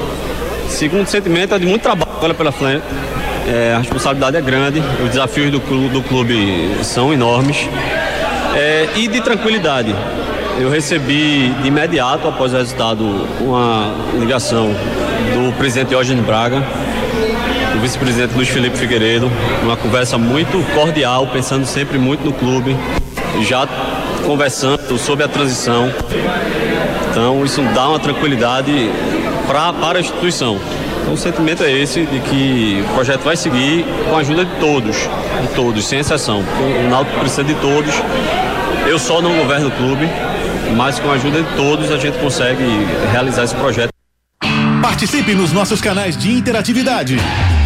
Segundo 0.69 1.07
sentimento 1.07 1.55
é 1.55 1.59
de 1.59 1.67
muito 1.67 1.83
trabalho 1.83 2.35
pela 2.35 2.53
frente. 2.53 2.85
É, 3.47 3.75
a 3.75 3.79
responsabilidade 3.79 4.37
é 4.37 4.41
grande, 4.41 4.83
os 5.03 5.11
desafios 5.11 5.51
do 5.51 5.61
clube, 5.61 5.89
do 5.89 6.03
clube 6.03 6.77
são 6.83 7.13
enormes. 7.13 7.69
É, 8.57 8.89
e 8.97 9.09
de 9.09 9.21
tranquilidade. 9.21 9.95
Eu 10.59 10.71
recebi 10.71 11.53
de 11.61 11.69
imediato, 11.69 12.29
após 12.29 12.55
o 12.55 12.57
resultado, 12.57 13.05
uma 13.41 13.93
ligação 14.19 14.69
do 15.35 15.53
presidente 15.59 15.93
Eugênio 15.93 16.23
Braga, 16.23 16.63
do 17.73 17.81
vice-presidente 17.81 18.35
Luiz 18.35 18.49
Felipe 18.49 18.77
Figueiredo, 18.77 19.31
uma 19.63 19.77
conversa 19.77 20.17
muito 20.17 20.65
cordial, 20.73 21.27
pensando 21.27 21.67
sempre 21.67 21.99
muito 21.99 22.25
no 22.25 22.33
clube, 22.33 22.77
já 23.43 23.67
conversando 24.25 24.99
sobre 24.99 25.25
a 25.25 25.29
transição. 25.29 25.93
Então 27.11 27.45
isso 27.45 27.61
dá 27.75 27.89
uma 27.89 27.99
tranquilidade 27.99 28.91
pra, 29.47 29.73
para 29.73 29.99
a 29.99 30.01
instituição. 30.01 30.59
Então 31.01 31.15
o 31.15 31.17
sentimento 31.17 31.63
é 31.63 31.71
esse 31.71 32.05
de 32.07 32.19
que 32.21 32.85
o 32.89 32.95
projeto 32.95 33.23
vai 33.23 33.37
seguir 33.37 33.85
com 34.09 34.17
a 34.17 34.21
ajuda 34.21 34.45
de 34.45 34.51
todos, 34.59 34.97
de 34.97 35.49
todos, 35.55 35.85
sem 35.85 36.01
exceção. 36.01 36.43
Porque 36.43 36.63
o 36.63 36.91
Náutico 36.91 37.21
precisa 37.21 37.45
de 37.45 37.55
todos. 37.57 37.95
Eu 38.87 38.99
só 38.99 39.21
não 39.23 39.37
governo 39.37 39.69
o 39.69 39.71
clube, 39.71 40.09
mas 40.77 40.99
com 40.99 41.11
a 41.11 41.15
ajuda 41.15 41.43
de 41.43 41.57
todos 41.57 41.93
a 41.93 41.99
gente 41.99 42.19
consegue 42.19 42.65
realizar 43.13 43.45
esse 43.45 43.55
projeto. 43.55 43.91
Participe 44.83 45.35
nos 45.35 45.53
nossos 45.53 45.81
canais 45.81 46.17
de 46.17 46.33
interatividade. 46.33 47.17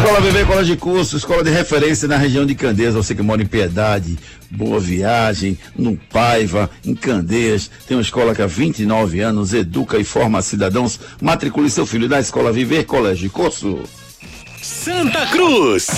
Escola 0.00 0.20
Viver 0.22 0.46
Colégio 0.46 0.74
de 0.74 0.80
Curso, 0.80 1.16
escola 1.18 1.44
de 1.44 1.50
referência 1.50 2.08
na 2.08 2.16
região 2.16 2.46
de 2.46 2.54
Candeias. 2.54 2.94
Você 2.94 3.14
que 3.14 3.20
mora 3.20 3.42
em 3.42 3.46
Piedade, 3.46 4.18
Boa 4.50 4.80
Viagem, 4.80 5.58
no 5.76 5.94
Paiva, 5.94 6.70
em 6.86 6.94
Candeias. 6.94 7.70
Tem 7.86 7.98
uma 7.98 8.02
escola 8.02 8.34
que 8.34 8.40
há 8.40 8.46
29 8.46 9.20
anos 9.20 9.52
educa 9.52 9.98
e 9.98 10.04
forma 10.04 10.40
cidadãos. 10.40 10.98
Matricule 11.20 11.68
seu 11.68 11.84
filho 11.84 12.08
na 12.08 12.18
escola 12.18 12.50
Viver 12.50 12.84
Colégio 12.84 13.24
de 13.24 13.28
Curso. 13.28 13.80
Santa 14.62 15.26
Cruz. 15.26 15.88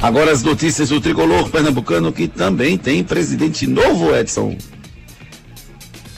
Agora 0.00 0.32
as 0.32 0.42
notícias 0.42 0.88
do 0.88 0.98
tricolor 0.98 1.50
pernambucano 1.50 2.14
que 2.14 2.26
também 2.26 2.78
tem 2.78 3.04
presidente 3.04 3.66
novo, 3.66 4.16
Edson. 4.16 4.56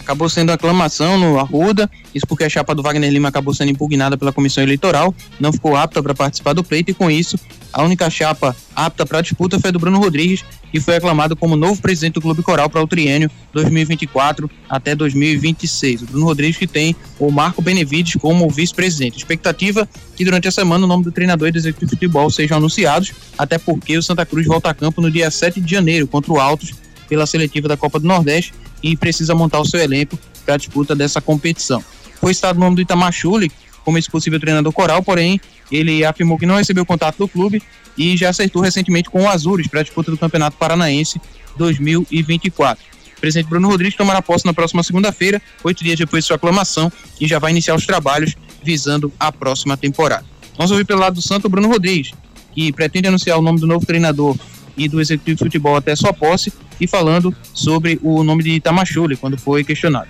Acabou 0.05 0.29
sendo 0.29 0.53
aclamação 0.53 1.19
no 1.19 1.39
Arruda, 1.41 1.91
isso 2.15 2.27
porque 2.27 2.45
a 2.45 2.49
chapa 2.49 2.75
do 2.75 2.83
Wagner 2.83 3.11
Lima 3.11 3.29
acabou 3.29 3.55
sendo 3.55 3.71
impugnada 3.71 4.17
pela 4.17 4.33
comissão 4.33 4.63
eleitoral, 4.63 5.15
não 5.41 5.53
ficou 5.53 5.75
apta 5.75 6.03
para 6.03 6.15
participar 6.15 6.53
do 6.53 6.63
pleito 6.63 6.91
e 6.91 6.95
com 6.95 7.11
isso 7.11 7.39
a 7.75 7.83
única 7.83 8.09
chapa 8.09 8.55
apta 8.77 9.05
para 9.05 9.21
disputa 9.21 9.59
foi 9.59 9.71
a 9.71 9.73
do 9.73 9.81
Bruno 9.81 9.99
Rodrigues, 9.99 10.45
que 10.71 10.79
foi 10.79 10.95
aclamado 10.95 11.35
como 11.35 11.57
novo 11.57 11.83
presidente 11.83 12.15
do 12.15 12.21
Clube 12.21 12.41
Coral 12.41 12.71
para 12.71 12.81
o 12.81 12.87
triênio 12.87 13.29
2024 13.53 14.49
até 14.69 14.95
2026. 14.95 16.03
O 16.03 16.07
Bruno 16.07 16.27
Rodrigues 16.27 16.57
que 16.57 16.69
tem 16.69 16.95
o 17.19 17.33
Marco 17.33 17.61
Benevides 17.61 18.15
como 18.21 18.49
vice-presidente. 18.49 19.17
Expectativa 19.17 19.89
que 20.15 20.25
durante 20.25 20.47
a 20.47 20.53
semana 20.53 20.85
o 20.85 20.89
nome 20.89 21.03
do 21.03 21.11
treinador 21.11 21.49
e 21.49 21.53
do 21.53 21.59
executivo 21.59 21.91
de 21.91 21.97
futebol 21.97 22.31
sejam 22.31 22.59
anunciados, 22.59 23.13
até 23.37 23.59
porque 23.59 23.99
o 23.99 24.03
Santa 24.03 24.25
Cruz 24.25 24.47
volta 24.47 24.71
a 24.71 24.75
campo 24.75 25.01
no 25.01 25.11
dia 25.11 25.29
7 25.29 25.61
de 25.61 25.69
janeiro 25.69 26.07
contra 26.07 26.33
o 26.33 26.39
Altos 26.39 26.75
pela 27.09 27.27
seletiva 27.27 27.67
da 27.67 27.77
Copa 27.77 27.99
do 27.99 28.07
Nordeste 28.07 28.55
e 28.85 28.95
precisa 28.95 29.35
montar 29.35 29.61
o 29.61 29.65
seu 29.65 29.81
elenco 29.81 30.19
para 30.45 30.55
a 30.55 30.59
disputa 30.59 30.95
dessa 30.95 31.19
competição. 31.19 31.83
Foi 32.21 32.35
citado 32.35 32.59
o 32.59 32.61
nome 32.61 32.77
do 32.77 32.83
Itamar 32.83 33.11
Schulli 33.11 33.51
como 33.83 33.97
esse 33.97 34.11
possível 34.11 34.39
treinador 34.39 34.73
coral, 34.73 35.03
porém 35.03 35.41
ele 35.73 36.05
afirmou 36.05 36.39
que 36.39 36.45
não 36.45 36.57
recebeu 36.57 36.85
contato 36.85 37.17
do 37.17 37.27
clube 37.27 37.63
e 37.97 38.15
já 38.15 38.29
acertou 38.29 38.61
recentemente 38.61 39.09
com 39.09 39.23
o 39.23 39.29
Azures 39.29 39.67
para 39.67 39.81
a 39.81 39.83
disputa 39.83 40.11
do 40.11 40.19
Campeonato 40.19 40.59
Paranaense 40.59 41.19
2024. 41.57 42.85
O 43.17 43.21
presidente 43.21 43.49
Bruno 43.49 43.69
Rodrigues 43.69 43.97
tomará 43.97 44.21
posse 44.21 44.45
na 44.45 44.53
próxima 44.53 44.83
segunda-feira, 44.83 45.41
oito 45.63 45.83
dias 45.83 45.99
depois 45.99 46.25
de 46.25 46.29
sua 46.29 46.37
aclamação, 46.37 46.93
e 47.19 47.27
já 47.27 47.39
vai 47.39 47.53
iniciar 47.53 47.75
os 47.75 47.87
trabalhos 47.87 48.35
visando 48.63 49.11
a 49.19 49.33
próxima 49.33 49.79
temporada. 49.79 50.27
Vamos 50.59 50.71
ouvir 50.71 50.85
pelo 50.85 51.01
lado 51.01 51.15
do 51.15 51.23
Santo 51.23 51.49
Bruno 51.49 51.69
Rodrigues, 51.69 52.13
que 52.55 52.71
pretende 52.73 53.09
anunciar 53.09 53.39
o 53.39 53.43
nome 53.43 53.61
do 53.61 53.67
novo 53.67 53.87
treinador 53.87 54.37
e 54.77 54.89
do 54.89 55.01
executivo 55.01 55.37
de 55.37 55.45
futebol 55.45 55.77
até 55.77 55.95
sua 55.95 56.13
posse, 56.13 56.53
e 56.81 56.87
falando 56.87 57.35
sobre 57.53 57.99
o 58.03 58.23
nome 58.23 58.43
de 58.43 58.51
Itamachule, 58.51 59.17
quando 59.17 59.39
foi 59.39 59.63
questionado. 59.63 60.09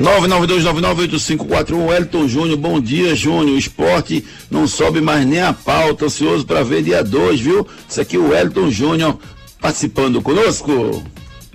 992998541 0.00 1.96
Elton 1.96 2.26
Júnior, 2.26 2.56
bom 2.56 2.80
dia 2.80 3.14
Júnior, 3.14 3.54
o 3.54 3.58
esporte 3.58 4.24
não 4.50 4.66
sobe 4.66 5.00
mais 5.00 5.24
nem 5.26 5.40
a 5.40 5.52
pauta, 5.52 6.06
ansioso 6.06 6.46
para 6.46 6.64
ver 6.64 6.82
dia 6.82 7.04
2, 7.04 7.40
viu? 7.40 7.66
Isso 7.88 8.00
aqui 8.00 8.16
é 8.16 8.18
o 8.18 8.34
Elton 8.34 8.70
Júnior 8.70 9.16
participando 9.62 10.20
conosco. 10.22 11.02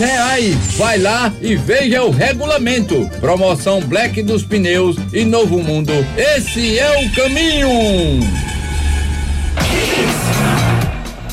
reais. 0.00 0.56
Vai 0.76 0.98
lá 0.98 1.32
e 1.40 1.54
veja 1.54 2.02
o 2.02 2.10
regulamento. 2.10 3.08
Promoção 3.20 3.80
Black 3.80 4.22
dos 4.22 4.42
Pneus 4.42 4.96
e 5.12 5.24
Novo 5.24 5.62
Mundo. 5.62 5.92
Esse 6.16 6.78
é 6.78 7.04
o 7.04 7.10
caminho. 7.12 7.68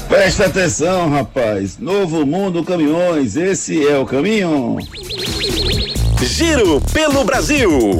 Presta 0.07 0.45
atenção, 0.45 1.09
rapaz. 1.09 1.77
Novo 1.77 2.25
Mundo 2.25 2.63
Caminhões, 2.63 3.35
esse 3.35 3.87
é 3.87 3.97
o 3.97 4.05
caminho. 4.05 4.77
Giro 6.21 6.81
pelo 6.93 7.23
Brasil. 7.23 7.99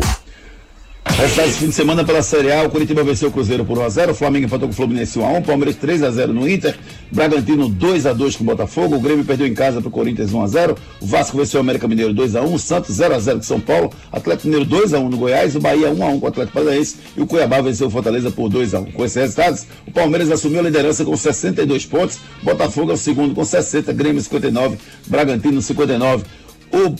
Resultados 1.15 1.53
de 1.53 1.59
fim 1.59 1.69
de 1.69 1.73
semana 1.73 2.03
pela 2.03 2.21
Série 2.21 2.51
A, 2.51 2.63
o 2.63 2.69
Curitiba 2.69 3.03
venceu 3.03 3.29
o 3.29 3.31
Cruzeiro 3.31 3.65
por 3.65 3.77
1x0, 3.77 4.11
o 4.11 4.13
Flamengo 4.13 4.45
empatou 4.45 4.67
com 4.67 4.73
o 4.73 4.75
Fluminense 4.75 5.17
1x1, 5.17 5.45
Palmeiras 5.45 5.75
3x0 5.75 6.27
no 6.27 6.47
Inter, 6.47 6.77
Bragantino 7.11 7.69
2x2 7.69 8.37
com 8.37 8.43
o 8.43 8.47
Botafogo, 8.47 8.95
o 8.95 8.99
Grêmio 8.99 9.25
perdeu 9.25 9.47
em 9.47 9.53
casa 9.53 9.81
pro 9.81 9.89
Corinthians 9.89 10.31
1x0, 10.31 10.77
o 11.01 11.05
Vasco 11.05 11.37
venceu 11.37 11.59
o 11.59 11.61
América 11.61 11.87
Mineiro 11.87 12.13
2x1, 12.13 12.53
o 12.53 12.59
Santos 12.59 12.95
0x0 12.95 13.35
com 13.37 13.41
São 13.41 13.59
Paulo, 13.59 13.91
Atlético 14.11 14.47
Mineiro 14.47 14.69
2x1 14.69 15.09
no 15.09 15.17
Goiás, 15.17 15.55
o 15.55 15.59
Bahia 15.59 15.89
1x1 15.89 16.19
com 16.19 16.25
o 16.25 16.29
Atlético 16.29 16.53
Paranaense 16.53 16.95
e 17.15 17.21
o 17.21 17.25
Cuiabá 17.25 17.61
venceu 17.61 17.87
o 17.87 17.89
Fortaleza 17.91 18.29
por 18.29 18.49
2x1. 18.51 18.93
Com 18.93 19.03
esses 19.03 19.17
resultados, 19.17 19.65
o 19.87 19.91
Palmeiras 19.91 20.29
assumiu 20.29 20.59
a 20.59 20.63
liderança 20.63 21.03
com 21.03 21.17
62 21.17 21.85
pontos, 21.85 22.19
Botafogo 22.43 22.91
é 22.91 22.93
o 22.93 22.97
segundo 22.97 23.33
com 23.33 23.43
60, 23.43 23.91
Grêmio 23.93 24.21
59, 24.21 24.77
Bragantino 25.07 25.61
59. 25.61 26.25
O 26.71 26.95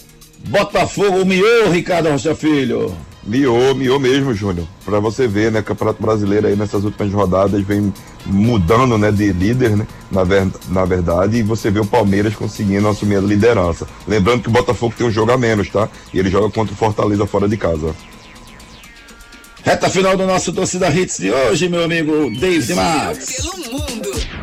Botafogo 0.50 1.24
miou, 1.24 1.70
Ricardo 1.70 2.10
Rocha 2.10 2.34
Filho. 2.34 2.96
Miou, 3.28 3.76
miou 3.76 4.00
mesmo, 4.00 4.34
Júnior. 4.34 4.66
Pra 4.86 5.02
você 5.02 5.28
ver, 5.28 5.52
né? 5.52 5.62
Campeonato 5.62 6.02
Brasileiro 6.02 6.48
aí 6.48 6.56
nessas 6.56 6.86
últimas 6.86 7.12
rodadas 7.12 7.62
vem 7.62 7.94
mudando, 8.26 8.98
né? 8.98 9.12
De 9.12 9.34
líder, 9.34 9.76
né? 9.76 9.86
Na, 10.10 10.24
ver, 10.24 10.48
na 10.70 10.86
verdade, 10.86 11.38
e 11.38 11.44
você 11.44 11.70
vê 11.70 11.82
o 11.82 11.86
Palmeiras 11.86 12.34
conseguindo 12.34 12.88
assumir 12.88 13.18
a 13.18 13.22
liderança. 13.22 13.86
Lembrando 14.08 14.44
que 14.44 14.48
o 14.48 14.52
Botafogo 14.52 14.96
tem 14.98 15.06
um 15.06 15.12
jogo 15.12 15.34
a 15.34 15.38
menos, 15.38 15.70
tá? 15.70 15.90
E 16.14 16.20
ele 16.20 16.30
joga 16.30 16.50
contra 16.50 16.74
o 16.74 16.78
Fortaleza 16.78 17.28
fora 17.28 17.50
de 17.50 17.58
casa. 17.58 17.94
Reta 19.62 19.90
final 19.90 20.16
do 20.16 20.26
nosso 20.26 20.54
Torcida 20.54 20.90
Hits 20.90 21.18
de 21.18 21.30
hoje, 21.30 21.68
meu 21.68 21.84
amigo 21.84 22.32
David 22.40 22.74
Max. 22.74 23.36
Pelo 23.36 23.58
mundo. 23.58 24.37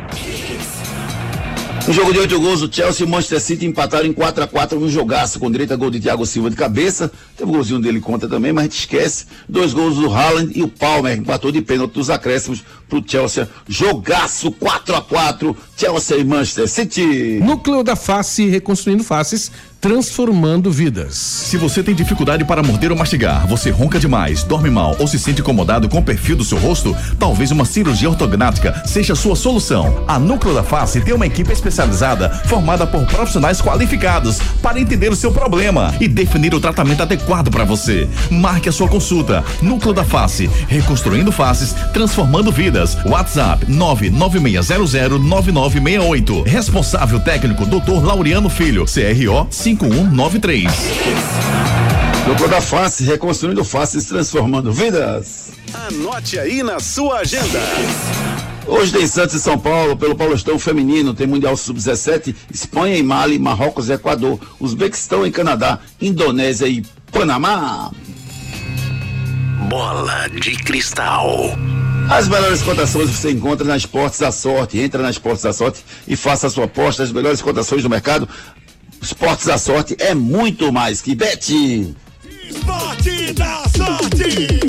Um 1.87 1.93
jogo 1.93 2.15
de 2.15 2.19
oito 2.19 2.41
gols, 2.41 2.63
o 2.63 2.73
Chelsea 2.73 3.05
e 3.05 3.07
o 3.07 3.11
Manchester 3.11 3.39
City 3.39 3.67
empataram 3.67 4.07
em 4.07 4.13
4 4.15 4.45
a 4.45 4.47
4 4.47 4.81
no 4.81 4.89
jogaço, 4.89 5.39
com 5.39 5.51
direito 5.51 5.75
a 5.75 5.77
gol 5.77 5.91
de 5.91 6.01
Thiago 6.01 6.25
Silva 6.25 6.49
de 6.49 6.57
cabeça. 6.57 7.13
Teve 7.37 7.51
um 7.51 7.53
golzinho 7.53 7.79
dele 7.79 8.01
contra 8.01 8.27
também, 8.27 8.55
mas 8.55 8.63
a 8.63 8.65
gente 8.65 8.79
esquece. 8.79 9.27
Dois 9.47 9.75
gols 9.75 9.97
do 9.97 10.11
Haaland 10.11 10.51
e 10.59 10.63
o 10.63 10.69
Palmer 10.69 11.19
empatou 11.19 11.53
de 11.53 11.61
pênalti 11.61 11.93
dos 11.93 12.09
acréscimos 12.09 12.65
pro 12.95 13.03
Chelsea. 13.05 13.49
Jogaço 13.67 14.53
4 14.53 14.95
a 14.95 15.03
4 15.03 15.57
Chelsea 15.77 16.19
e 16.19 16.25
Manchester 16.25 16.69
City. 16.69 17.41
Núcleo 17.43 17.83
da 17.83 17.97
Face, 17.97 18.49
reconstruindo 18.49 19.03
faces, 19.03 19.51
transformando 19.81 20.71
vidas. 20.71 21.15
Se 21.15 21.57
você 21.57 21.83
tem 21.83 21.95
dificuldade 21.95 22.45
para 22.45 22.63
morder 22.63 22.91
ou 22.91 22.97
mastigar, 22.97 23.47
você 23.47 23.71
ronca 23.71 23.99
demais, 23.99 24.43
dorme 24.45 24.71
mal 24.71 24.97
ou 24.99 25.07
se 25.07 25.19
sente 25.19 25.41
incomodado 25.41 25.89
com 25.89 25.99
o 25.99 26.03
perfil 26.03 26.37
do 26.37 26.45
seu 26.45 26.59
rosto, 26.59 26.97
talvez 27.19 27.51
uma 27.51 27.65
cirurgia 27.65 28.09
ortognática 28.09 28.83
seja 28.87 29.13
a 29.13 29.17
sua 29.17 29.37
solução. 29.37 30.05
A 30.09 30.19
Núcleo 30.19 30.55
da 30.55 30.63
Face 30.63 31.01
tem 31.01 31.13
uma 31.13 31.27
equipe 31.27 31.53
especializada 31.53 32.31
formada 32.31 32.87
por 32.87 33.05
profissionais 33.05 33.61
qualificados 33.61 34.39
para 34.63 34.81
entender 34.81 35.11
o 35.11 35.17
seu 35.17 35.33
problema 35.33 35.95
e 36.01 36.09
definir 36.09 36.55
o 36.55 36.61
tratamento 36.61 37.03
adequado 37.03 37.51
para 37.51 37.65
você. 37.65 38.09
Marque 38.31 38.69
a 38.69 38.73
sua 38.73 38.89
consulta. 38.89 39.45
Núcleo 39.61 39.93
da 39.93 40.05
Face, 40.05 40.49
reconstruindo 40.69 41.33
faces, 41.33 41.75
transformando 41.93 42.51
vidas. 42.51 42.84
WhatsApp 43.07 43.65
996009968. 43.67 46.47
Responsável 46.47 47.21
técnico 47.21 47.65
Dr. 47.65 48.05
Laureano 48.05 48.51
Filho, 48.51 48.85
CRO 48.85 49.47
5193. 49.51 50.73
Núcleo 52.27 52.49
da 52.49 52.61
Face, 52.61 53.05
reconstruindo 53.05 53.65
faces, 53.65 54.07
transformando 54.07 54.73
vidas. 54.73 55.53
Anote 55.89 56.39
aí 56.39 56.63
na 56.63 56.81
sua 56.81 57.19
agenda. 57.19 57.61
Hoje 58.67 58.93
tem 58.93 59.07
Santos 59.07 59.35
e 59.35 59.41
São 59.41 59.59
Paulo 59.59 59.97
pelo 59.97 60.17
Paulistão 60.17 60.59
Feminino, 60.59 61.13
tem 61.13 61.27
Mundial 61.27 61.55
Sub-17, 61.55 62.35
Espanha 62.53 62.97
e 62.97 63.03
Mali, 63.03 63.39
Marrocos 63.39 63.91
e 63.91 63.93
Equador, 63.93 64.41
Uzbequistão 64.59 65.27
e 65.27 65.31
Canadá, 65.31 65.79
Indonésia 66.01 66.67
e 66.67 66.83
Panamá. 67.13 67.91
Bola 69.69 70.29
de 70.29 70.57
cristal. 70.57 71.51
As 72.11 72.29
melhores 72.29 72.63
cotações 72.63 73.11
você 73.11 73.31
encontra 73.31 73.67
na 73.67 73.77
Esportes 73.77 74.21
da 74.21 74.31
Sorte. 74.31 74.79
Entra 74.79 75.03
na 75.03 75.11
Esportes 75.11 75.43
da 75.43 75.53
Sorte 75.53 75.85
e 76.07 76.17
faça 76.17 76.47
a 76.47 76.51
sua 76.51 76.65
aposta. 76.65 77.03
As 77.03 77.13
melhores 77.13 77.43
cotações 77.43 77.83
do 77.83 77.91
mercado. 77.91 78.29
Esportes 79.03 79.47
da 79.47 79.59
Sorte 79.59 79.97
é 79.99 80.15
muito 80.15 80.73
mais 80.73 81.01
que 81.01 81.15
bet. 81.15 81.95
Esporte 82.49 83.33
da 83.33 83.63
sorte. 83.75 84.61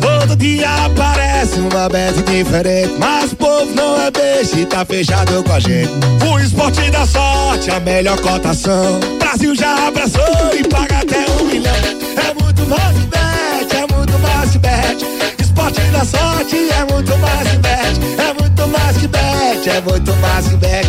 Todo 0.00 0.36
dia 0.36 0.68
aparece 0.84 1.58
uma 1.60 1.88
bet 1.88 2.22
diferente, 2.22 2.94
mas 2.98 3.32
o 3.32 3.36
povo 3.36 3.74
não 3.74 4.00
é 4.00 4.10
beijo 4.10 4.58
e 4.58 4.66
tá 4.66 4.84
fechado 4.84 5.42
com 5.42 5.52
a 5.52 5.60
gente. 5.60 5.90
O 6.30 6.38
esporte 6.38 6.90
da 6.90 7.06
sorte, 7.06 7.70
a 7.70 7.80
melhor 7.80 8.20
cotação. 8.20 9.00
Brasil 9.18 9.54
já 9.54 9.88
abraçou 9.88 10.54
e 10.58 10.62
paga 10.68 10.98
até 10.98 11.24
um 11.40 11.46
milhão. 11.46 11.74
É 11.74 12.42
muito 12.42 12.66
mais 12.66 12.98
que 12.98 13.06
bet, 13.06 13.76
é 13.76 13.94
muito 13.94 14.18
mais 14.18 14.50
que 14.50 14.58
bet. 14.58 15.33
Esporte 15.64 15.90
da 15.90 16.04
sorte 16.04 16.56
é 16.56 16.92
muito 16.92 17.18
mais 17.18 17.48
que 17.48 17.56
bet, 17.56 18.00
é 18.20 18.34
muito 18.38 18.68
mais 18.68 18.96
que 18.98 19.08
bet, 19.08 19.70
é 19.70 19.80
muito 19.80 20.16
mais 20.16 20.48
que 20.48 20.56
bet. 20.56 20.88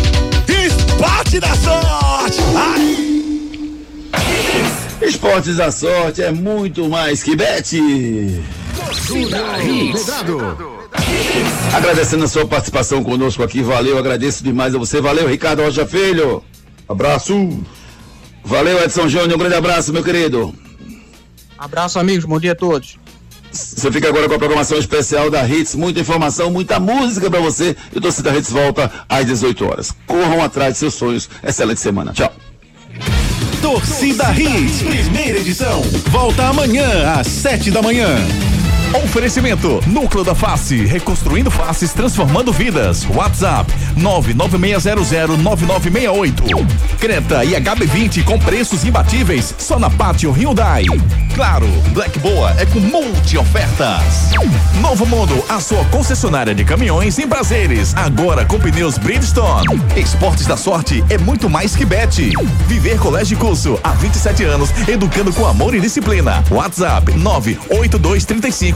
Esporte 0.66 1.40
da 1.40 1.54
sorte. 1.56 2.38
Ai. 2.54 3.06
Esportes 5.00 5.56
da 5.56 5.70
Sorte 5.72 6.22
é 6.22 6.30
muito 6.30 6.90
mais 6.90 7.22
que 7.22 7.34
bet. 7.34 7.80
Agradecendo 11.74 12.24
a 12.24 12.28
sua 12.28 12.46
participação 12.46 13.02
conosco 13.02 13.42
aqui, 13.42 13.62
valeu, 13.62 13.96
agradeço 13.96 14.44
demais 14.44 14.74
a 14.74 14.78
você, 14.78 15.00
valeu 15.00 15.26
Ricardo 15.26 15.62
Rocha 15.62 15.86
Filho. 15.86 16.44
Abraço. 16.86 17.64
Valeu 18.44 18.82
Edson 18.84 19.08
Júnior, 19.08 19.36
um 19.36 19.38
grande 19.38 19.56
abraço, 19.56 19.90
meu 19.90 20.04
querido. 20.04 20.54
Abraço, 21.58 21.98
amigos. 21.98 22.26
Bom 22.26 22.38
dia 22.38 22.52
a 22.52 22.54
todos. 22.54 22.98
Você 23.56 23.90
fica 23.90 24.08
agora 24.08 24.28
com 24.28 24.34
a 24.34 24.38
programação 24.38 24.78
especial 24.78 25.30
da 25.30 25.46
Hits, 25.46 25.74
muita 25.74 26.00
informação, 26.00 26.50
muita 26.50 26.78
música 26.78 27.30
pra 27.30 27.40
você. 27.40 27.76
E 27.94 27.98
o 27.98 28.00
Torcida 28.00 28.36
Hits 28.36 28.50
volta 28.50 28.90
às 29.08 29.26
18 29.26 29.64
horas. 29.64 29.94
Corram 30.06 30.42
atrás 30.42 30.74
de 30.74 30.78
seus 30.80 30.94
sonhos. 30.94 31.28
Excelente 31.42 31.80
semana. 31.80 32.12
Tchau. 32.12 32.32
Torcida 33.60 34.32
Hits, 34.32 34.82
primeira 34.82 35.38
edição. 35.38 35.82
Volta 36.10 36.44
amanhã 36.48 37.14
às 37.18 37.26
sete 37.26 37.70
da 37.70 37.82
manhã. 37.82 38.16
Oferecimento 38.94 39.82
Núcleo 39.86 40.24
da 40.24 40.34
Face, 40.34 40.84
reconstruindo 40.84 41.50
faces, 41.50 41.92
transformando 41.92 42.52
vidas. 42.52 43.06
WhatsApp 43.08 43.72
996009968. 43.98 46.66
Creta 46.98 47.44
e 47.44 47.52
HB20 47.52 48.24
com 48.24 48.38
preços 48.38 48.84
imbatíveis 48.84 49.54
só 49.58 49.78
na 49.78 49.90
Pátio 49.90 50.30
Hyundai. 50.30 50.84
Claro, 51.34 51.66
Black 51.92 52.18
Boa 52.18 52.54
é 52.58 52.64
com 52.64 52.80
multi 52.80 53.36
ofertas. 53.36 54.30
Novo 54.80 55.04
Mundo, 55.04 55.44
a 55.48 55.60
sua 55.60 55.84
concessionária 55.86 56.54
de 56.54 56.64
caminhões 56.64 57.18
em 57.18 57.28
prazeres, 57.28 57.94
agora 57.94 58.46
com 58.46 58.58
pneus 58.58 58.96
Bridgestone. 58.96 59.66
Esportes 59.96 60.46
da 60.46 60.56
Sorte 60.56 61.04
é 61.10 61.18
muito 61.18 61.50
mais 61.50 61.76
que 61.76 61.84
bet. 61.84 62.32
Viver 62.66 62.98
Colégio 62.98 63.36
Curso 63.36 63.78
há 63.84 63.90
27 63.90 64.44
anos, 64.44 64.70
educando 64.88 65.30
com 65.32 65.46
amor 65.46 65.74
e 65.74 65.80
disciplina. 65.80 66.42
WhatsApp 66.50 67.12
98235 67.12 68.75